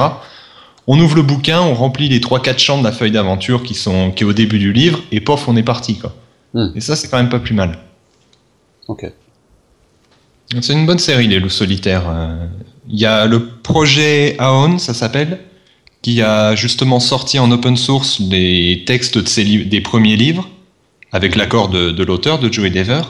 on 0.91 0.99
ouvre 0.99 1.15
le 1.15 1.21
bouquin, 1.21 1.61
on 1.61 1.75
remplit 1.75 2.09
les 2.09 2.19
3-4 2.19 2.57
champs 2.57 2.79
de 2.79 2.83
la 2.83 2.91
feuille 2.91 3.11
d'aventure 3.11 3.61
qui 3.61 3.75
sont 3.75 4.09
qui 4.09 4.23
est 4.23 4.25
au 4.25 4.33
début 4.33 4.57
du 4.57 4.73
livre, 4.73 5.03
et 5.11 5.21
pof, 5.21 5.47
on 5.47 5.55
est 5.55 5.63
parti. 5.63 5.99
Quoi. 5.99 6.15
Hmm. 6.55 6.69
Et 6.75 6.81
ça, 6.81 6.95
c'est 6.95 7.09
quand 7.09 7.17
même 7.17 7.29
pas 7.29 7.39
plus 7.39 7.53
mal. 7.53 7.77
Ok. 8.87 9.05
C'est 10.61 10.73
une 10.73 10.87
bonne 10.87 10.97
série, 10.97 11.27
Les 11.27 11.39
Loups 11.39 11.49
Solitaires. 11.49 12.09
Euh. 12.09 12.47
Il 12.89 12.99
y 12.99 13.05
a 13.05 13.27
le 13.27 13.45
projet 13.45 14.35
Aon, 14.39 14.79
ça 14.79 14.95
s'appelle, 14.95 15.41
qui 16.01 16.23
a 16.23 16.55
justement 16.55 16.99
sorti 16.99 17.37
en 17.37 17.51
open 17.51 17.77
source 17.77 18.19
les 18.19 18.83
textes 18.87 19.19
de 19.19 19.63
des 19.65 19.81
premiers 19.81 20.15
livres, 20.15 20.49
avec 21.11 21.35
l'accord 21.35 21.69
de, 21.69 22.03
l'auteur, 22.03 22.39
de 22.39 22.51
Joey 22.51 22.71
Dever. 22.71 23.01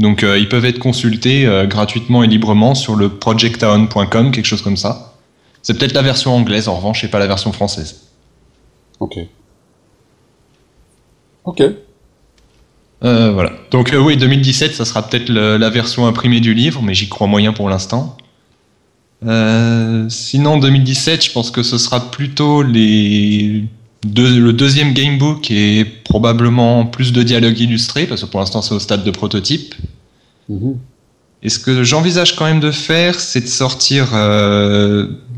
Donc 0.00 0.24
euh, 0.24 0.36
ils 0.38 0.48
peuvent 0.48 0.64
être 0.64 0.80
consultés 0.80 1.46
euh, 1.46 1.66
gratuitement 1.66 2.24
et 2.24 2.26
librement 2.26 2.74
sur 2.74 2.96
le 2.96 3.10
projectaon.com, 3.10 4.32
quelque 4.32 4.44
chose 4.44 4.62
comme 4.62 4.76
ça. 4.76 5.11
C'est 5.62 5.78
peut-être 5.78 5.94
la 5.94 6.02
version 6.02 6.34
anglaise 6.34 6.68
en 6.68 6.76
revanche 6.76 7.04
et 7.04 7.08
pas 7.08 7.18
la 7.18 7.26
version 7.26 7.52
française. 7.52 8.02
Ok. 9.00 9.18
Ok. 11.44 11.62
Euh, 13.04 13.32
voilà. 13.32 13.52
Donc 13.70 13.92
euh, 13.92 13.98
oui, 13.98 14.16
2017, 14.16 14.74
ça 14.74 14.84
sera 14.84 15.08
peut-être 15.08 15.28
la 15.28 15.70
version 15.70 16.06
imprimée 16.06 16.40
du 16.40 16.54
livre, 16.54 16.82
mais 16.82 16.94
j'y 16.94 17.08
crois 17.08 17.26
moyen 17.26 17.52
pour 17.52 17.68
l'instant. 17.68 18.16
Euh, 19.24 20.06
sinon, 20.08 20.58
2017, 20.58 21.24
je 21.24 21.32
pense 21.32 21.50
que 21.50 21.62
ce 21.62 21.78
sera 21.78 22.10
plutôt 22.10 22.62
les 22.62 23.64
le 24.04 24.50
deuxième 24.50 24.94
gamebook 24.94 25.48
et 25.52 25.84
probablement 25.84 26.86
plus 26.86 27.12
de 27.12 27.22
dialogues 27.22 27.60
illustrés, 27.60 28.06
parce 28.06 28.22
que 28.22 28.26
pour 28.26 28.40
l'instant 28.40 28.60
c'est 28.60 28.74
au 28.74 28.80
stade 28.80 29.04
de 29.04 29.10
prototype. 29.12 29.76
Mhm. 30.48 30.76
Et 31.44 31.48
ce 31.48 31.60
que 31.60 31.84
j'envisage 31.84 32.34
quand 32.34 32.46
même 32.46 32.58
de 32.58 32.72
faire, 32.72 33.18
c'est 33.20 33.42
de 33.42 33.46
sortir. 33.46 34.08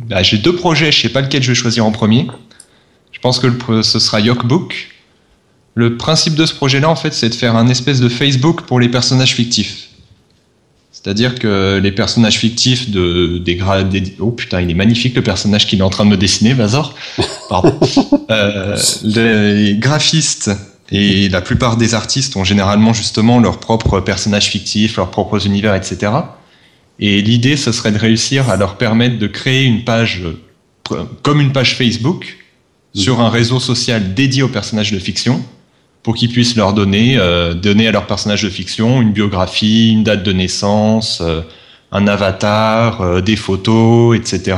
Bah, 0.08 0.22
J'ai 0.22 0.38
deux 0.38 0.54
projets, 0.54 0.92
je 0.92 1.00
sais 1.02 1.08
pas 1.08 1.20
lequel 1.20 1.42
je 1.42 1.48
vais 1.48 1.54
choisir 1.54 1.84
en 1.84 1.92
premier. 1.92 2.26
Je 3.12 3.18
pense 3.20 3.38
que 3.38 3.46
le, 3.46 3.82
ce 3.82 3.98
sera 3.98 4.20
Yokbook. 4.20 4.90
Le 5.74 5.96
principe 5.96 6.34
de 6.34 6.46
ce 6.46 6.54
projet-là, 6.54 6.88
en 6.88 6.96
fait, 6.96 7.12
c'est 7.12 7.28
de 7.28 7.34
faire 7.34 7.56
un 7.56 7.68
espèce 7.68 8.00
de 8.00 8.08
Facebook 8.08 8.62
pour 8.62 8.78
les 8.78 8.88
personnages 8.88 9.34
fictifs. 9.34 9.88
C'est-à-dire 10.92 11.34
que 11.34 11.80
les 11.82 11.92
personnages 11.92 12.38
fictifs 12.38 12.90
de, 12.90 13.38
des, 13.38 13.60
des, 13.90 14.16
Oh 14.20 14.30
putain, 14.30 14.60
il 14.60 14.70
est 14.70 14.74
magnifique 14.74 15.16
le 15.16 15.22
personnage 15.22 15.66
qu'il 15.66 15.80
est 15.80 15.82
en 15.82 15.90
train 15.90 16.04
de 16.04 16.10
me 16.10 16.16
dessiner, 16.16 16.54
Vazor. 16.54 16.94
Pardon. 17.48 17.78
euh, 18.30 18.78
les 19.02 19.74
graphistes 19.76 20.50
et 20.92 21.28
la 21.28 21.40
plupart 21.40 21.76
des 21.76 21.94
artistes 21.94 22.36
ont 22.36 22.44
généralement 22.44 22.92
justement 22.92 23.40
leurs 23.40 23.58
propres 23.58 24.00
personnages 24.00 24.46
fictifs, 24.46 24.96
leurs 24.96 25.10
propres 25.10 25.46
univers, 25.46 25.74
etc. 25.74 26.12
Et 26.98 27.22
l'idée, 27.22 27.56
ce 27.56 27.72
serait 27.72 27.92
de 27.92 27.98
réussir 27.98 28.48
à 28.50 28.56
leur 28.56 28.76
permettre 28.76 29.18
de 29.18 29.26
créer 29.26 29.64
une 29.64 29.84
page 29.84 30.22
comme 31.22 31.40
une 31.40 31.52
page 31.52 31.76
Facebook 31.76 32.36
sur 32.94 33.20
un 33.20 33.28
réseau 33.28 33.58
social 33.58 34.14
dédié 34.14 34.42
aux 34.42 34.48
personnages 34.48 34.92
de 34.92 34.98
fiction 34.98 35.42
pour 36.02 36.14
qu'ils 36.14 36.30
puissent 36.30 36.54
leur 36.54 36.74
donner, 36.74 37.16
euh, 37.18 37.54
donner 37.54 37.88
à 37.88 37.92
leurs 37.92 38.06
personnages 38.06 38.42
de 38.42 38.50
fiction 38.50 39.00
une 39.00 39.12
biographie, 39.12 39.90
une 39.90 40.04
date 40.04 40.22
de 40.22 40.32
naissance, 40.32 41.20
euh, 41.22 41.40
un 41.90 42.06
avatar, 42.06 43.00
euh, 43.00 43.20
des 43.22 43.36
photos, 43.36 44.16
etc. 44.16 44.56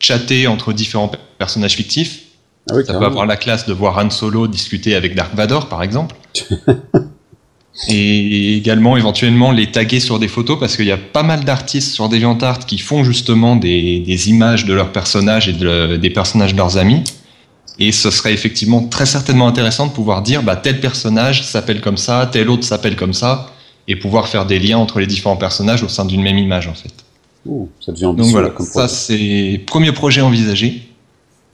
Chatter 0.00 0.48
entre 0.48 0.72
différents 0.72 1.12
personnages 1.38 1.76
fictifs. 1.76 2.22
Ah 2.68 2.74
oui, 2.76 2.82
Ça 2.84 2.94
peut 2.98 3.04
avoir 3.04 3.24
la 3.24 3.36
classe 3.36 3.66
de 3.66 3.72
voir 3.72 3.98
Han 3.98 4.10
Solo 4.10 4.48
discuter 4.48 4.94
avec 4.96 5.14
Dark 5.14 5.34
Vador, 5.34 5.68
par 5.68 5.82
exemple. 5.82 6.16
et 7.88 8.56
également 8.56 8.96
éventuellement 8.96 9.50
les 9.50 9.70
taguer 9.70 10.00
sur 10.00 10.18
des 10.18 10.28
photos 10.28 10.58
parce 10.58 10.76
qu'il 10.76 10.86
y 10.86 10.92
a 10.92 10.96
pas 10.96 11.24
mal 11.24 11.44
d'artistes 11.44 11.92
sur 11.92 12.08
DeviantArt 12.08 12.66
qui 12.66 12.78
font 12.78 13.02
justement 13.02 13.56
des, 13.56 13.98
des 14.00 14.30
images 14.30 14.64
de 14.64 14.74
leurs 14.74 14.92
personnages 14.92 15.48
et 15.48 15.52
de, 15.52 15.96
des 15.96 16.10
personnages 16.10 16.52
de 16.52 16.58
leurs 16.58 16.76
amis. 16.78 17.02
Et 17.80 17.90
ce 17.90 18.10
serait 18.10 18.32
effectivement 18.32 18.84
très 18.86 19.06
certainement 19.06 19.48
intéressant 19.48 19.88
de 19.88 19.92
pouvoir 19.92 20.22
dire 20.22 20.44
bah, 20.44 20.54
tel 20.54 20.80
personnage 20.80 21.42
s'appelle 21.42 21.80
comme 21.80 21.96
ça, 21.96 22.28
tel 22.30 22.48
autre 22.48 22.62
s'appelle 22.62 22.94
comme 22.94 23.12
ça, 23.12 23.50
et 23.88 23.96
pouvoir 23.96 24.28
faire 24.28 24.46
des 24.46 24.60
liens 24.60 24.78
entre 24.78 25.00
les 25.00 25.06
différents 25.06 25.36
personnages 25.36 25.82
au 25.82 25.88
sein 25.88 26.04
d'une 26.04 26.22
même 26.22 26.38
image 26.38 26.68
en 26.68 26.74
fait. 26.74 26.94
Ça 27.80 27.92
devient 27.92 28.06
ambitieux. 28.06 28.32
Donc 28.32 28.52
voilà, 28.52 28.52
ça 28.60 28.88
c'est 28.88 29.60
premier 29.66 29.92
projet 29.92 30.20
envisagé. 30.20 30.88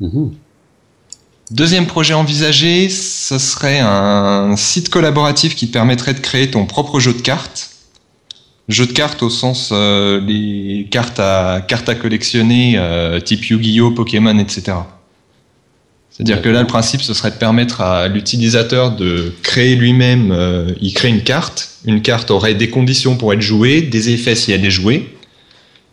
Mhm. 0.01 0.33
Deuxième 1.51 1.87
projet 1.87 2.15
envisagé, 2.15 2.89
ce 2.89 3.37
serait 3.39 3.81
un 3.81 4.55
site 4.57 4.89
collaboratif 4.89 5.57
qui 5.57 5.67
te 5.67 5.73
permettrait 5.73 6.15
de 6.15 6.21
créer 6.21 6.49
ton 6.49 6.65
propre 6.65 7.01
jeu 7.01 7.13
de 7.13 7.21
cartes. 7.21 7.71
Jeu 8.69 8.87
de 8.87 8.93
cartes 8.93 9.21
au 9.25 9.31
sens 9.31 9.71
euh, 9.73 10.21
les 10.21 10.87
cartes 10.93 11.19
à 11.19 11.61
cartes 11.67 11.89
à 11.89 11.97
collectionner, 11.97 12.75
euh, 12.77 13.19
type 13.19 13.45
Yu-Gi-Oh, 13.47 13.91
Pokémon, 13.91 14.39
etc. 14.39 14.77
C'est-à-dire 16.13 16.41
que 16.41 16.49
là, 16.49 16.61
le 16.61 16.69
principe, 16.69 17.03
ce 17.03 17.15
serait 17.15 17.33
de 17.33 17.37
permettre 17.37 17.81
à 17.81 18.07
l'utilisateur 18.07 18.93
de 18.93 19.33
créer 19.43 19.75
lui-même, 19.75 20.31
euh, 20.31 20.73
il 20.81 20.95
crée 20.95 21.09
une 21.09 21.23
carte, 21.23 21.71
une 21.85 22.01
carte 22.01 22.31
aurait 22.31 22.55
des 22.55 22.71
conditions 22.71 23.17
pour 23.17 23.33
être 23.33 23.41
jouée, 23.41 23.83
des 23.83 24.11
effets 24.11 24.37
si 24.37 24.53
elle 24.53 24.65
est 24.65 24.71
jouée, 24.71 25.17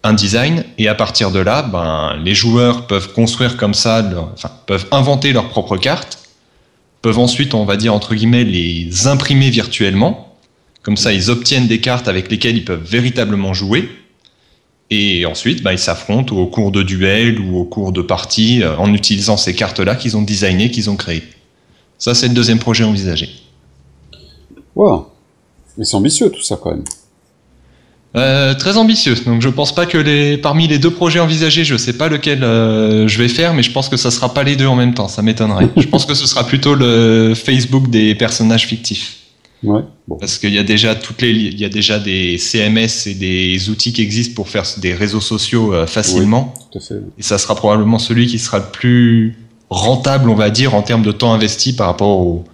un 0.04 0.14
design, 0.14 0.64
et 0.78 0.88
à 0.88 0.96
partir 0.96 1.32
de 1.32 1.40
là, 1.40 1.62
ben, 1.64 2.16
les 2.24 2.36
joueurs 2.36 2.88
peuvent 2.88 3.14
construire 3.14 3.58
comme 3.58 3.74
ça, 3.74 4.08
peuvent 4.66 4.86
inventer 4.92 5.34
leur 5.34 5.50
propre 5.50 5.78
carte, 5.78 6.20
peuvent 7.02 7.20
ensuite, 7.20 7.54
on 7.54 7.66
va 7.66 7.78
dire, 7.78 7.94
entre 7.94 8.16
guillemets, 8.16 8.44
les 8.44 9.08
imprimer 9.08 9.50
virtuellement, 9.50 10.36
comme 10.84 10.98
ça, 10.98 11.12
ils 11.12 11.30
obtiennent 11.30 11.68
des 11.68 11.82
cartes 11.82 12.08
avec 12.08 12.32
lesquelles 12.32 12.58
ils 12.58 12.66
peuvent 12.66 12.84
véritablement 12.84 13.54
jouer, 13.54 13.90
et 14.90 15.26
ensuite, 15.26 15.64
bah, 15.64 15.74
ils 15.74 15.80
s'affrontent 15.80 16.34
au 16.36 16.46
cours 16.48 16.72
de 16.72 16.82
duels 16.82 17.40
ou 17.40 17.58
au 17.58 17.66
cours 17.66 17.92
de 17.92 18.02
parties 18.02 18.64
euh, 18.64 18.78
en 18.78 18.94
utilisant 18.94 19.36
ces 19.36 19.54
cartes-là 19.54 19.96
qu'ils 19.96 20.16
ont 20.16 20.22
designées, 20.22 20.72
qu'ils 20.72 20.90
ont 20.90 20.96
créées. 20.96 21.24
Ça, 21.98 22.14
c'est 22.14 22.30
le 22.30 22.34
deuxième 22.34 22.60
projet 22.60 22.84
envisagé. 22.84 23.30
Wow. 24.76 25.10
Mais 25.78 25.84
c'est 25.84 25.96
ambitieux 25.96 26.30
tout 26.30 26.42
ça 26.42 26.58
quand 26.62 26.72
même. 26.72 26.86
Euh, 28.16 28.54
très 28.56 28.78
ambitieux. 28.78 29.16
Donc 29.26 29.42
je 29.42 29.50
pense 29.50 29.76
pas 29.76 29.86
que 29.86 29.98
les 29.98 30.38
parmi 30.38 30.68
les 30.68 30.80
deux 30.80 30.92
projets 30.92 31.20
envisagés, 31.20 31.66
je 31.66 31.76
sais 31.76 31.94
pas 31.94 32.08
lequel 32.08 32.44
euh, 32.44 33.08
je 33.08 33.18
vais 33.18 33.28
faire, 33.28 33.54
mais 33.54 33.64
je 33.64 33.72
pense 33.72 33.90
que 33.90 33.98
ça 33.98 34.12
sera 34.12 34.34
pas 34.34 34.44
les 34.44 34.56
deux 34.56 34.66
en 34.66 34.76
même 34.76 34.94
temps. 34.94 35.08
Ça 35.08 35.22
m'étonnerait. 35.22 35.70
je 35.78 35.88
pense 35.88 36.06
que 36.06 36.14
ce 36.14 36.26
sera 36.26 36.46
plutôt 36.46 36.74
le 36.74 37.34
Facebook 37.36 37.90
des 37.90 38.16
personnages 38.16 38.66
fictifs. 38.66 39.18
Ouais, 39.64 39.82
Parce 40.20 40.38
qu'il 40.38 40.54
y 40.54 40.60
a 40.60 40.64
déjà 40.64 40.94
toutes 40.94 41.22
les, 41.24 41.32
il 41.32 41.60
y 41.60 41.66
a 41.66 41.70
déjà 41.70 41.98
des 41.98 42.38
CMS 42.38 43.08
et 43.08 43.16
des 43.16 43.70
outils 43.70 43.92
qui 43.92 44.04
existent 44.04 44.36
pour 44.36 44.50
faire 44.50 44.64
des 44.78 44.94
réseaux 44.94 45.20
sociaux 45.20 45.74
euh, 45.74 45.88
facilement. 45.88 46.54
tout 46.72 46.78
à 46.78 46.82
fait. 46.82 47.02
Et 47.18 47.24
ça 47.24 47.40
sera 47.40 47.56
probablement 47.56 47.98
celui 47.98 48.28
qui 48.28 48.38
sera 48.38 48.60
le 48.60 48.66
plus 48.72 49.36
rentable, 49.72 50.30
on 50.30 50.36
va 50.36 50.52
dire, 50.52 50.76
en 50.76 50.84
termes 50.84 51.02
de 51.02 51.12
temps 51.12 51.34
investi 51.34 51.76
par 51.76 51.88
rapport 51.88 52.20
au, 52.20 52.46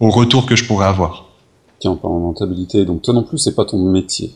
au 0.00 0.10
retour 0.10 0.46
que 0.46 0.56
je 0.56 0.64
pourrais 0.64 0.86
avoir. 0.86 1.26
Tiens, 1.78 1.92
en 1.92 1.96
parlant 1.96 2.18
de 2.18 2.24
rentabilité, 2.24 2.84
donc 2.84 3.02
toi 3.02 3.14
non 3.14 3.22
plus, 3.22 3.38
c'est 3.38 3.54
pas 3.54 3.64
ton 3.64 3.78
métier. 3.78 4.32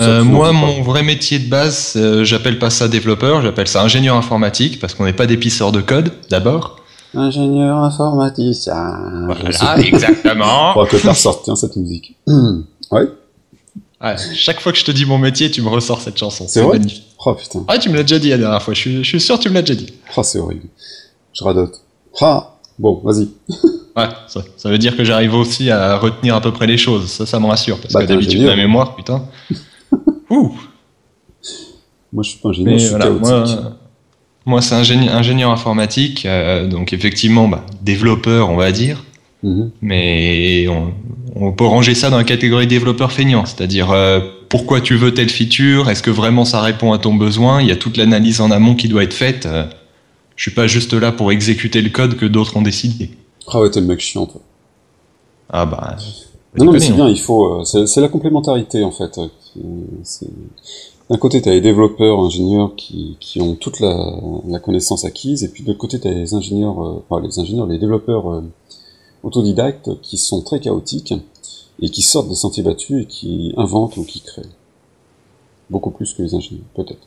Euh, 0.00 0.24
moi, 0.24 0.52
mon 0.52 0.82
vrai 0.82 1.02
métier 1.02 1.38
de 1.38 1.48
base, 1.48 1.94
euh, 1.96 2.24
j'appelle 2.24 2.58
pas 2.58 2.70
ça 2.70 2.88
développeur, 2.88 3.42
j'appelle 3.42 3.68
ça 3.68 3.82
ingénieur 3.82 4.16
informatique, 4.16 4.80
parce 4.80 4.94
qu'on 4.94 5.04
n'est 5.04 5.12
pas 5.12 5.26
d'épisseur 5.26 5.70
de 5.70 5.80
code, 5.80 6.12
d'abord. 6.30 6.76
Ingénieur 7.14 7.76
informaticien. 7.76 9.26
Voilà, 9.26 9.78
exactement. 9.78 10.68
Je 10.68 10.70
crois 10.70 10.86
que 10.86 10.96
t'as 10.96 11.10
ressorti 11.10 11.50
hein, 11.50 11.56
cette 11.56 11.76
musique. 11.76 12.16
ouais. 12.90 13.08
Ouais, 14.02 14.16
chaque 14.34 14.60
fois 14.60 14.72
que 14.72 14.78
je 14.78 14.84
te 14.84 14.90
dis 14.90 15.04
mon 15.04 15.18
métier, 15.18 15.48
tu 15.48 15.62
me 15.62 15.68
ressors 15.68 16.00
cette 16.00 16.18
chanson. 16.18 16.46
C'est 16.48 16.60
vrai? 16.60 16.78
magnifique. 16.78 17.04
Oh 17.24 17.34
putain. 17.34 17.64
Ah, 17.68 17.78
tu 17.78 17.88
me 17.88 17.94
l'as 17.94 18.02
déjà 18.02 18.18
dit 18.18 18.30
la 18.30 18.38
dernière 18.38 18.60
fois. 18.60 18.74
Je 18.74 18.80
suis, 18.80 19.04
je 19.04 19.08
suis 19.08 19.20
sûr 19.20 19.38
que 19.38 19.44
tu 19.44 19.48
me 19.48 19.54
l'as 19.54 19.62
déjà 19.62 19.76
dit. 19.76 19.92
Oh, 20.16 20.24
c'est 20.24 20.40
horrible. 20.40 20.66
Je 21.32 21.44
radote. 21.44 21.80
Ah, 22.20 22.54
bon, 22.80 23.00
vas-y. 23.04 23.28
ouais, 23.96 24.08
ça, 24.26 24.42
ça, 24.56 24.70
veut 24.70 24.78
dire 24.78 24.96
que 24.96 25.04
j'arrive 25.04 25.34
aussi 25.34 25.70
à 25.70 25.98
retenir 25.98 26.34
à 26.34 26.40
peu 26.40 26.50
près 26.50 26.66
les 26.66 26.78
choses. 26.78 27.06
Ça, 27.12 27.26
ça 27.26 27.38
me 27.38 27.46
rassure. 27.46 27.78
Parce 27.78 27.94
bah, 27.94 28.02
que 28.02 28.06
d'habitude, 28.06 28.42
ma 28.42 28.56
mémoire, 28.56 28.96
putain. 28.96 29.22
Ouh. 30.32 30.50
Moi, 32.12 32.22
je 32.22 32.30
suis 32.30 32.38
pas 32.38 32.48
ingénieur, 32.48 32.78
je 32.78 32.84
suis 32.84 32.90
voilà, 32.90 33.10
moi, 33.10 33.44
moi, 34.46 34.62
c'est 34.62 34.74
ingénieur, 34.74 35.14
ingénieur 35.14 35.50
informatique, 35.50 36.24
euh, 36.24 36.66
donc 36.66 36.92
effectivement, 36.92 37.48
bah, 37.48 37.64
développeur, 37.82 38.48
on 38.48 38.56
va 38.56 38.72
dire. 38.72 39.04
Mhm. 39.42 39.70
Mais 39.82 40.66
on, 40.68 40.94
on, 41.36 41.52
peut 41.52 41.66
ranger 41.66 41.94
ça 41.94 42.08
dans 42.08 42.16
la 42.16 42.24
catégorie 42.24 42.66
développeur 42.66 43.12
feignant, 43.12 43.44
c'est-à-dire 43.44 43.90
euh, 43.90 44.20
pourquoi 44.48 44.80
tu 44.80 44.96
veux 44.96 45.12
telle 45.12 45.28
feature, 45.28 45.90
est-ce 45.90 46.02
que 46.02 46.10
vraiment 46.10 46.44
ça 46.44 46.60
répond 46.60 46.92
à 46.92 46.98
ton 46.98 47.14
besoin, 47.14 47.60
il 47.60 47.68
y 47.68 47.72
a 47.72 47.76
toute 47.76 47.96
l'analyse 47.98 48.40
en 48.40 48.50
amont 48.50 48.74
qui 48.74 48.88
doit 48.88 49.02
être 49.02 49.14
faite. 49.14 49.46
Euh, 49.46 49.64
je 50.36 50.42
suis 50.42 50.54
pas 50.54 50.66
juste 50.66 50.94
là 50.94 51.12
pour 51.12 51.30
exécuter 51.30 51.82
le 51.82 51.90
code 51.90 52.16
que 52.16 52.24
d'autres 52.24 52.56
ont 52.56 52.62
décidé. 52.62 53.10
Ah 53.48 53.60
ouais, 53.60 53.70
t'es 53.70 53.80
le 53.80 53.86
mec 53.86 54.00
chiant, 54.00 54.26
toi. 54.26 54.40
Ah 55.50 55.66
bah. 55.66 55.96
Non, 56.56 56.66
non 56.66 56.72
mais 56.72 56.80
c'est 56.80 56.92
bien, 56.92 57.08
il 57.08 57.20
faut. 57.20 57.64
C'est 57.64 58.00
la 58.00 58.08
complémentarité 58.08 58.82
en 58.82 58.90
fait. 58.90 59.18
D'un 61.10 61.16
côté, 61.18 61.42
tu 61.42 61.48
as 61.48 61.52
les 61.52 61.60
développeurs, 61.60 62.20
ingénieurs 62.20 62.74
qui, 62.76 63.16
qui 63.20 63.40
ont 63.40 63.54
toute 63.54 63.80
la, 63.80 64.18
la, 64.46 64.58
connaissance 64.58 65.04
acquise, 65.04 65.44
et 65.44 65.48
puis 65.48 65.62
de 65.62 65.68
l'autre 65.68 65.80
côté, 65.80 66.00
tu 66.00 66.08
as 66.08 66.12
les 66.12 66.34
ingénieurs, 66.34 66.82
euh, 66.82 67.04
enfin, 67.08 67.22
les 67.22 67.38
ingénieurs, 67.38 67.66
les 67.66 67.78
développeurs 67.78 68.30
euh, 68.30 68.42
autodidactes 69.22 70.00
qui 70.00 70.18
sont 70.18 70.42
très 70.42 70.60
chaotiques 70.60 71.14
et 71.80 71.90
qui 71.90 72.02
sortent 72.02 72.28
des 72.28 72.34
sentiers 72.34 72.62
battus 72.62 73.02
et 73.02 73.06
qui 73.06 73.52
inventent 73.56 73.96
ou 73.96 74.04
qui 74.04 74.20
créent. 74.20 74.42
Beaucoup 75.70 75.90
plus 75.90 76.12
que 76.14 76.22
les 76.22 76.34
ingénieurs, 76.34 76.64
peut-être. 76.74 77.06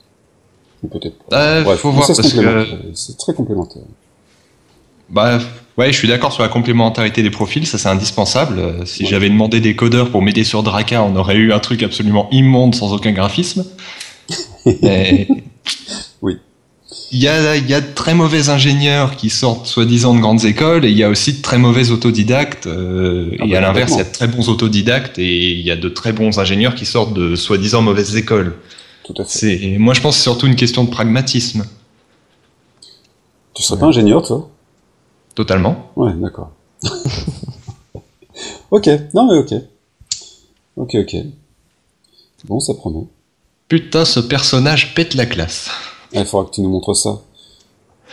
Ou 0.83 0.87
peut-être 0.87 1.17
pas. 1.29 1.63
Bref, 1.63 1.79
faut 1.79 1.91
voir 1.91 2.07
parce 2.07 2.33
que... 2.33 2.75
C'est 2.93 3.17
très 3.17 3.33
complémentaire. 3.33 3.83
Bah, 5.09 5.39
ouais, 5.77 5.91
je 5.91 5.97
suis 5.97 6.07
d'accord 6.07 6.31
sur 6.31 6.43
la 6.43 6.49
complémentarité 6.49 7.23
des 7.23 7.29
profils, 7.29 7.65
ça 7.65 7.77
c'est 7.77 7.89
indispensable. 7.89 8.59
Euh, 8.59 8.85
si 8.85 9.05
j'avais 9.05 9.29
demandé 9.29 9.59
des 9.59 9.75
codeurs 9.75 10.09
pour 10.09 10.21
m'aider 10.21 10.43
sur 10.43 10.63
Draka, 10.63 11.03
on 11.03 11.15
aurait 11.15 11.35
eu 11.35 11.53
un 11.53 11.59
truc 11.59 11.83
absolument 11.83 12.27
immonde 12.31 12.75
sans 12.75 12.93
aucun 12.93 13.11
graphisme. 13.11 13.65
oui. 16.21 16.37
Il 17.11 17.19
y 17.19 17.27
a, 17.27 17.55
y 17.55 17.73
a 17.73 17.81
de 17.81 17.93
très 17.93 18.13
mauvais 18.13 18.49
ingénieurs 18.49 19.15
qui 19.15 19.29
sortent 19.29 19.67
soi-disant 19.67 20.15
de 20.15 20.19
grandes 20.19 20.45
écoles 20.45 20.85
et 20.85 20.89
il 20.89 20.97
y 20.97 21.03
a 21.03 21.09
aussi 21.09 21.33
de 21.33 21.41
très 21.41 21.57
mauvais 21.57 21.91
autodidactes. 21.91 22.67
Euh, 22.67 23.29
ah 23.39 23.45
et 23.45 23.51
bah, 23.51 23.57
à 23.57 23.61
l'inverse, 23.61 23.91
il 23.93 23.97
y 23.97 24.01
a 24.01 24.05
de 24.05 24.11
très 24.11 24.27
bons 24.27 24.49
autodidactes 24.49 25.19
et 25.19 25.51
il 25.51 25.61
y 25.61 25.71
a 25.71 25.75
de 25.75 25.89
très 25.89 26.13
bons 26.13 26.39
ingénieurs 26.39 26.75
qui 26.75 26.85
sortent 26.85 27.13
de 27.13 27.35
soi-disant 27.35 27.81
mauvaises 27.81 28.15
écoles. 28.15 28.55
Tout 29.03 29.13
à 29.19 29.23
fait. 29.23 29.77
Moi, 29.77 29.93
je 29.93 30.01
pense 30.01 30.15
que 30.15 30.17
c'est 30.17 30.23
surtout 30.23 30.47
une 30.47 30.55
question 30.55 30.83
de 30.83 30.89
pragmatisme. 30.89 31.65
Tu 33.53 33.63
serais 33.63 33.79
pas 33.79 33.85
ingénieur, 33.85 34.23
toi? 34.23 34.49
Totalement. 35.35 35.91
Ouais, 35.95 36.13
d'accord. 36.13 36.51
ok, 38.71 38.89
non 39.13 39.27
mais 39.27 39.37
ok. 39.37 39.53
Ok, 40.77 40.95
ok. 40.95 41.15
Bon, 42.45 42.59
ça 42.59 42.73
promet. 42.73 43.05
Putain, 43.67 44.05
ce 44.05 44.19
personnage 44.19 44.93
pète 44.95 45.13
la 45.13 45.25
classe. 45.25 45.69
Ah, 46.13 46.19
il 46.19 46.25
faudra 46.25 46.49
que 46.49 46.55
tu 46.55 46.61
nous 46.61 46.69
montres 46.69 46.95
ça. 46.95 47.21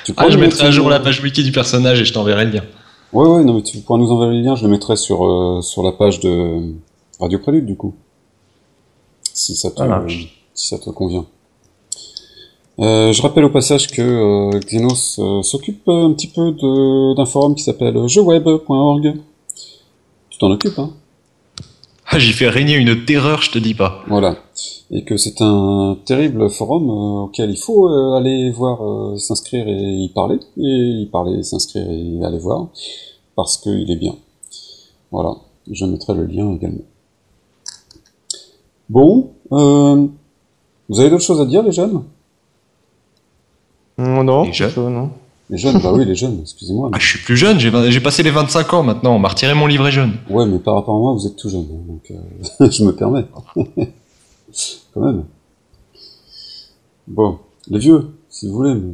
Tu 0.04 0.12
ah, 0.16 0.28
je 0.30 0.38
mettrai 0.38 0.66
un 0.66 0.70
jour 0.70 0.88
la 0.88 0.98
page 0.98 1.20
wiki 1.22 1.44
du 1.44 1.52
personnage 1.52 2.00
et 2.00 2.04
je 2.04 2.12
t'enverrai 2.12 2.46
le 2.46 2.52
lien. 2.52 2.64
Ouais, 3.12 3.28
ouais, 3.28 3.44
non 3.44 3.54
mais 3.54 3.62
tu 3.62 3.78
pourras 3.78 3.98
nous 3.98 4.10
envoyer 4.10 4.38
le 4.38 4.42
lien, 4.42 4.56
je 4.56 4.64
le 4.64 4.70
mettrai 4.70 4.96
sur, 4.96 5.24
euh, 5.24 5.60
sur 5.60 5.82
la 5.82 5.92
page 5.92 6.18
de 6.20 6.74
Radio 7.20 7.38
Prélude 7.38 7.66
du 7.66 7.76
coup. 7.76 7.94
Si 9.34 9.54
ça 9.54 9.70
te, 9.70 9.82
si 10.54 10.66
ça 10.68 10.78
te 10.78 10.90
convient. 10.90 11.26
Euh, 12.82 13.12
je 13.12 13.22
rappelle 13.22 13.44
au 13.44 13.50
passage 13.50 13.86
que 13.92 14.02
euh, 14.02 14.58
Xenos 14.58 15.20
euh, 15.20 15.42
s'occupe 15.42 15.88
un 15.88 16.12
petit 16.14 16.26
peu 16.26 16.50
d'un 17.14 17.24
forum 17.26 17.54
qui 17.54 17.62
s'appelle 17.62 18.08
jeuweb.org. 18.08 19.14
Tu 20.30 20.38
t'en 20.38 20.50
occupes, 20.50 20.78
hein 20.80 20.90
Ah, 22.06 22.18
J'y 22.18 22.32
fais 22.32 22.48
régner 22.48 22.74
une 22.74 23.04
terreur, 23.04 23.40
je 23.40 23.52
te 23.52 23.58
dis 23.58 23.74
pas. 23.74 24.02
Voilà. 24.08 24.36
Et 24.90 25.04
que 25.04 25.16
c'est 25.16 25.40
un 25.42 25.96
terrible 26.04 26.50
forum 26.50 26.90
auquel 26.90 27.50
il 27.50 27.56
faut 27.56 27.86
aller 28.16 28.50
voir, 28.50 29.16
s'inscrire 29.16 29.68
et 29.68 29.78
y 29.78 30.08
parler. 30.08 30.40
Et 30.56 31.02
y 31.02 31.06
parler, 31.06 31.44
s'inscrire 31.44 31.88
et 31.88 32.24
aller 32.24 32.38
voir. 32.38 32.66
Parce 33.36 33.58
qu'il 33.58 33.88
est 33.90 33.96
bien. 33.96 34.16
Voilà. 35.12 35.36
Je 35.70 35.84
mettrai 35.84 36.14
le 36.14 36.26
lien 36.26 36.52
également. 36.52 36.84
Bon. 38.88 39.30
Vous 39.50 41.00
avez 41.00 41.10
d'autres 41.10 41.22
choses 41.22 41.40
à 41.40 41.46
dire, 41.46 41.62
les 41.62 41.72
jeunes? 41.72 42.02
Non, 44.02 44.24
non, 44.24 44.44
Les 44.44 44.52
jeunes 44.52 44.72
non. 44.76 45.10
Les 45.50 45.58
jeunes, 45.58 45.78
bah 45.80 45.92
oui, 45.92 46.04
les 46.04 46.14
jeunes, 46.14 46.38
excusez-moi. 46.40 46.90
Ah, 46.92 46.98
je 46.98 47.06
suis 47.06 47.18
plus 47.18 47.36
jeune, 47.36 47.58
j'ai 47.58 48.00
passé 48.00 48.22
les 48.22 48.30
25 48.30 48.72
ans 48.72 48.82
maintenant, 48.82 49.16
on 49.16 49.18
m'a 49.18 49.28
retiré 49.28 49.54
mon 49.54 49.66
livret 49.66 49.92
jeune. 49.92 50.14
Ouais, 50.30 50.46
mais 50.46 50.58
par 50.58 50.74
rapport 50.76 50.96
à 50.96 50.98
moi, 50.98 51.12
vous 51.12 51.26
êtes 51.26 51.36
tout 51.36 51.50
jeune, 51.50 51.66
hein, 51.70 51.84
donc 51.86 52.10
euh, 52.10 52.70
je 52.70 52.84
me 52.84 52.92
permets. 52.92 53.26
Quand 54.94 55.00
même. 55.00 55.24
Bon, 57.06 57.38
les 57.68 57.78
vieux, 57.78 58.08
si 58.30 58.48
vous 58.48 58.54
voulez, 58.54 58.74
mais 58.74 58.92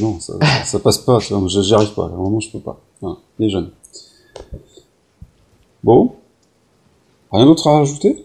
non, 0.00 0.18
ça, 0.18 0.34
ça 0.64 0.78
passe 0.78 0.98
pas, 0.98 1.18
j'y 1.18 1.74
arrive 1.74 1.92
pas, 1.92 2.06
vraiment 2.06 2.40
je 2.40 2.50
peux 2.50 2.60
pas. 2.60 2.80
Voilà, 3.00 3.16
les 3.38 3.50
jeunes. 3.50 3.70
Bon. 5.84 6.14
Rien 7.30 7.44
d'autre 7.44 7.66
à 7.66 7.78
rajouter? 7.80 8.24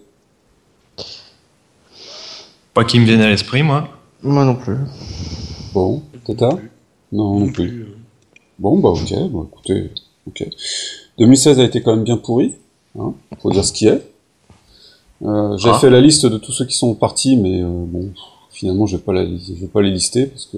Pas 2.74 2.86
qui 2.86 3.00
me 3.00 3.06
vienne 3.06 3.22
à 3.22 3.30
l'esprit, 3.30 3.62
moi. 3.62 3.90
Moi 4.22 4.46
non 4.46 4.56
plus. 4.56 4.78
Bon, 5.74 6.02
Tata 6.26 6.50
Non, 7.12 7.40
non 7.40 7.52
plus. 7.52 7.82
euh, 7.84 7.98
Bon, 8.60 8.78
bah 8.80 8.90
ok, 8.90 9.14
bon, 9.30 9.44
écoutez, 9.46 9.92
ok. 10.28 10.48
2016 11.18 11.60
a 11.60 11.64
été 11.64 11.82
quand 11.82 11.96
même 11.96 12.04
bien 12.04 12.18
pourri, 12.18 12.54
hein, 12.98 13.14
faut 13.42 13.52
dire 13.52 13.66
ce 13.66 13.74
qui 13.74 13.88
est. 13.88 14.02
Euh, 15.24 15.58
J'ai 15.58 15.70
Ah. 15.70 15.80
fait 15.80 15.90
la 15.90 16.02
liste 16.02 16.26
de 16.26 16.38
tous 16.38 16.52
ceux 16.52 16.66
qui 16.66 16.76
sont 16.78 16.94
partis, 16.96 17.36
mais 17.38 17.62
euh, 17.62 17.68
bon, 17.68 18.12
finalement, 18.52 18.86
je 18.86 18.98
vais 18.98 19.04
pas 19.04 19.14
la, 19.14 19.26
je 19.26 19.54
vais 19.54 19.68
pas 19.68 19.82
les 19.82 19.92
lister 19.92 20.28
parce 20.28 20.46
que 20.46 20.58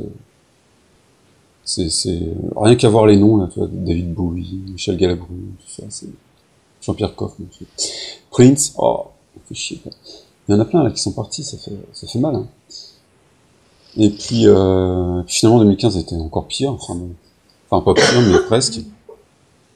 c'est, 1.63 1.89
c'est 1.89 2.19
rien 2.55 2.75
qu'à 2.75 2.89
voir 2.89 3.05
les 3.07 3.17
noms 3.17 3.37
là, 3.37 3.49
tu 3.51 3.59
vois, 3.59 3.67
David 3.71 4.13
Bowie, 4.13 4.59
Michel 4.71 4.97
Galabru, 4.97 5.27
tout 5.29 5.67
ça, 5.69 5.83
c'est 5.89 6.09
Jean-Pierre 6.81 7.15
Coff, 7.15 7.33
mon 7.39 7.47
Dieu. 7.57 7.65
Prince, 8.29 8.73
oh, 8.77 9.05
fait 9.47 9.55
chier. 9.55 9.77
quoi. 9.77 9.91
Il 10.47 10.51
y 10.51 10.55
en 10.55 10.59
a 10.59 10.65
plein 10.65 10.83
là 10.83 10.91
qui 10.91 11.01
sont 11.01 11.11
partis, 11.13 11.43
ça 11.43 11.57
fait, 11.57 11.71
ça 11.93 12.05
fait 12.07 12.19
mal. 12.19 12.35
Hein. 12.35 12.47
Et 13.97 14.09
puis, 14.09 14.43
euh, 14.45 15.21
puis 15.25 15.35
finalement, 15.37 15.59
2015 15.59 15.97
a 15.97 15.99
été 16.01 16.15
encore 16.15 16.47
pire. 16.47 16.71
Enfin, 16.73 16.95
bon. 16.95 17.09
enfin 17.69 17.83
pas 17.83 17.93
pire, 17.93 18.21
mais 18.27 18.39
presque. 18.47 18.79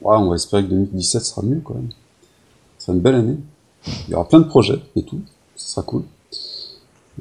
Ouais, 0.01 0.15
on 0.17 0.29
va 0.29 0.35
espérer 0.35 0.63
que 0.63 0.69
2017 0.69 1.21
sera 1.25 1.41
mieux 1.41 1.61
quand 1.63 1.73
même. 1.75 1.89
Ce 2.77 2.85
sera 2.85 2.95
une 2.95 3.01
belle 3.01 3.15
année. 3.15 3.37
Il 4.07 4.11
y 4.11 4.15
aura 4.15 4.27
plein 4.27 4.39
de 4.39 4.45
projets 4.45 4.79
et 4.95 5.03
tout. 5.03 5.19
Ce 5.55 5.71
sera 5.71 5.83
cool. 5.83 6.03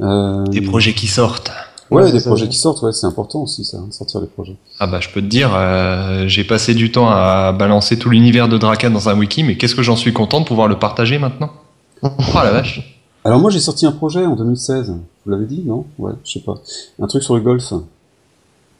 Euh, 0.00 0.44
Des 0.46 0.60
projets 0.60 0.94
qui 0.94 1.06
sortent. 1.06 1.50
Ouais, 1.90 2.02
Ouais, 2.02 2.12
des 2.12 2.20
ça. 2.20 2.28
projets 2.28 2.48
qui 2.48 2.58
sortent, 2.58 2.82
ouais, 2.82 2.92
c'est 2.92 3.06
important 3.06 3.40
aussi, 3.42 3.64
ça, 3.64 3.78
hein, 3.78 3.86
de 3.88 3.92
sortir 3.94 4.20
les 4.20 4.26
projets. 4.26 4.56
Ah 4.78 4.86
bah 4.86 5.00
je 5.00 5.08
peux 5.08 5.22
te 5.22 5.26
dire, 5.26 5.52
euh, 5.54 6.28
j'ai 6.28 6.44
passé 6.44 6.74
du 6.74 6.92
temps 6.92 7.08
à 7.08 7.52
balancer 7.52 7.98
tout 7.98 8.10
l'univers 8.10 8.46
de 8.48 8.58
Draka 8.58 8.90
dans 8.90 9.08
un 9.08 9.16
wiki, 9.18 9.42
mais 9.42 9.56
qu'est-ce 9.56 9.74
que 9.74 9.82
j'en 9.82 9.96
suis 9.96 10.12
content 10.12 10.40
de 10.40 10.44
pouvoir 10.44 10.68
le 10.68 10.78
partager 10.78 11.18
maintenant? 11.18 11.50
Oh 12.02 12.10
la 12.34 12.50
vache 12.52 12.97
Alors 13.24 13.40
moi, 13.40 13.50
j'ai 13.50 13.60
sorti 13.60 13.84
un 13.86 13.92
projet 13.92 14.24
en 14.24 14.36
2016. 14.36 14.90
Vous 15.24 15.30
l'avez 15.30 15.46
dit, 15.46 15.62
non? 15.64 15.84
Ouais, 15.98 16.12
je 16.24 16.32
sais 16.34 16.40
pas. 16.40 16.60
Un 17.00 17.06
truc 17.06 17.22
sur 17.22 17.34
le 17.34 17.40
golf. 17.42 17.72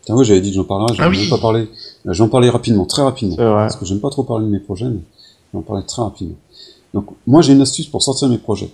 Tiens, 0.03 0.15
ouais, 0.17 0.25
j'avais 0.25 0.41
dit 0.41 0.51
que 0.51 0.57
j'en 0.57 0.65
parlerai, 0.65 0.95
j'en 0.95 1.03
Ah 1.03 1.07
ai 1.07 1.11
oui. 1.11 1.19
même 1.21 1.29
pas 1.31 1.39
parlé. 1.39 1.69
Euh, 2.07 2.13
J'en 2.13 2.29
parlais 2.29 2.49
rapidement, 2.49 2.87
très 2.87 3.03
rapidement. 3.03 3.37
Parce 3.37 3.77
que 3.77 3.85
j'aime 3.85 4.01
pas 4.01 4.11
trop 4.11 4.23
parler 4.23 4.47
de 4.47 4.51
mes 4.51 4.61
projets, 4.61 4.89
mais 4.89 5.01
j'en 5.53 5.61
parlais 5.63 5.83
très 5.83 6.03
rapidement. 6.03 6.37
Donc, 6.95 7.07
moi, 7.27 7.43
j'ai 7.43 7.53
une 7.53 7.61
astuce 7.61 7.87
pour 7.87 8.03
sortir 8.03 8.29
mes 8.29 8.39
projets. 8.39 8.71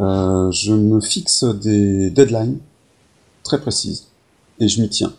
Euh, 0.00 0.50
je 0.52 0.72
me 0.72 1.00
fixe 1.00 1.44
des 1.44 2.10
deadlines 2.10 2.58
très 3.42 3.60
précises 3.60 4.06
et 4.60 4.68
je 4.68 4.80
m'y 4.80 4.88
tiens. 4.88 5.12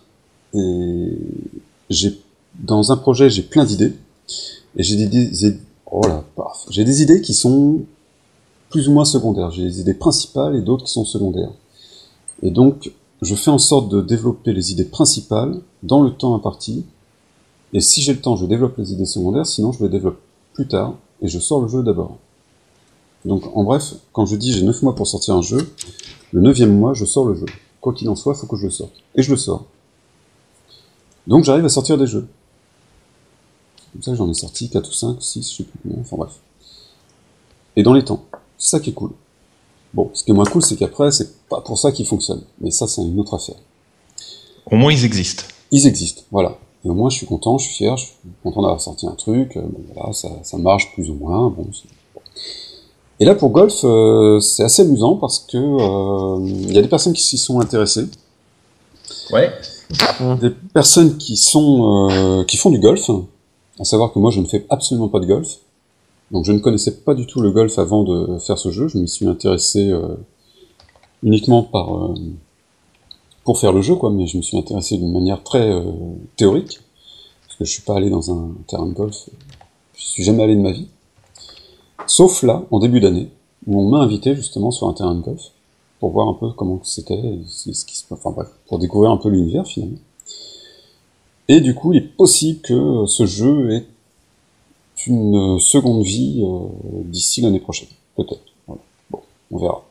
Et 0.53 1.11
j'ai, 1.89 2.19
dans 2.59 2.91
un 2.91 2.97
projet, 2.97 3.29
j'ai 3.29 3.41
plein 3.43 3.65
d'idées 3.65 3.93
et 4.75 4.83
j'ai 4.83 4.95
des, 4.95 5.07
des- 5.07 5.57
oh 5.91 6.01
là, 6.07 6.23
paf. 6.35 6.65
j'ai 6.69 6.83
des 6.83 7.01
idées 7.01 7.21
qui 7.21 7.33
sont 7.33 7.81
plus 8.69 8.87
ou 8.87 8.93
moins 8.93 9.05
secondaires. 9.05 9.51
J'ai 9.51 9.63
des 9.63 9.81
idées 9.81 9.93
principales 9.93 10.55
et 10.55 10.61
d'autres 10.61 10.85
qui 10.85 10.91
sont 10.91 11.05
secondaires. 11.05 11.51
Et 12.43 12.51
donc, 12.51 12.91
je 13.21 13.35
fais 13.35 13.51
en 13.51 13.57
sorte 13.57 13.89
de 13.89 14.01
développer 14.01 14.53
les 14.53 14.71
idées 14.71 14.85
principales 14.85 15.59
dans 15.83 16.01
le 16.01 16.11
temps 16.11 16.35
imparti 16.35 16.85
et 17.73 17.81
si 17.81 18.01
j'ai 18.01 18.13
le 18.13 18.21
temps, 18.21 18.35
je 18.35 18.45
développe 18.45 18.77
les 18.77 18.93
idées 18.93 19.05
secondaires, 19.05 19.45
sinon 19.45 19.71
je 19.71 19.83
les 19.83 19.89
développe 19.89 20.19
plus 20.53 20.67
tard, 20.67 20.95
et 21.21 21.27
je 21.27 21.39
sors 21.39 21.61
le 21.61 21.67
jeu 21.67 21.83
d'abord. 21.83 22.17
Donc 23.25 23.43
en 23.55 23.63
bref, 23.63 23.95
quand 24.13 24.25
je 24.25 24.35
dis 24.35 24.53
j'ai 24.53 24.63
9 24.63 24.81
mois 24.83 24.95
pour 24.95 25.07
sortir 25.07 25.35
un 25.35 25.41
jeu, 25.41 25.73
le 26.31 26.41
neuvième 26.41 26.77
mois, 26.77 26.93
je 26.93 27.05
sors 27.05 27.25
le 27.25 27.35
jeu. 27.35 27.45
Quoi 27.81 27.93
qu'il 27.93 28.09
en 28.09 28.15
soit, 28.15 28.33
faut 28.35 28.47
que 28.47 28.55
je 28.55 28.65
le 28.65 28.71
sorte. 28.71 28.93
Et 29.15 29.21
je 29.21 29.31
le 29.31 29.37
sors. 29.37 29.65
Donc 31.25 31.43
j'arrive 31.43 31.65
à 31.65 31.69
sortir 31.69 31.97
des 31.97 32.07
jeux. 32.07 32.27
Comme 33.91 34.03
ça, 34.03 34.15
j'en 34.15 34.29
ai 34.29 34.33
sorti 34.33 34.69
4 34.69 34.87
ou 34.87 34.93
5, 34.93 35.21
6, 35.21 35.51
je 35.51 35.57
sais 35.57 35.63
plus 35.63 35.79
combien, 35.83 35.99
enfin 35.99 36.17
bref. 36.17 36.39
Et 37.75 37.83
dans 37.83 37.93
les 37.93 38.03
temps. 38.03 38.23
C'est 38.57 38.69
ça 38.71 38.79
qui 38.79 38.89
est 38.91 38.93
cool. 38.93 39.11
Bon, 39.93 40.09
ce 40.13 40.23
qui 40.23 40.31
est 40.31 40.33
moins 40.33 40.45
cool, 40.45 40.61
c'est 40.63 40.75
qu'après, 40.75 41.11
c'est 41.11 41.47
pas 41.47 41.61
pour 41.61 41.77
ça 41.77 41.91
qu'ils 41.91 42.05
fonctionnent. 42.05 42.43
Mais 42.59 42.71
ça, 42.71 42.87
c'est 42.87 43.01
une 43.01 43.19
autre 43.19 43.33
affaire. 43.35 43.55
Au 44.69 44.75
moins 44.75 44.91
ils 44.91 45.05
existent. 45.05 45.43
ils 45.71 45.87
existent, 45.87 46.23
voilà. 46.31 46.57
Et 46.85 46.89
au 46.89 46.93
moins, 46.93 47.09
je 47.09 47.17
suis 47.17 47.25
content, 47.25 47.57
je 47.57 47.65
suis 47.67 47.75
fier, 47.75 47.95
je 47.97 48.05
suis 48.05 48.13
content 48.43 48.61
d'avoir 48.61 48.81
sorti 48.81 49.07
un 49.07 49.15
truc, 49.15 49.55
euh, 49.57 49.61
bon, 49.61 49.79
voilà, 49.95 50.13
ça, 50.13 50.29
ça 50.43 50.57
marche 50.57 50.91
plus 50.93 51.09
ou 51.09 51.13
moins, 51.15 51.49
bon. 51.49 51.65
Et 53.19 53.25
là, 53.25 53.33
pour 53.33 53.49
golf, 53.49 53.73
euh, 53.83 54.39
c'est 54.39 54.63
assez 54.63 54.83
amusant 54.83 55.15
parce 55.15 55.39
que 55.39 55.57
euh, 55.57 56.39
il 56.47 56.73
y 56.73 56.77
a 56.77 56.81
des 56.81 56.87
personnes 56.87 57.13
qui 57.13 57.23
s'y 57.23 57.37
sont 57.37 57.59
intéressées, 57.59 58.05
Ouais. 59.31 59.51
des 60.41 60.51
personnes 60.73 61.17
qui 61.17 61.35
sont 61.37 62.09
euh, 62.11 62.43
qui 62.43 62.57
font 62.57 62.69
du 62.69 62.79
golf, 62.79 63.09
à 63.79 63.83
savoir 63.85 64.11
que 64.13 64.19
moi, 64.19 64.31
je 64.31 64.39
ne 64.41 64.45
fais 64.45 64.65
absolument 64.69 65.07
pas 65.07 65.19
de 65.19 65.25
golf, 65.25 65.47
donc 66.31 66.45
je 66.45 66.51
ne 66.51 66.59
connaissais 66.59 66.97
pas 66.97 67.13
du 67.13 67.25
tout 67.25 67.41
le 67.41 67.51
golf 67.51 67.79
avant 67.79 68.03
de 68.03 68.37
faire 68.39 68.57
ce 68.57 68.69
jeu, 68.71 68.87
je 68.87 68.97
m'y 68.97 69.07
suis 69.07 69.27
intéressé 69.27 69.89
euh, 69.89 70.15
uniquement 71.23 71.63
par 71.63 71.95
euh, 71.95 72.13
pour 73.43 73.59
faire 73.59 73.71
le 73.71 73.81
jeu, 73.81 73.95
quoi, 73.95 74.09
mais 74.09 74.27
je 74.27 74.37
me 74.37 74.41
suis 74.41 74.57
intéressé 74.57 74.97
d'une 74.97 75.13
manière 75.13 75.41
très 75.41 75.71
euh, 75.71 75.83
théorique, 76.35 76.81
parce 77.45 77.55
que 77.55 77.63
je 77.63 77.71
suis 77.71 77.81
pas 77.81 77.95
allé 77.95 78.09
dans 78.09 78.31
un 78.31 78.51
terrain 78.67 78.87
de 78.87 78.93
golf, 78.93 79.29
je 79.95 80.05
suis 80.05 80.23
jamais 80.23 80.43
allé 80.43 80.55
de 80.55 80.61
ma 80.61 80.73
vie, 80.73 80.87
sauf 82.07 82.43
là, 82.43 82.65
en 82.71 82.79
début 82.79 82.99
d'année, 82.99 83.29
où 83.65 83.79
on 83.79 83.89
m'a 83.89 83.99
invité 83.99 84.35
justement 84.35 84.71
sur 84.71 84.89
un 84.89 84.93
terrain 84.93 85.15
de 85.15 85.21
golf, 85.21 85.51
pour 86.01 86.11
voir 86.11 86.27
un 86.27 86.33
peu 86.33 86.51
comment 86.51 86.81
c'était, 86.83 87.39
ce 87.47 87.85
qui 87.85 87.95
se 87.95 88.03
enfin 88.11 88.31
bref, 88.31 88.49
pour 88.67 88.79
découvrir 88.79 89.11
un 89.11 89.17
peu 89.17 89.29
l'univers 89.29 89.65
finalement. 89.65 89.97
Et 91.47 91.61
du 91.61 91.73
coup, 91.73 91.93
il 91.93 91.99
est 91.99 92.15
possible 92.17 92.59
que 92.59 93.05
ce 93.07 93.25
jeu 93.25 93.71
ait 93.71 93.87
une 95.07 95.59
seconde 95.59 96.03
vie 96.03 96.41
euh, 96.43 96.67
d'ici 97.05 97.41
l'année 97.41 97.59
prochaine, 97.59 97.89
peut-être. 98.15 98.41
Voilà. 98.67 98.81
Bon, 99.11 99.19
on 99.51 99.57
verra. 99.57 99.83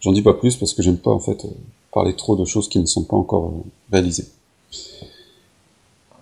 J'en 0.00 0.12
dis 0.12 0.22
pas 0.22 0.34
plus 0.34 0.56
parce 0.56 0.74
que 0.74 0.82
j'aime 0.82 0.98
pas 0.98 1.10
en 1.12 1.18
fait 1.20 1.44
euh, 1.44 1.48
parler 1.92 2.14
trop 2.14 2.36
de 2.36 2.44
choses 2.44 2.68
qui 2.68 2.78
ne 2.78 2.86
sont 2.86 3.04
pas 3.04 3.16
encore 3.16 3.46
euh, 3.46 3.62
réalisées. 3.92 4.26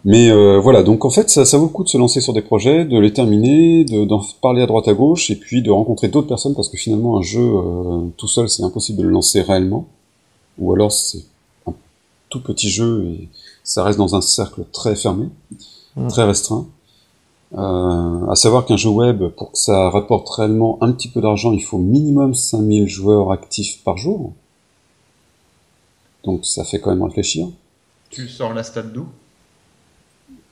Mais 0.04 0.30
euh, 0.30 0.58
voilà, 0.58 0.82
donc 0.82 1.04
en 1.04 1.10
fait, 1.10 1.28
ça, 1.28 1.44
ça 1.44 1.58
vaut 1.58 1.66
le 1.66 1.70
coup 1.70 1.84
de 1.84 1.88
se 1.90 1.98
lancer 1.98 2.22
sur 2.22 2.32
des 2.32 2.40
projets, 2.40 2.86
de 2.86 2.98
les 2.98 3.12
terminer, 3.12 3.84
de- 3.84 4.06
d'en 4.06 4.22
parler 4.40 4.62
à 4.62 4.66
droite 4.66 4.88
à 4.88 4.94
gauche, 4.94 5.30
et 5.30 5.36
puis 5.36 5.60
de 5.62 5.70
rencontrer 5.70 6.08
d'autres 6.08 6.26
personnes, 6.28 6.54
parce 6.54 6.70
que 6.70 6.78
finalement, 6.78 7.18
un 7.18 7.22
jeu 7.22 7.42
euh, 7.42 8.06
tout 8.16 8.26
seul, 8.28 8.48
c'est 8.48 8.62
impossible 8.62 8.98
de 8.98 9.02
le 9.02 9.10
lancer 9.10 9.42
réellement. 9.42 9.86
Ou 10.58 10.72
alors, 10.72 10.90
c'est 10.90 11.22
un 11.66 11.74
tout 12.30 12.40
petit 12.40 12.70
jeu, 12.70 13.04
et 13.10 13.28
ça 13.62 13.84
reste 13.84 13.98
dans 13.98 14.14
un 14.14 14.22
cercle 14.22 14.62
très 14.72 14.96
fermé, 14.96 15.26
Mm. 15.96 16.06
très 16.08 16.22
restreint. 16.24 16.66
Euh, 17.52 18.26
à 18.30 18.36
savoir 18.36 18.64
qu'un 18.64 18.76
jeu 18.76 18.90
web, 18.90 19.26
pour 19.36 19.52
que 19.52 19.58
ça 19.58 19.90
rapporte 19.90 20.28
réellement 20.28 20.78
un 20.80 20.92
petit 20.92 21.08
peu 21.08 21.20
d'argent, 21.20 21.52
il 21.52 21.62
faut 21.62 21.78
minimum 21.78 22.34
5000 22.34 22.88
joueurs 22.88 23.32
actifs 23.32 23.82
par 23.82 23.96
jour. 23.96 24.32
Donc 26.24 26.44
ça 26.44 26.64
fait 26.64 26.80
quand 26.80 26.90
même 26.90 27.02
réfléchir. 27.02 27.48
Tu 28.10 28.28
sors 28.28 28.54
la 28.54 28.62
stat 28.62 28.82
d'où? 28.82 29.06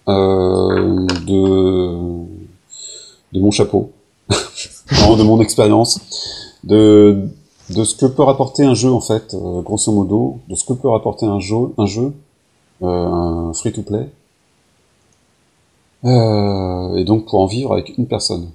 Euh, 0.08 1.06
de 1.26 2.24
de 3.32 3.40
mon 3.40 3.50
chapeau, 3.50 3.92
non, 4.30 5.16
de 5.16 5.22
mon 5.22 5.40
expérience, 5.40 6.00
de 6.64 7.28
de 7.70 7.84
ce 7.84 7.94
que 7.94 8.06
peut 8.06 8.22
rapporter 8.22 8.64
un 8.64 8.74
jeu 8.74 8.90
en 8.90 9.02
fait, 9.02 9.34
euh, 9.34 9.60
grosso 9.60 9.92
modo, 9.92 10.38
de 10.48 10.54
ce 10.54 10.64
que 10.64 10.72
peut 10.72 10.88
rapporter 10.88 11.26
un 11.26 11.40
jeu, 11.40 11.74
un 11.76 11.84
jeu, 11.84 12.14
euh, 12.82 13.52
free 13.52 13.72
to 13.72 13.82
play, 13.82 14.08
Euh, 16.04 16.96
et 16.96 17.04
donc 17.04 17.26
pour 17.26 17.40
en 17.40 17.46
vivre 17.46 17.72
avec 17.72 17.96
une 17.98 18.06
personne. 18.06 18.50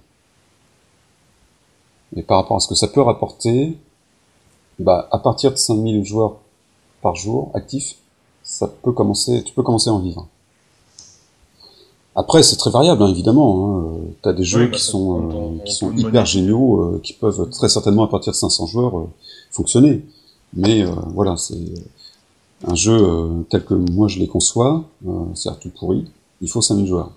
Et 2.15 2.21
par 2.23 2.37
rapport 2.37 2.57
à 2.57 2.59
ce 2.59 2.67
que 2.67 2.75
ça 2.75 2.87
peut 2.87 3.01
rapporter, 3.01 3.77
bah 4.79 5.07
à 5.11 5.17
partir 5.19 5.51
de 5.51 5.57
5000 5.57 6.05
joueurs 6.05 6.35
par 7.01 7.15
jour 7.15 7.51
actifs, 7.53 7.95
ça 8.43 8.67
peut 8.67 8.91
commencer, 8.91 9.43
tu 9.43 9.53
peux 9.53 9.63
commencer 9.63 9.89
à 9.89 9.93
en 9.93 9.99
vivre. 9.99 10.27
Après, 12.15 12.43
c'est 12.43 12.57
très 12.57 12.69
variable, 12.69 13.01
hein, 13.01 13.07
évidemment. 13.07 13.77
Hein. 13.79 13.83
euh, 13.85 14.13
T'as 14.21 14.33
des 14.33 14.43
jeux 14.43 14.61
Oui, 14.65 14.67
bah, 14.67 14.77
qui 14.77 14.83
sont, 14.83 15.31
euh, 15.31 15.57
qui 15.65 15.73
sont 15.73 15.87
monnaie. 15.87 16.01
hyper 16.03 16.25
géniaux, 16.25 16.81
euh, 16.83 16.99
qui 17.01 17.13
peuvent 17.13 17.49
très 17.49 17.69
certainement 17.69 18.03
à 18.03 18.07
partir 18.07 18.31
de 18.33 18.37
500 18.37 18.67
joueurs 18.67 18.99
euh, 18.99 19.09
fonctionner. 19.49 20.05
Mais 20.53 20.83
euh, 20.85 20.91
voilà, 21.15 21.35
c'est 21.37 21.57
un 22.67 22.75
jeu 22.75 22.95
euh, 23.01 23.41
tel 23.49 23.65
que 23.65 23.73
moi 23.73 24.07
je 24.07 24.19
les 24.19 24.27
conçois, 24.27 24.83
euh, 25.07 25.25
c'est-à-dire 25.33 25.59
tout 25.59 25.71
pourri. 25.71 26.05
Il 26.41 26.49
faut 26.49 26.61
5000 26.61 26.85
joueurs. 26.85 27.09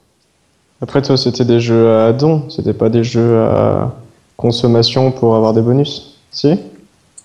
Après, 0.80 1.00
toi, 1.02 1.16
c'était 1.16 1.44
des 1.44 1.60
jeux 1.60 1.90
à 1.90 2.12
dons, 2.12 2.42
c'était 2.50 2.74
pas 2.74 2.88
des 2.90 3.02
jeux 3.04 3.40
à 3.40 3.94
consommation 4.36 5.10
pour 5.12 5.34
avoir 5.34 5.54
des 5.54 5.62
bonus. 5.62 6.18
Si? 6.30 6.54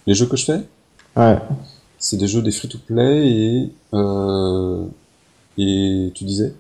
Les 0.08 0.14
jeux 0.14 0.26
que 0.26 0.38
je 0.38 0.46
fais, 0.46 0.60
Ouais. 1.18 1.38
c'est 2.00 2.18
des 2.18 2.28
jeux 2.28 2.42
des 2.42 2.52
free-to-play 2.52 3.28
et 3.28 3.70
euh, 3.94 4.86
et 5.58 6.12
tu 6.16 6.24
disais, 6.24 6.54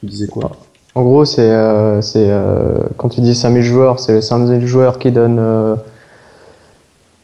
tu 0.00 0.06
disais 0.06 0.26
quoi? 0.26 0.52
En 0.94 1.02
gros, 1.02 1.24
c'est 1.24 1.50
euh, 1.50 2.02
c'est, 2.02 2.28
euh, 2.30 2.80
quand 2.98 3.08
tu 3.08 3.20
dis 3.22 3.34
5000 3.34 3.62
joueurs, 3.62 3.98
c'est 3.98 4.12
les 4.14 4.20
5000 4.22 4.66
joueurs 4.66 4.98
qui 4.98 5.10
donnent 5.10 5.38
euh, 5.38 5.76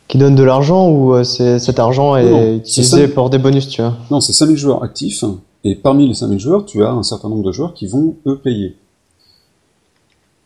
qui 0.08 0.16
donnent 0.16 0.34
de 0.36 0.42
l'argent 0.42 0.88
ou 0.88 1.12
euh, 1.14 1.24
cet 1.24 1.78
argent 1.78 2.16
est 2.16 2.30
Non, 2.30 2.56
utilisé 2.56 3.08
pour 3.08 3.28
des 3.28 3.38
bonus, 3.38 3.68
tu 3.68 3.82
vois? 3.82 3.94
Non, 4.10 4.20
c'est 4.22 4.32
5000 4.32 4.56
joueurs 4.56 4.82
actifs, 4.82 5.24
et 5.64 5.74
parmi 5.74 6.08
les 6.08 6.14
5000 6.14 6.40
joueurs, 6.40 6.64
tu 6.64 6.82
as 6.84 6.90
un 6.90 7.02
certain 7.02 7.28
nombre 7.28 7.42
de 7.42 7.52
joueurs 7.52 7.74
qui 7.74 7.86
vont, 7.86 8.16
eux, 8.26 8.38
payer. 8.42 8.76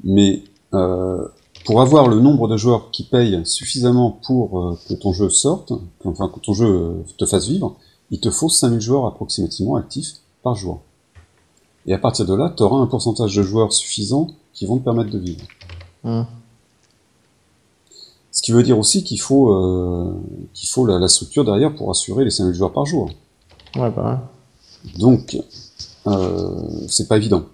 Mais 0.04 0.42
euh, 0.74 1.26
pour 1.64 1.80
avoir 1.80 2.08
le 2.08 2.20
nombre 2.20 2.48
de 2.48 2.56
joueurs 2.56 2.90
qui 2.90 3.04
payent 3.04 3.40
suffisamment 3.44 4.10
pour 4.26 4.60
euh, 4.60 4.78
que 4.88 4.94
ton 4.94 5.12
jeu 5.12 5.28
sorte, 5.28 5.72
que- 6.00 6.08
enfin 6.08 6.28
que 6.28 6.40
ton 6.40 6.52
jeu 6.54 6.66
euh, 6.66 6.92
te 7.18 7.26
fasse 7.26 7.46
vivre, 7.48 7.76
il 8.10 8.20
te 8.20 8.30
faut 8.30 8.48
5000 8.48 8.80
joueurs 8.80 9.06
approximativement 9.06 9.76
actifs 9.76 10.14
par 10.42 10.54
jour. 10.54 10.80
Et 11.86 11.94
à 11.94 11.98
partir 11.98 12.26
de 12.26 12.34
là, 12.34 12.52
tu 12.56 12.62
auras 12.62 12.78
un 12.78 12.86
pourcentage 12.86 13.34
de 13.34 13.42
joueurs 13.42 13.72
suffisant 13.72 14.28
qui 14.52 14.66
vont 14.66 14.78
te 14.78 14.84
permettre 14.84 15.10
de 15.10 15.18
vivre. 15.18 15.40
Hmm. 16.04 16.22
Ce 18.30 18.42
qui 18.42 18.52
veut 18.52 18.62
dire 18.62 18.78
aussi 18.78 19.02
qu'il 19.04 19.20
faut, 19.20 19.52
euh, 19.52 20.14
qu'il 20.54 20.68
faut 20.68 20.86
la, 20.86 20.98
la 20.98 21.08
structure 21.08 21.44
derrière 21.44 21.74
pour 21.74 21.90
assurer 21.90 22.24
les 22.24 22.30
5000 22.30 22.54
joueurs 22.54 22.72
par 22.72 22.86
jour. 22.86 23.10
Ouais, 23.76 23.90
bah 23.90 24.28
Donc, 24.98 25.38
euh, 26.06 26.86
c'est 26.88 27.08
pas 27.08 27.16
évident. 27.16 27.44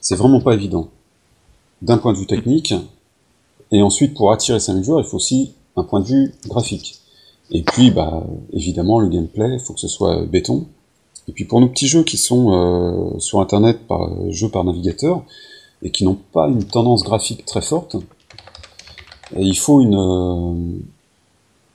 C'est 0.00 0.16
vraiment 0.16 0.40
pas 0.40 0.54
évident. 0.54 0.88
D'un 1.82 1.98
point 1.98 2.12
de 2.12 2.18
vue 2.18 2.26
technique, 2.26 2.72
et 3.70 3.82
ensuite 3.82 4.14
pour 4.14 4.32
attirer 4.32 4.60
5000 4.60 4.84
joueurs, 4.84 5.00
il 5.00 5.06
faut 5.06 5.16
aussi 5.16 5.52
un 5.76 5.84
point 5.84 6.00
de 6.00 6.06
vue 6.06 6.34
graphique. 6.46 7.00
Et 7.50 7.62
puis, 7.62 7.90
bah, 7.90 8.24
évidemment, 8.52 8.98
le 8.98 9.08
gameplay, 9.08 9.52
il 9.52 9.60
faut 9.60 9.74
que 9.74 9.80
ce 9.80 9.88
soit 9.88 10.24
béton. 10.24 10.66
Et 11.28 11.32
puis 11.32 11.44
pour 11.44 11.60
nos 11.60 11.68
petits 11.68 11.86
jeux 11.86 12.02
qui 12.02 12.16
sont 12.16 12.52
euh, 12.52 13.18
sur 13.18 13.40
Internet, 13.40 13.86
par 13.86 14.08
jeux 14.30 14.48
par 14.48 14.64
navigateur, 14.64 15.22
et 15.82 15.90
qui 15.90 16.04
n'ont 16.04 16.18
pas 16.32 16.48
une 16.48 16.64
tendance 16.64 17.02
graphique 17.02 17.44
très 17.44 17.62
forte, 17.62 17.96
il 19.36 19.56
faut 19.56 19.80
une, 19.80 19.96
euh, 19.96 20.80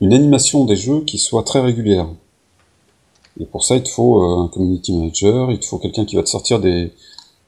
une 0.02 0.14
animation 0.14 0.66
des 0.66 0.76
jeux 0.76 1.02
qui 1.02 1.18
soit 1.18 1.44
très 1.44 1.60
régulière. 1.60 2.08
Et 3.40 3.46
pour 3.46 3.64
ça, 3.64 3.76
il 3.76 3.84
te 3.84 3.90
faut 3.90 4.22
euh, 4.22 4.44
un 4.44 4.48
community 4.48 4.94
manager, 4.94 5.52
il 5.52 5.60
te 5.60 5.66
faut 5.66 5.78
quelqu'un 5.78 6.06
qui 6.06 6.16
va 6.16 6.24
te 6.24 6.30
sortir 6.30 6.60
des, 6.60 6.92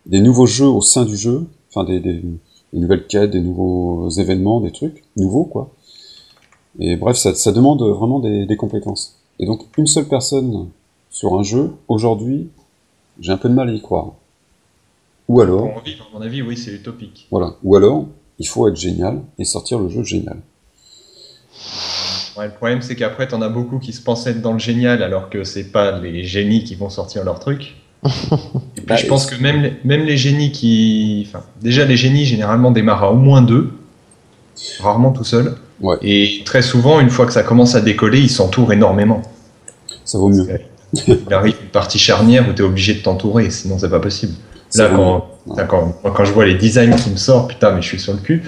des 0.05 0.21
nouveaux 0.21 0.45
jeux 0.45 0.67
au 0.67 0.81
sein 0.81 1.05
du 1.05 1.17
jeu, 1.17 1.47
enfin 1.69 1.83
des, 1.83 1.99
des, 1.99 2.21
des 2.73 2.79
nouvelles 2.79 3.07
quêtes, 3.07 3.31
des 3.31 3.41
nouveaux 3.41 4.09
événements, 4.09 4.61
des 4.61 4.71
trucs 4.71 5.03
nouveaux, 5.17 5.45
quoi. 5.45 5.69
Et 6.79 6.95
bref, 6.95 7.17
ça, 7.17 7.33
ça 7.35 7.51
demande 7.51 7.81
vraiment 7.81 8.19
des, 8.19 8.45
des 8.45 8.55
compétences. 8.55 9.19
Et 9.39 9.45
donc, 9.45 9.61
une 9.77 9.87
seule 9.87 10.07
personne 10.07 10.69
sur 11.09 11.37
un 11.37 11.43
jeu, 11.43 11.71
aujourd'hui, 11.87 12.49
j'ai 13.19 13.31
un 13.31 13.37
peu 13.37 13.49
de 13.49 13.53
mal 13.53 13.69
à 13.69 13.73
y 13.73 13.81
croire. 13.81 14.13
Ou 15.27 15.41
alors, 15.41 15.67
Pour 15.67 15.77
en 15.77 15.81
vivre, 15.81 16.07
à 16.13 16.17
mon 16.17 16.21
avis, 16.23 16.41
oui, 16.41 16.57
c'est 16.57 16.71
utopique. 16.71 17.27
voilà, 17.31 17.55
ou 17.63 17.75
alors, 17.75 18.05
il 18.39 18.47
faut 18.47 18.67
être 18.67 18.75
génial 18.77 19.21
et 19.37 19.45
sortir 19.45 19.79
le 19.79 19.89
jeu 19.89 20.03
génial. 20.03 20.37
Ouais, 22.37 22.45
le 22.47 22.53
problème, 22.53 22.81
c'est 22.81 22.95
qu'après, 22.95 23.27
t'en 23.27 23.41
as 23.41 23.49
beaucoup 23.49 23.79
qui 23.79 23.91
se 23.91 24.01
pensent 24.01 24.25
être 24.27 24.41
dans 24.41 24.53
le 24.53 24.59
génial 24.59 25.03
alors 25.03 25.29
que 25.29 25.43
c'est 25.43 25.71
pas 25.71 25.99
les 25.99 26.23
génies 26.23 26.63
qui 26.63 26.75
vont 26.75 26.89
sortir 26.89 27.23
leur 27.25 27.39
truc. 27.39 27.75
Et 28.05 28.09
puis, 28.75 28.85
Bah, 28.87 28.95
je 28.95 29.05
pense 29.07 29.25
que 29.25 29.41
même 29.41 29.61
les, 29.61 29.73
même 29.83 30.03
les 30.05 30.17
génies 30.17 30.51
qui. 30.51 31.27
Enfin, 31.27 31.43
déjà, 31.61 31.85
les 31.85 31.97
génies 31.97 32.25
généralement 32.25 32.71
démarrent 32.71 33.03
à 33.03 33.11
au 33.11 33.15
moins 33.15 33.41
deux, 33.41 33.71
rarement 34.79 35.11
tout 35.11 35.23
seul. 35.23 35.55
Ouais. 35.81 35.97
Et 36.01 36.41
très 36.45 36.61
souvent, 36.61 36.99
une 36.99 37.09
fois 37.09 37.25
que 37.25 37.33
ça 37.33 37.43
commence 37.43 37.75
à 37.75 37.81
décoller, 37.81 38.19
ils 38.19 38.29
s'entourent 38.29 38.73
énormément. 38.73 39.21
Ça 40.05 40.17
vaut 40.17 40.29
mieux. 40.29 40.47
Il 40.93 41.33
arrive 41.33 41.55
une 41.61 41.69
partie 41.69 41.99
charnière 41.99 42.47
où 42.49 42.53
t'es 42.53 42.63
obligé 42.63 42.95
de 42.95 42.99
t'entourer, 42.99 43.49
sinon 43.51 43.77
c'est 43.77 43.89
pas 43.89 43.99
possible. 43.99 44.33
Ça 44.69 44.87
Là, 44.87 44.89
quand, 44.95 45.29
quand, 45.67 46.11
quand 46.11 46.25
je 46.25 46.31
vois 46.31 46.45
les 46.45 46.55
designs 46.55 46.95
qui 46.95 47.09
me 47.09 47.15
sortent, 47.15 47.49
putain, 47.49 47.71
mais 47.71 47.81
je 47.81 47.87
suis 47.87 47.99
sur 47.99 48.13
le 48.13 48.19
cul. 48.19 48.43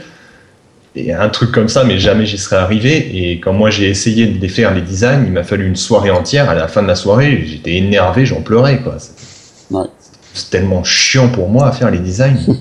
Et 0.96 1.14
un 1.14 1.30
truc 1.30 1.52
comme 1.52 1.70
ça, 1.70 1.84
mais 1.84 2.00
jamais 2.00 2.26
j'y 2.26 2.38
serais 2.38 2.58
arrivé. 2.58 3.32
Et 3.32 3.40
quand 3.40 3.54
moi 3.54 3.70
j'ai 3.70 3.90
essayé 3.90 4.28
de 4.28 4.40
les 4.40 4.50
faire, 4.50 4.74
les 4.74 4.82
designs, 4.82 5.24
il 5.26 5.32
m'a 5.32 5.44
fallu 5.44 5.68
une 5.68 5.76
soirée 5.76 6.12
entière. 6.12 6.50
À 6.50 6.56
la 6.56 6.68
fin 6.68 6.82
de 6.82 6.88
la 6.88 6.96
soirée, 6.96 7.44
j'étais 7.46 7.76
énervé, 7.76 8.26
j'en 8.26 8.42
pleurais, 8.42 8.82
quoi. 8.82 8.98
C'est 9.72 9.78
Ouais. 9.78 9.86
c'est 10.34 10.50
tellement 10.50 10.84
chiant 10.84 11.30
pour 11.30 11.50
moi 11.50 11.68
à 11.68 11.72
faire 11.72 11.90
les 11.92 12.00
designs. 12.00 12.38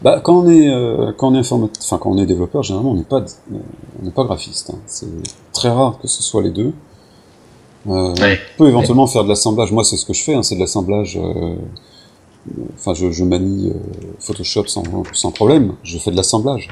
Bah, 0.00 0.20
quand 0.24 0.44
on 0.44 0.48
est, 0.48 0.70
euh, 0.70 1.12
quand 1.18 1.32
on 1.32 1.34
est 1.34 1.40
enfin, 1.52 1.98
quand 1.98 2.10
on 2.10 2.16
est 2.18 2.24
développeur, 2.24 2.62
généralement, 2.62 2.92
on 2.92 2.94
n'est 2.94 3.02
pas, 3.02 3.18
euh, 3.20 3.56
on 4.00 4.04
n'est 4.04 4.12
pas 4.12 4.24
graphiste. 4.24 4.70
hein. 4.70 4.78
C'est 4.86 5.08
très 5.52 5.68
rare 5.70 5.98
que 6.00 6.06
ce 6.08 6.22
soit 6.22 6.40
les 6.42 6.50
deux. 6.52 6.72
Euh, 7.88 8.14
Ouais. 8.14 8.38
On 8.54 8.58
peut 8.58 8.68
éventuellement 8.68 9.06
faire 9.08 9.24
de 9.24 9.28
l'assemblage. 9.28 9.72
Moi, 9.72 9.84
c'est 9.84 9.96
ce 9.96 10.06
que 10.06 10.14
je 10.14 10.22
fais, 10.22 10.34
hein, 10.34 10.42
c'est 10.42 10.54
de 10.54 10.60
l'assemblage. 10.60 11.18
euh, 11.22 11.56
Enfin, 12.78 12.94
je, 12.94 13.10
je 13.10 13.24
manie 13.24 13.70
euh, 13.70 13.74
Photoshop 14.20 14.68
sans, 14.68 14.82
sans 15.12 15.32
problème. 15.32 15.74
Je 15.82 15.98
fais 15.98 16.10
de 16.12 16.16
l'assemblage. 16.16 16.68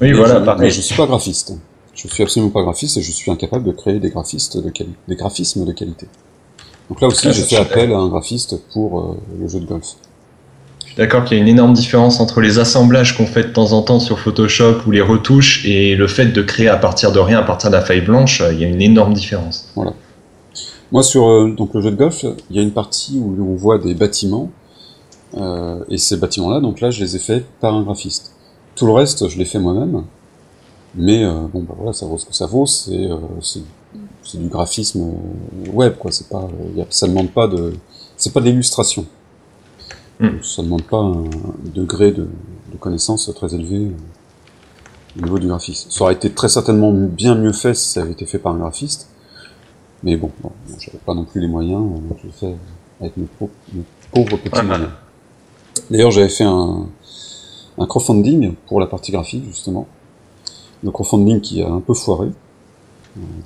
Oui, 0.00 0.08
Mais 0.08 0.12
voilà, 0.12 0.34
je, 0.34 0.38
mais 0.40 0.44
pareil. 0.46 0.70
je 0.70 0.80
suis 0.82 0.96
pas 0.96 1.06
graphiste. 1.06 1.54
Je 1.94 2.08
suis 2.08 2.22
absolument 2.22 2.50
pas 2.50 2.62
graphiste 2.62 2.96
et 2.98 3.00
je 3.02 3.12
suis 3.12 3.30
incapable 3.30 3.64
de 3.64 3.72
créer 3.72 3.98
des 4.00 4.10
graphistes 4.10 4.58
de 4.58 4.68
quali- 4.70 4.92
des 5.08 5.14
graphismes 5.16 5.64
de 5.64 5.72
qualité. 5.72 6.06
Donc 6.88 7.00
là 7.00 7.08
aussi, 7.08 7.28
Ah, 7.28 7.32
fait 7.32 7.56
appel 7.56 7.92
à 7.92 7.96
un 7.96 8.08
graphiste 8.08 8.56
pour 8.72 9.00
euh, 9.00 9.16
le 9.40 9.48
jeu 9.48 9.60
de 9.60 9.66
golf. 9.66 9.96
Je 10.80 10.86
suis 10.88 10.96
d'accord 10.96 11.24
qu'il 11.24 11.36
y 11.36 11.40
a 11.40 11.42
une 11.42 11.48
énorme 11.48 11.72
différence 11.72 12.20
entre 12.20 12.40
les 12.40 12.58
assemblages 12.58 13.16
qu'on 13.16 13.26
fait 13.26 13.44
de 13.44 13.48
temps 13.48 13.72
en 13.72 13.82
temps 13.82 14.00
sur 14.00 14.18
Photoshop 14.18 14.82
ou 14.86 14.90
les 14.90 15.00
retouches 15.00 15.64
et 15.64 15.96
le 15.96 16.06
fait 16.06 16.26
de 16.26 16.42
créer 16.42 16.68
à 16.68 16.76
partir 16.76 17.10
de 17.10 17.18
rien, 17.18 17.38
à 17.38 17.42
partir 17.42 17.70
de 17.70 17.76
la 17.76 17.82
feuille 17.82 18.02
blanche, 18.02 18.42
il 18.52 18.60
y 18.60 18.64
a 18.64 18.68
une 18.68 18.82
énorme 18.82 19.14
différence. 19.14 19.72
Moi, 20.92 21.02
sur 21.02 21.26
euh, 21.26 21.50
donc 21.50 21.74
le 21.74 21.80
jeu 21.80 21.90
de 21.90 21.96
golf, 21.96 22.24
il 22.50 22.56
y 22.56 22.58
a 22.58 22.62
une 22.62 22.72
partie 22.72 23.18
où 23.18 23.34
on 23.40 23.56
voit 23.56 23.78
des 23.78 23.94
bâtiments, 23.94 24.50
euh, 25.36 25.82
et 25.88 25.98
ces 25.98 26.16
bâtiments-là, 26.16 26.60
donc 26.60 26.80
là, 26.80 26.90
je 26.90 27.00
les 27.00 27.16
ai 27.16 27.18
faits 27.18 27.44
par 27.60 27.74
un 27.74 27.82
graphiste. 27.82 28.32
Tout 28.76 28.86
le 28.86 28.92
reste, 28.92 29.28
je 29.28 29.38
l'ai 29.38 29.44
fait 29.44 29.58
moi-même, 29.58 30.04
mais 30.94 31.24
euh, 31.24 31.46
bon, 31.52 31.62
bah 31.62 31.74
voilà, 31.76 31.92
ça 31.92 32.06
vaut 32.06 32.18
ce 32.18 32.26
que 32.26 32.34
ça 32.34 32.46
vaut. 32.46 32.66
C'est 32.66 33.10
euh, 33.10 33.16
c'est 34.24 34.38
du 34.38 34.48
graphisme 34.48 35.12
web, 35.72 35.96
quoi. 35.96 36.10
C'est 36.12 36.28
pas, 36.28 36.48
y 36.74 36.80
a, 36.80 36.86
ça 36.90 37.06
demande 37.06 37.30
pas 37.30 37.46
de, 37.48 37.74
c'est 38.16 38.32
pas 38.32 38.40
de 38.40 38.46
l'illustration. 38.46 39.06
Hmm. 40.20 40.40
Ça 40.42 40.62
demande 40.62 40.82
pas 40.84 40.98
un 40.98 41.24
degré 41.74 42.12
de, 42.12 42.28
de 42.72 42.76
connaissance 42.78 43.30
très 43.34 43.54
élevé 43.54 43.86
euh, 43.86 45.18
au 45.18 45.22
niveau 45.22 45.38
du 45.38 45.48
graphisme. 45.48 45.90
Ça 45.90 46.04
aurait 46.04 46.14
été 46.14 46.30
très 46.30 46.48
certainement 46.48 46.92
bien 46.92 47.34
mieux 47.34 47.52
fait 47.52 47.74
si 47.74 47.88
ça 47.88 48.02
avait 48.02 48.12
été 48.12 48.26
fait 48.26 48.38
par 48.38 48.54
un 48.54 48.58
graphiste. 48.58 49.08
Mais 50.02 50.16
bon, 50.16 50.30
bon 50.42 50.52
j'avais 50.78 50.98
pas 50.98 51.14
non 51.14 51.24
plus 51.24 51.40
les 51.40 51.48
moyens, 51.48 51.82
euh, 51.82 52.08
donc 52.08 52.18
je 52.22 52.26
l'ai 52.26 52.32
fait 52.32 52.56
avec 53.00 53.16
mes, 53.16 53.26
pauvres- 53.26 53.52
mes 53.72 53.82
pauvres 54.12 54.36
petits 54.36 54.62
moyens. 54.62 54.90
D'ailleurs, 55.90 56.12
j'avais 56.12 56.28
fait 56.28 56.44
un, 56.44 56.86
un 57.78 57.86
crowdfunding 57.86 58.54
pour 58.66 58.78
la 58.80 58.86
partie 58.86 59.10
graphique, 59.10 59.44
justement. 59.46 59.88
Le 60.82 60.90
crowdfunding 60.92 61.40
qui 61.40 61.60
a 61.62 61.68
un 61.68 61.80
peu 61.80 61.94
foiré, 61.94 62.28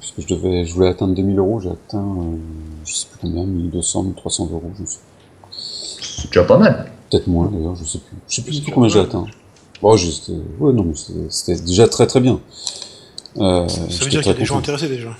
puisque 0.00 0.20
je 0.28 0.34
devais, 0.34 0.64
je 0.64 0.74
voulais 0.74 0.88
atteindre 0.88 1.14
2000 1.14 1.38
euros, 1.38 1.60
j'ai 1.60 1.70
atteint, 1.70 1.98
euh, 1.98 2.36
je 2.84 2.92
sais 2.94 3.06
plus 3.10 3.18
combien, 3.20 3.44
1200, 3.44 4.02
1300 4.04 4.48
euros, 4.52 4.70
je 4.78 4.84
sais 4.84 4.98
C'est 5.50 6.28
déjà 6.28 6.44
pas 6.44 6.58
mal. 6.58 6.90
peut-être 7.10 7.26
moins 7.26 7.50
d'ailleurs, 7.52 7.74
je 7.76 7.84
sais 7.84 7.98
plus. 7.98 8.16
Je 8.28 8.36
sais 8.36 8.42
plus 8.42 8.60
du 8.60 8.62
tout 8.64 8.70
combien 8.72 8.88
j'ai 8.88 9.00
atteint. 9.00 9.26
Bon, 9.82 9.96
j'étais, 9.96 10.32
ouais, 10.60 10.72
non, 10.72 10.84
mais 10.84 11.28
c'était- 11.30 11.60
déjà 11.62 11.86
très 11.88 12.06
très 12.06 12.20
bien. 12.20 12.40
Euh, 13.36 13.68
Ça 13.68 13.80
veut 14.04 14.10
dire 14.10 14.20
qu'il 14.22 14.32
y 14.32 14.34
a 14.34 14.38
des 14.38 14.44
gens 14.44 14.58
intéressés 14.58 14.88
déjà. 14.88 15.10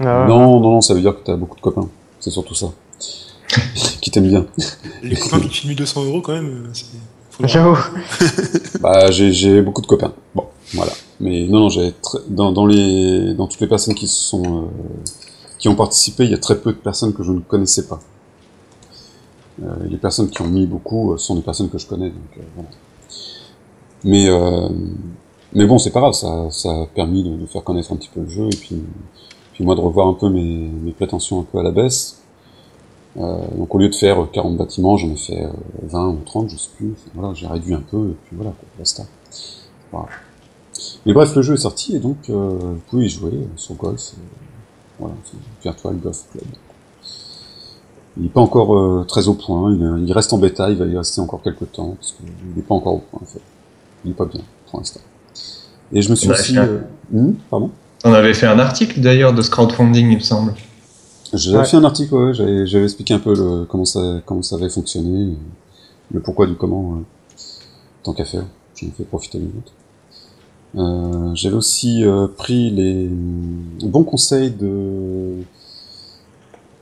Ah 0.00 0.22
ouais. 0.22 0.28
Non, 0.28 0.60
non, 0.60 0.70
non, 0.74 0.80
ça 0.80 0.94
veut 0.94 1.00
dire 1.00 1.14
que 1.14 1.24
t'as 1.24 1.34
beaucoup 1.36 1.56
de 1.56 1.60
copains. 1.60 1.88
C'est 2.20 2.30
surtout 2.30 2.54
ça. 2.54 2.66
qui 4.00 4.10
t'aiment 4.10 4.28
bien. 4.28 4.46
Les 5.02 5.16
copains 5.16 5.40
qui 5.40 5.48
te 5.48 5.54
filent 5.54 5.68
1200 5.70 6.04
euros 6.04 6.20
quand 6.20 6.32
même, 6.34 6.66
euh, 6.66 6.70
c'est. 6.72 6.86
J'avoue. 7.48 7.78
Bah, 8.80 9.10
j'ai, 9.10 9.32
j'ai 9.32 9.62
beaucoup 9.62 9.80
de 9.80 9.86
copains. 9.86 10.12
Bon, 10.34 10.44
voilà. 10.74 10.92
Mais 11.20 11.46
non, 11.46 11.60
non, 11.60 11.68
très- 11.68 12.18
dans, 12.28 12.52
dans 12.52 12.66
les, 12.66 13.34
dans 13.34 13.46
toutes 13.46 13.60
les 13.60 13.66
personnes 13.66 13.94
qui 13.94 14.06
sont, 14.08 14.64
euh, 14.64 14.66
qui 15.58 15.68
ont 15.68 15.74
participé, 15.74 16.24
il 16.24 16.30
y 16.30 16.34
a 16.34 16.38
très 16.38 16.60
peu 16.60 16.72
de 16.72 16.78
personnes 16.78 17.12
que 17.12 17.22
je 17.22 17.32
ne 17.32 17.40
connaissais 17.40 17.86
pas. 17.86 18.00
Euh, 19.62 19.74
les 19.88 19.96
personnes 19.96 20.30
qui 20.30 20.40
ont 20.42 20.46
mis 20.48 20.66
beaucoup 20.66 21.12
euh, 21.12 21.16
sont 21.18 21.34
des 21.34 21.42
personnes 21.42 21.68
que 21.68 21.78
je 21.78 21.86
connais, 21.86 22.10
donc 22.10 22.36
euh, 22.38 22.42
voilà. 22.54 22.68
Mais, 24.04 24.28
euh, 24.28 24.68
mais 25.52 25.66
bon, 25.66 25.78
c'est 25.78 25.90
pas 25.90 26.00
grave, 26.00 26.12
ça, 26.12 26.48
ça 26.50 26.70
a 26.82 26.86
permis 26.86 27.24
de, 27.24 27.36
de 27.36 27.46
faire 27.46 27.64
connaître 27.64 27.92
un 27.92 27.96
petit 27.96 28.10
peu 28.12 28.20
le 28.20 28.28
jeu 28.28 28.46
et 28.46 28.56
puis, 28.56 28.80
puis 29.54 29.64
moi 29.64 29.74
de 29.74 29.80
revoir 29.80 30.06
un 30.06 30.14
peu 30.14 30.28
mes, 30.28 30.68
mes 30.68 30.92
prétentions 30.92 31.40
un 31.40 31.42
peu 31.42 31.58
à 31.58 31.62
la 31.64 31.72
baisse. 31.72 32.20
Euh, 33.16 33.38
donc 33.56 33.74
au 33.74 33.78
lieu 33.78 33.88
de 33.88 33.94
faire 33.96 34.28
40 34.30 34.56
bâtiments, 34.56 34.96
j'en 34.96 35.10
ai 35.10 35.16
fait 35.16 35.42
euh, 35.42 35.48
20 35.82 36.08
ou 36.10 36.18
30, 36.24 36.50
je 36.50 36.56
sais 36.56 36.70
plus. 36.76 36.94
Voilà, 37.14 37.34
j'ai 37.34 37.48
réduit 37.48 37.74
un 37.74 37.80
peu, 37.80 38.10
et 38.10 38.16
puis 38.26 38.36
voilà, 38.36 38.52
quoi, 38.52 38.68
basta. 38.78 39.02
Voilà. 39.90 40.06
Mais 41.06 41.12
bref, 41.12 41.34
le 41.34 41.42
jeu 41.42 41.54
est 41.54 41.58
sorti, 41.58 41.96
et 41.96 41.98
donc 41.98 42.16
euh, 42.30 42.34
vous 42.60 42.80
pouvez 42.90 43.06
y 43.06 43.08
jouer 43.08 43.32
sur 43.56 43.74
Golf. 43.74 44.12
euh, 44.14 44.20
voilà, 44.98 45.14
c'est 45.24 45.38
Virtual 45.62 45.96
Golf 45.96 46.24
Club. 46.32 46.44
Il 48.16 48.24
n'est 48.24 48.28
pas 48.30 48.40
encore 48.40 48.76
euh, 48.76 49.04
très 49.06 49.28
au 49.28 49.34
point, 49.34 49.72
il, 49.72 49.82
est- 49.82 50.06
il 50.06 50.12
reste 50.12 50.32
en 50.32 50.38
bêta, 50.38 50.70
il 50.70 50.76
va 50.76 50.86
y 50.86 50.96
rester 50.96 51.20
encore 51.20 51.40
quelques 51.42 51.70
temps, 51.72 51.94
parce 51.98 52.12
qu'il 52.12 52.26
n'est 52.56 52.62
pas 52.62 52.74
encore 52.74 52.94
au 52.94 52.98
point 52.98 53.20
en 53.22 53.26
fait. 53.26 53.40
Il 54.04 54.08
n'est 54.08 54.16
pas 54.16 54.24
bien 54.24 54.40
pour 54.70 54.80
l'instant. 54.80 55.00
Et 55.92 56.02
je 56.02 56.10
me 56.10 56.16
suis 56.16 56.28
Ouais, 56.28 56.34
aussi... 56.38 56.58
euh, 56.58 56.78
hmm, 57.12 57.32
pardon? 57.50 57.70
On 58.04 58.12
avait 58.12 58.34
fait 58.34 58.46
un 58.46 58.58
article 58.58 59.00
d'ailleurs 59.00 59.32
de 59.32 59.42
ce 59.42 59.50
crowdfunding, 59.50 60.10
il 60.10 60.16
me 60.16 60.20
semble. 60.22 60.54
J'avais 61.32 61.58
Ouais. 61.58 61.64
fait 61.64 61.76
un 61.76 61.84
article, 61.84 62.14
ouais, 62.14 62.34
j'avais 62.34 62.66
j'avais 62.66 62.84
expliqué 62.84 63.14
un 63.14 63.18
peu 63.18 63.34
le, 63.34 63.64
comment, 63.66 63.84
ça, 63.84 64.00
comment 64.24 64.42
ça 64.42 64.56
avait 64.56 64.68
fonctionné, 64.70 65.32
euh, 65.32 65.34
le 66.14 66.20
pourquoi 66.20 66.46
du 66.46 66.54
comment, 66.54 66.94
euh, 66.94 67.02
tant 68.02 68.12
qu'à 68.14 68.24
faire, 68.24 68.44
j'en 68.76 68.86
ai 68.86 68.90
fait 68.90 69.04
profiter 69.04 69.38
les 69.38 69.46
autres. 69.46 69.72
Euh, 70.76 71.34
j'avais 71.34 71.56
aussi 71.56 72.04
euh, 72.04 72.26
pris 72.28 72.70
les 72.70 73.08
bons 73.08 74.04
conseils 74.04 74.50
de 74.50 75.42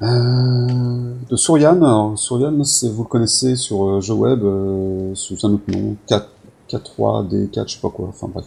euh, 0.03 1.14
de 1.30 1.37
Souriane. 1.37 1.82
Alors, 1.82 2.18
Souriane, 2.18 2.62
vous 2.62 3.03
le 3.03 3.09
connaissez 3.09 3.57
sur 3.57 3.87
euh, 3.87 4.01
jeu 4.01 4.14
web 4.14 4.43
euh, 4.45 5.14
sous 5.14 5.47
un 5.47 5.55
autre 5.55 5.64
nom, 5.68 5.97
4, 6.07 6.28
4-3D4, 6.70 7.68
je 7.68 7.74
sais 7.74 7.80
pas 7.80 7.91
quoi, 7.91 8.09
enfin 8.09 8.28
bref. 8.32 8.47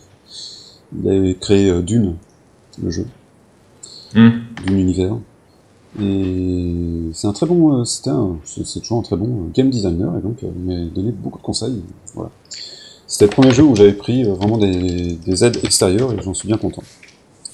Il 0.97 1.09
avait 1.09 1.35
créé 1.35 1.69
euh, 1.69 1.81
Dune, 1.81 2.15
le 2.81 2.91
jeu. 2.91 3.07
Hmm. 4.13 4.29
Dune 4.65 4.79
Univers. 4.79 5.17
Et 5.99 7.09
c'est 7.13 7.27
un 7.27 7.33
très 7.33 7.47
bon, 7.47 7.79
euh, 7.79 7.83
c'était 7.83 8.11
un, 8.11 8.37
c'est 8.45 8.79
toujours 8.79 8.99
un 8.99 9.03
très 9.03 9.15
bon 9.15 9.49
game 9.53 9.71
designer 9.71 10.15
et 10.17 10.21
donc 10.21 10.43
il 10.43 10.63
m'a 10.63 10.85
donné 10.85 11.11
beaucoup 11.11 11.39
de 11.39 11.43
conseils. 11.43 11.81
Voilà. 12.13 12.29
C'était 13.19 13.31
le 13.31 13.41
premier 13.41 13.53
jeu 13.53 13.63
où 13.63 13.75
j'avais 13.75 13.91
pris 13.91 14.23
euh, 14.23 14.33
vraiment 14.33 14.57
des, 14.57 15.17
des 15.17 15.43
aides 15.43 15.59
extérieures 15.65 16.13
et 16.13 16.21
j'en 16.21 16.33
suis 16.33 16.47
bien 16.47 16.55
content. 16.55 16.83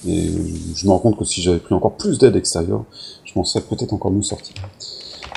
Et 0.06 0.30
je 0.76 0.86
me 0.86 0.92
rends 0.92 1.00
compte 1.00 1.18
que 1.18 1.24
si 1.24 1.42
j'avais 1.42 1.58
pris 1.58 1.74
encore 1.74 1.96
plus 1.96 2.20
d'aides 2.20 2.36
extérieures, 2.36 2.84
je 3.24 3.32
m'en 3.34 3.42
serais 3.42 3.64
peut-être 3.64 3.92
encore 3.92 4.12
mieux 4.12 4.22
sorti. 4.22 4.54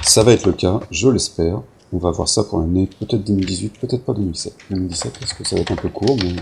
Ça 0.04 0.22
va 0.22 0.34
être 0.34 0.46
le 0.46 0.54
cas, 0.54 0.82
je 0.92 1.10
l'espère. 1.10 1.64
On 1.92 1.98
va 1.98 2.12
voir 2.12 2.28
ça 2.28 2.44
pour 2.44 2.60
l'année 2.60 2.88
peut-être 3.00 3.24
2018, 3.24 3.80
peut-être 3.80 4.06
pas 4.06 4.14
2017. 4.14 4.54
2017 4.70 5.18
parce 5.20 5.34
que 5.34 5.44
ça 5.44 5.56
va 5.56 5.64
être 5.64 5.72
un 5.72 5.76
peu 5.76 5.90
court, 5.90 6.16
mais 6.22 6.36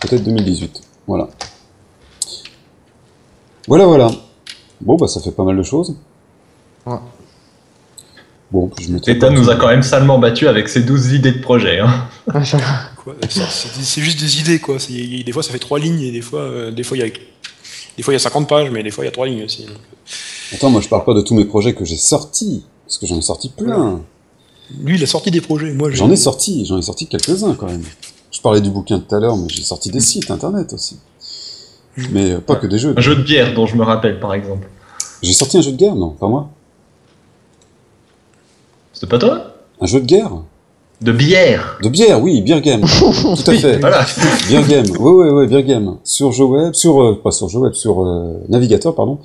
peut-être 0.00 0.22
2018. 0.22 0.82
Voilà. 1.08 1.28
Voilà, 3.66 3.86
voilà. 3.86 4.08
Bon, 4.80 4.94
bah 4.94 5.08
ça 5.08 5.20
fait 5.20 5.32
pas 5.32 5.42
mal 5.42 5.56
de 5.56 5.64
choses. 5.64 5.96
Ouais. 6.86 6.94
Bon, 8.54 8.70
nous 9.32 9.50
a 9.50 9.56
quand 9.56 9.66
même 9.66 9.82
salement 9.82 10.20
battu 10.20 10.46
avec 10.46 10.68
ses 10.68 10.82
12 10.82 11.12
idées 11.12 11.32
de 11.32 11.40
projet. 11.40 11.80
Hein. 11.80 12.06
C'est- 13.50 14.00
juste 14.00 14.20
des 14.20 14.38
idées, 14.40 14.60
quoi. 14.60 14.76
Des 14.88 15.32
fois, 15.32 15.42
ça 15.42 15.50
fait 15.50 15.58
trois 15.58 15.80
lignes, 15.80 16.00
et 16.00 16.12
des 16.12 16.20
fois, 16.20 16.38
euh, 16.38 16.70
des 16.70 16.84
fois, 16.84 16.96
il 16.96 17.00
y 17.00 17.02
a, 17.02 17.08
des 17.96 18.02
fois, 18.04 18.14
il 18.14 18.14
y 18.14 18.16
a 18.16 18.20
50 18.20 18.48
pages, 18.48 18.70
mais 18.70 18.84
des 18.84 18.92
fois, 18.92 19.02
il 19.02 19.08
y 19.08 19.10
a 19.10 19.10
trois 19.10 19.26
lignes 19.26 19.42
aussi. 19.42 19.64
donc. 19.64 19.74
Attends, 20.52 20.70
moi 20.70 20.80
je 20.80 20.88
parle 20.88 21.04
pas 21.04 21.14
de 21.14 21.20
tous 21.22 21.34
mes 21.34 21.46
projets 21.46 21.74
que 21.74 21.84
j'ai 21.84 21.96
sortis, 21.96 22.64
parce 22.86 22.98
que 22.98 23.06
j'en 23.06 23.18
ai 23.18 23.22
sorti 23.22 23.48
plein. 23.48 24.02
Lui, 24.80 24.96
il 24.98 25.02
a 25.02 25.06
sorti 25.06 25.32
des 25.32 25.40
projets. 25.40 25.72
Moi, 25.72 25.90
J'en 25.90 26.08
ai 26.12 26.16
sorti, 26.16 26.64
j'en 26.64 26.78
ai 26.78 26.82
sorti 26.82 27.08
quelques-uns 27.08 27.54
quand 27.54 27.66
même. 27.66 27.82
Je 28.30 28.40
parlais 28.40 28.60
du 28.60 28.70
bouquin 28.70 29.00
tout 29.00 29.14
à 29.16 29.18
l'heure, 29.18 29.36
mais 29.36 29.48
j'ai 29.48 29.62
sorti 29.62 29.90
des 29.90 30.00
sites 30.00 30.30
internet 30.30 30.72
aussi. 30.72 30.98
Mais 32.12 32.32
euh, 32.32 32.40
pas 32.40 32.54
que 32.54 32.68
des 32.68 32.78
jeux. 32.78 32.94
Un 32.96 33.00
jeu 33.00 33.16
de 33.16 33.22
bière 33.22 33.52
dont 33.54 33.66
je 33.66 33.74
me 33.76 33.82
rappelle 33.82 34.20
par 34.20 34.32
exemple. 34.32 34.68
J'ai 35.22 35.32
sorti 35.32 35.58
un 35.58 35.60
jeu 35.62 35.72
de 35.72 35.76
guerre, 35.76 35.96
non, 35.96 36.10
pas 36.10 36.28
moi. 36.28 36.50
C'était 38.94 39.06
pas 39.06 39.18
toi 39.18 39.54
Un 39.80 39.86
jeu 39.86 40.00
de 40.00 40.06
guerre 40.06 40.30
De 41.00 41.12
bière 41.12 41.78
De 41.82 41.88
bière, 41.88 42.22
oui, 42.22 42.40
Beer 42.40 42.60
Game. 42.62 42.80
Tout 42.98 43.50
à 43.50 43.54
fait. 43.54 43.78
Voilà. 43.78 44.06
Beer 44.48 44.66
Game. 44.66 44.86
Oui, 44.98 45.12
oui, 45.12 45.28
oui, 45.30 45.46
Beer 45.46 45.62
Game. 45.64 45.96
Sur 46.04 46.32
jeu 46.32 46.44
web, 46.44 46.72
sur, 46.74 47.02
euh, 47.02 47.20
pas 47.22 47.30
sur 47.32 47.48
jeu 47.48 47.58
web, 47.58 47.74
sur 47.74 48.02
euh, 48.04 48.40
navigateur, 48.48 48.94
pardon. 48.94 49.18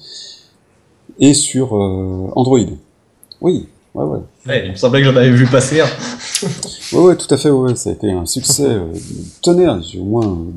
Et 1.19 1.33
sur 1.33 1.75
euh, 1.75 2.31
Android. 2.35 2.59
Oui, 3.41 3.67
ouais, 3.93 4.03
ouais. 4.03 4.19
Ouais, 4.47 4.65
il 4.65 4.71
me 4.71 4.75
semblait 4.75 5.01
que 5.01 5.05
j'en 5.11 5.15
avais 5.15 5.31
vu 5.31 5.45
passer 5.47 5.81
un. 5.81 5.87
Ouais, 6.93 6.99
ouais, 7.01 7.15
tout 7.17 7.31
à 7.31 7.37
fait, 7.37 7.51
ouais, 7.51 7.69
ouais, 7.69 7.75
ça 7.75 7.91
a 7.91 7.93
été 7.93 8.11
un 8.11 8.25
succès 8.25 8.65
euh, 8.65 8.85
tonnerre. 9.43 9.79
J'ai 9.83 9.99
au 9.99 10.05
moins 10.05 10.25
euh, 10.25 10.51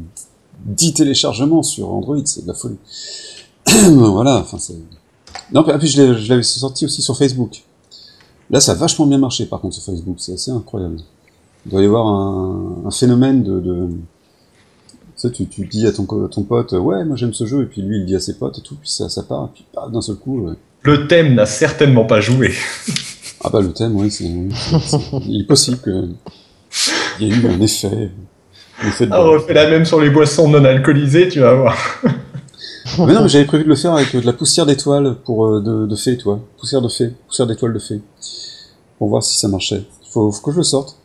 10 0.65 0.95
téléchargements 0.95 1.63
sur 1.63 1.93
Android, 1.93 2.17
c'est 2.25 2.43
de 2.45 2.49
la 2.49 2.55
folie. 2.55 2.79
voilà, 3.67 4.37
enfin, 4.39 4.57
c'est... 4.59 4.77
Non, 5.53 5.63
puis 5.63 5.89
l'ai- 6.01 6.15
je 6.17 6.29
l'avais 6.31 6.43
sorti 6.43 6.87
aussi 6.87 7.03
sur 7.03 7.19
Facebook. 7.19 7.65
Là, 8.53 8.61
ça 8.61 8.73
a 8.73 8.75
vachement 8.75 9.07
bien 9.07 9.19
marché, 9.19 9.47
par 9.47 9.61
contre, 9.61 9.75
sur 9.75 9.85
Facebook, 9.85 10.17
c'est 10.19 10.35
assez 10.35 10.51
incroyable. 10.51 10.97
Il 11.67 11.73
doit 11.73 11.83
y 11.83 11.87
avoir 11.87 12.07
un, 12.07 12.83
un 12.87 12.91
phénomène 12.91 13.43
de... 13.43 13.59
de... 13.61 13.89
Tu 15.17 15.29
sais, 15.29 15.31
tu, 15.31 15.47
tu 15.47 15.67
dis 15.67 15.87
à 15.87 15.93
ton, 15.93 16.05
co- 16.05 16.25
à 16.25 16.29
ton 16.29 16.43
pote, 16.43 16.73
ouais, 16.73 17.05
moi 17.05 17.17
j'aime 17.17 17.33
ce 17.33 17.47
jeu, 17.47 17.63
et 17.63 17.67
puis 17.67 17.81
lui, 17.83 17.99
il 18.01 18.07
dit 18.07 18.15
à 18.17 18.21
ses 18.21 18.35
potes 18.37 18.59
et 18.59 18.63
tout, 18.63 18.75
puis 18.75 18.91
ça, 18.91 19.09
ça 19.09 19.23
part, 19.23 19.47
et 19.47 19.49
puis 19.55 19.65
d'un 19.93 20.01
seul 20.01 20.17
coup... 20.17 20.49
euh, 20.49 20.57
Le 20.83 21.07
thème 21.07 21.35
n'a 21.35 21.47
certainement 21.47 22.05
pas 22.05 22.21
joué. 22.21 22.53
Ah 23.45 23.49
bah 23.51 23.61
le 23.61 23.73
thème, 23.73 23.97
oui, 23.97 24.11
c'est... 24.11 24.25
Il 25.27 25.43
est 25.43 25.47
possible 25.47 25.79
que... 25.79 26.09
Il 27.21 27.29
y 27.29 27.31
ait 27.31 27.35
eu 27.35 27.47
un 27.47 27.61
effet... 27.61 28.11
Un 28.83 28.89
effet 28.89 29.07
de... 29.07 29.13
Ah, 29.13 29.23
on 29.25 29.31
refait 29.33 29.55
la 29.55 29.71
même 29.71 29.85
sur 29.85 30.01
les 30.01 30.11
boissons 30.11 30.49
non 30.49 30.65
alcoolisées, 30.65 31.29
tu 31.29 31.41
vas 31.41 31.55
voir. 31.55 31.77
Mais 32.99 33.15
non, 33.15 33.29
j'avais 33.29 33.45
prévu 33.45 33.65
de 33.65 33.69
le 33.69 33.77
faire 33.77 33.93
avec 33.93 34.15
euh, 34.15 34.21
de 34.21 34.27
la 34.27 34.33
poussière 34.33 34.67
d'étoiles 34.67 35.17
pour 35.25 35.47
euh, 35.47 35.61
de, 35.61 35.87
de 35.87 35.97
fée, 35.97 36.17
toi. 36.17 36.41
Poussière 36.59 36.83
de 36.83 36.89
fée, 36.89 37.13
poussière 37.27 37.47
d'étoiles 37.47 37.73
de 37.73 37.79
fée. 37.79 38.01
Pour 38.99 39.09
voir 39.09 39.23
si 39.23 39.39
ça 39.39 39.49
marchait. 39.49 39.85
Faut, 40.11 40.31
faut 40.31 40.43
que 40.43 40.53
je 40.53 40.59
le 40.59 40.63
sorte. 40.63 40.97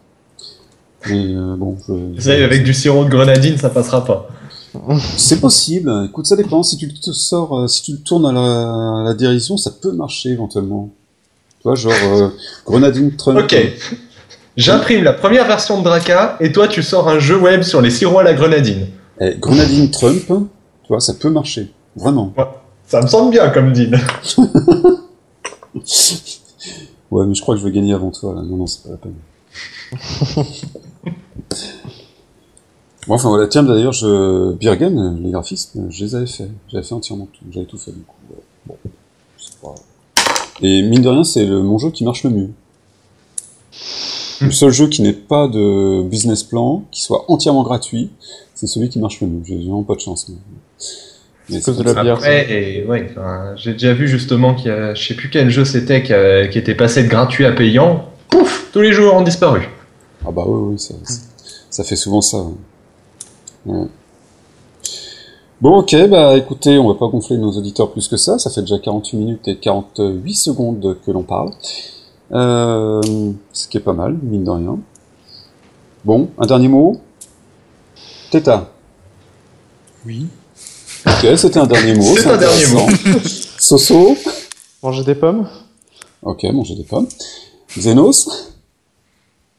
Mais 1.09 1.33
euh, 1.35 1.55
bon, 1.55 1.77
je... 1.87 2.21
Ça, 2.21 2.31
avec 2.31 2.63
du 2.63 2.73
sirop 2.73 3.05
de 3.05 3.09
grenadine, 3.09 3.57
ça 3.57 3.69
passera 3.69 4.03
pas. 4.03 4.27
c'est 5.17 5.39
possible. 5.39 5.91
Écoute, 6.09 6.25
ça 6.25 6.35
dépend. 6.35 6.63
Si 6.63 6.77
tu 6.77 6.93
te 6.93 7.11
sors, 7.11 7.59
euh, 7.59 7.67
si 7.67 7.83
tu 7.83 7.91
le 7.93 7.99
tournes 7.99 8.25
à 8.25 8.31
la, 8.31 9.01
à 9.01 9.03
la 9.05 9.13
dérision, 9.13 9.57
ça 9.57 9.71
peut 9.71 9.91
marcher 9.91 10.29
éventuellement. 10.29 10.89
Tu 11.59 11.63
vois, 11.63 11.75
genre 11.75 11.93
euh, 12.13 12.29
grenadine 12.65 13.15
Trump. 13.15 13.39
Ok. 13.39 13.55
J'imprime 14.55 15.03
la 15.03 15.13
première 15.13 15.45
version 15.45 15.77
de 15.77 15.83
Draka 15.83 16.37
et 16.39 16.51
toi 16.51 16.67
tu 16.67 16.81
sors 16.81 17.07
un 17.07 17.19
jeu 17.19 17.37
web 17.37 17.61
sur 17.61 17.79
les 17.79 17.91
sirops 17.91 18.19
à 18.19 18.23
la 18.23 18.33
grenadine. 18.33 18.87
Eh, 19.21 19.35
grenadine 19.37 19.91
Trump, 19.91 20.49
tu 20.87 20.93
vois, 20.93 20.99
ça 21.01 21.13
peut 21.13 21.29
marcher. 21.29 21.71
Vraiment. 21.97 22.33
Ça 22.85 23.01
me 23.01 23.07
semble 23.07 23.31
bien 23.31 23.49
comme 23.49 23.73
deal. 23.73 23.97
Ouais, 27.09 27.25
mais 27.25 27.33
je 27.35 27.41
crois 27.41 27.55
que 27.55 27.61
je 27.61 27.65
vais 27.65 27.71
gagner 27.71 27.93
avant 27.93 28.11
toi, 28.11 28.33
là. 28.35 28.41
Non, 28.41 28.57
non, 28.57 28.67
c'est 28.67 28.83
pas 28.83 28.89
la 28.89 28.97
peine. 28.97 29.13
bon, 33.07 33.13
enfin, 33.15 33.29
voilà. 33.29 33.47
Tiens, 33.47 33.63
d'ailleurs, 33.63 33.93
je... 33.93 34.53
Birgen, 34.53 35.17
les 35.23 35.31
graphismes, 35.31 35.87
je 35.89 36.03
les 36.03 36.15
avais 36.15 36.27
fait. 36.27 36.49
J'avais 36.69 36.83
fait 36.83 36.93
entièrement 36.93 37.27
tout. 37.31 37.45
J'avais 37.51 37.65
tout 37.65 37.77
fait, 37.77 37.91
du 37.91 38.01
coup. 38.01 38.15
ouais. 38.29 38.41
Bon, 38.65 38.75
c'est 39.37 39.57
pas. 39.61 39.75
Et 40.61 40.81
mine 40.81 41.01
de 41.01 41.07
rien, 41.09 41.23
c'est 41.23 41.45
le- 41.45 41.61
mon 41.61 41.77
jeu 41.77 41.91
qui 41.91 42.03
marche 42.03 42.23
le 42.23 42.29
mieux. 42.31 42.49
Le 44.41 44.51
seul 44.51 44.71
jeu 44.71 44.87
qui 44.87 45.01
n'ait 45.01 45.13
pas 45.13 45.47
de 45.47 46.03
business 46.03 46.43
plan, 46.43 46.83
qui 46.91 47.01
soit 47.01 47.25
entièrement 47.27 47.63
gratuit, 47.63 48.09
c'est 48.53 48.67
celui 48.67 48.89
qui 48.89 48.99
marche 48.99 49.19
le 49.21 49.27
mieux. 49.27 49.41
J'ai 49.45 49.55
vraiment 49.55 49.83
pas 49.83 49.95
de 49.95 49.99
chance. 49.99 50.27
Mais, 50.29 50.35
mais 51.49 51.57
à 51.57 51.61
cause 51.61 51.77
c'est 51.77 51.83
de 51.83 51.91
la 51.91 52.01
bière. 52.03 52.15
Après, 52.15 52.51
et 52.51 52.85
ouais, 52.85 53.07
enfin, 53.11 53.53
j'ai 53.55 53.73
déjà 53.73 53.93
vu 53.93 54.07
justement 54.07 54.53
qu'il 54.53 54.67
y 54.67 54.69
a, 54.71 54.93
je 54.93 55.07
sais 55.07 55.13
plus 55.15 55.29
quel 55.29 55.49
jeu 55.49 55.65
c'était 55.65 56.03
qui, 56.03 56.13
a- 56.13 56.47
qui 56.47 56.57
était 56.59 56.75
passé 56.75 57.03
de 57.03 57.07
gratuit 57.07 57.45
à 57.45 57.51
payant. 57.51 58.05
Pouf, 58.29 58.69
tous 58.73 58.81
les 58.81 58.91
joueurs 58.91 59.15
ont 59.15 59.21
disparu. 59.23 59.69
Ah 60.25 60.31
bah 60.31 60.43
oui, 60.45 60.73
oui, 60.73 60.79
ça, 60.79 60.93
ça 61.69 61.83
fait 61.83 61.95
souvent 61.95 62.21
ça. 62.21 62.37
ouais. 62.37 62.53
Ouais. 63.73 63.87
Bon, 65.59 65.77
ok, 65.79 65.95
bah 66.09 66.37
écoutez, 66.37 66.77
on 66.77 66.87
va 66.87 66.93
pas 66.93 67.07
gonfler 67.07 67.37
nos 67.37 67.51
auditeurs 67.51 67.91
plus 67.91 68.07
que 68.07 68.17
ça. 68.17 68.37
Ça 68.37 68.51
fait 68.51 68.61
déjà 68.61 68.77
48 68.77 69.17
minutes 69.17 69.47
et 69.47 69.55
48 69.57 70.35
secondes 70.35 70.97
que 71.03 71.09
l'on 71.11 71.23
parle. 71.23 71.51
Euh, 72.31 73.01
ce 73.53 73.67
qui 73.67 73.77
est 73.77 73.81
pas 73.81 73.93
mal, 73.93 74.15
mine 74.21 74.43
de 74.43 74.49
rien. 74.51 74.77
Bon, 76.03 76.29
un 76.37 76.45
dernier 76.45 76.67
mot? 76.67 77.01
Teta. 78.31 78.69
Oui. 80.05 80.27
Ok, 81.05 81.37
c'était 81.37 81.59
un 81.59 81.65
dernier 81.67 81.95
mot. 81.95 82.03
C'est 82.17 82.29
un 82.29 82.37
dernier 82.37 82.63
intéressant. 82.65 83.19
Soso. 83.57 84.17
Manger 84.83 85.03
des 85.03 85.15
pommes? 85.15 85.47
Ok, 86.21 86.43
manger 86.45 86.75
des 86.75 86.83
pommes. 86.83 87.07
Xenos. 87.77 88.53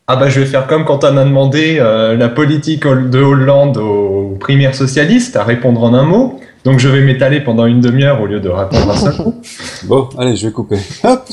Ah 0.07 0.17
bah 0.17 0.31
je 0.31 0.41
vais 0.41 0.47
faire 0.47 0.67
comme 0.67 0.87
quand 0.87 1.05
on 1.05 1.17
a 1.19 1.25
demandé 1.25 1.77
euh, 1.79 2.17
la 2.17 2.31
politique 2.31 2.87
de 2.87 3.19
Hollande 3.19 3.77
aux 3.77 4.37
primaires 4.41 4.75
socialistes 4.75 5.37
à 5.37 5.45
répondre 5.45 5.83
en 5.83 5.93
un 5.93 6.03
mot. 6.03 6.41
Donc 6.65 6.79
je 6.79 6.89
vais 6.89 7.03
m'étaler 7.03 7.41
pendant 7.41 7.67
une 7.67 7.81
demi-heure 7.81 8.21
au 8.23 8.27
lieu 8.27 8.41
de 8.41 8.49
répondre 8.49 8.91
un 8.91 8.97
seul 8.97 9.17
mot. 9.19 9.35
Bon, 9.85 10.09
allez, 10.17 10.35
je 10.37 10.47
vais 10.47 10.53
couper. 10.53 10.79
Hop 11.05 11.29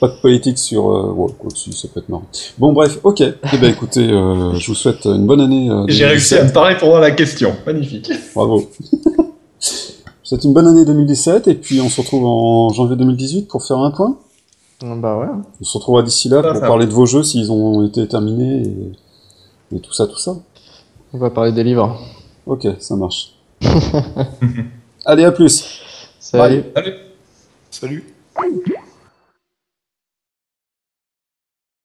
Pas 0.00 0.08
de 0.08 0.20
politique 0.20 0.58
sur... 0.58 0.90
Euh... 0.90 1.12
Ouais, 1.12 1.32
quoi, 1.38 1.50
ça 1.54 1.88
peut 1.92 2.00
être 2.00 2.08
marrant. 2.08 2.24
Bon, 2.58 2.72
bref, 2.72 2.98
ok. 3.02 3.20
Eh 3.20 3.56
ben, 3.58 3.70
écoutez, 3.70 4.08
euh, 4.08 4.54
je 4.54 4.66
vous 4.68 4.74
souhaite 4.74 5.04
une 5.06 5.26
bonne 5.26 5.40
année. 5.40 5.68
euh, 5.70 5.84
J'ai 5.88 6.06
réussi 6.06 6.34
à 6.34 6.38
2017. 6.38 6.48
me 6.48 6.52
parler 6.54 6.76
pendant 6.78 6.98
la 6.98 7.10
question. 7.10 7.54
Magnifique. 7.66 8.10
Bravo. 8.34 8.68
C'est 10.22 10.44
une 10.44 10.52
bonne 10.52 10.66
année 10.66 10.84
2017 10.84 11.48
et 11.48 11.54
puis 11.54 11.80
on 11.80 11.88
se 11.88 12.00
retrouve 12.00 12.24
en 12.26 12.68
janvier 12.70 12.96
2018 12.96 13.48
pour 13.48 13.64
faire 13.64 13.78
un 13.78 13.90
point. 13.90 14.18
Bah 14.82 15.16
ouais. 15.18 15.26
On 15.60 15.64
se 15.64 15.76
retrouvera 15.78 16.02
d'ici 16.02 16.28
là 16.28 16.42
Ça, 16.42 16.50
pour 16.50 16.60
ça. 16.60 16.66
parler 16.66 16.86
de 16.86 16.92
vos 16.92 17.06
jeux 17.06 17.22
s'ils 17.22 17.50
ont 17.50 17.84
été 17.86 18.06
terminés 18.06 18.62
et, 19.72 19.76
et 19.76 19.80
tout 19.80 19.92
ça, 19.92 20.06
tout 20.06 20.18
ça. 20.18 20.36
On 21.14 21.18
va 21.18 21.30
parler 21.30 21.52
des 21.52 21.64
livres. 21.64 21.98
Ok, 22.46 22.66
ça 22.78 22.94
marche. 22.94 23.32
Allez, 25.06 25.24
à 25.24 25.32
plus. 25.32 25.80
Salut. 26.20 26.64
Salut. 27.70 28.04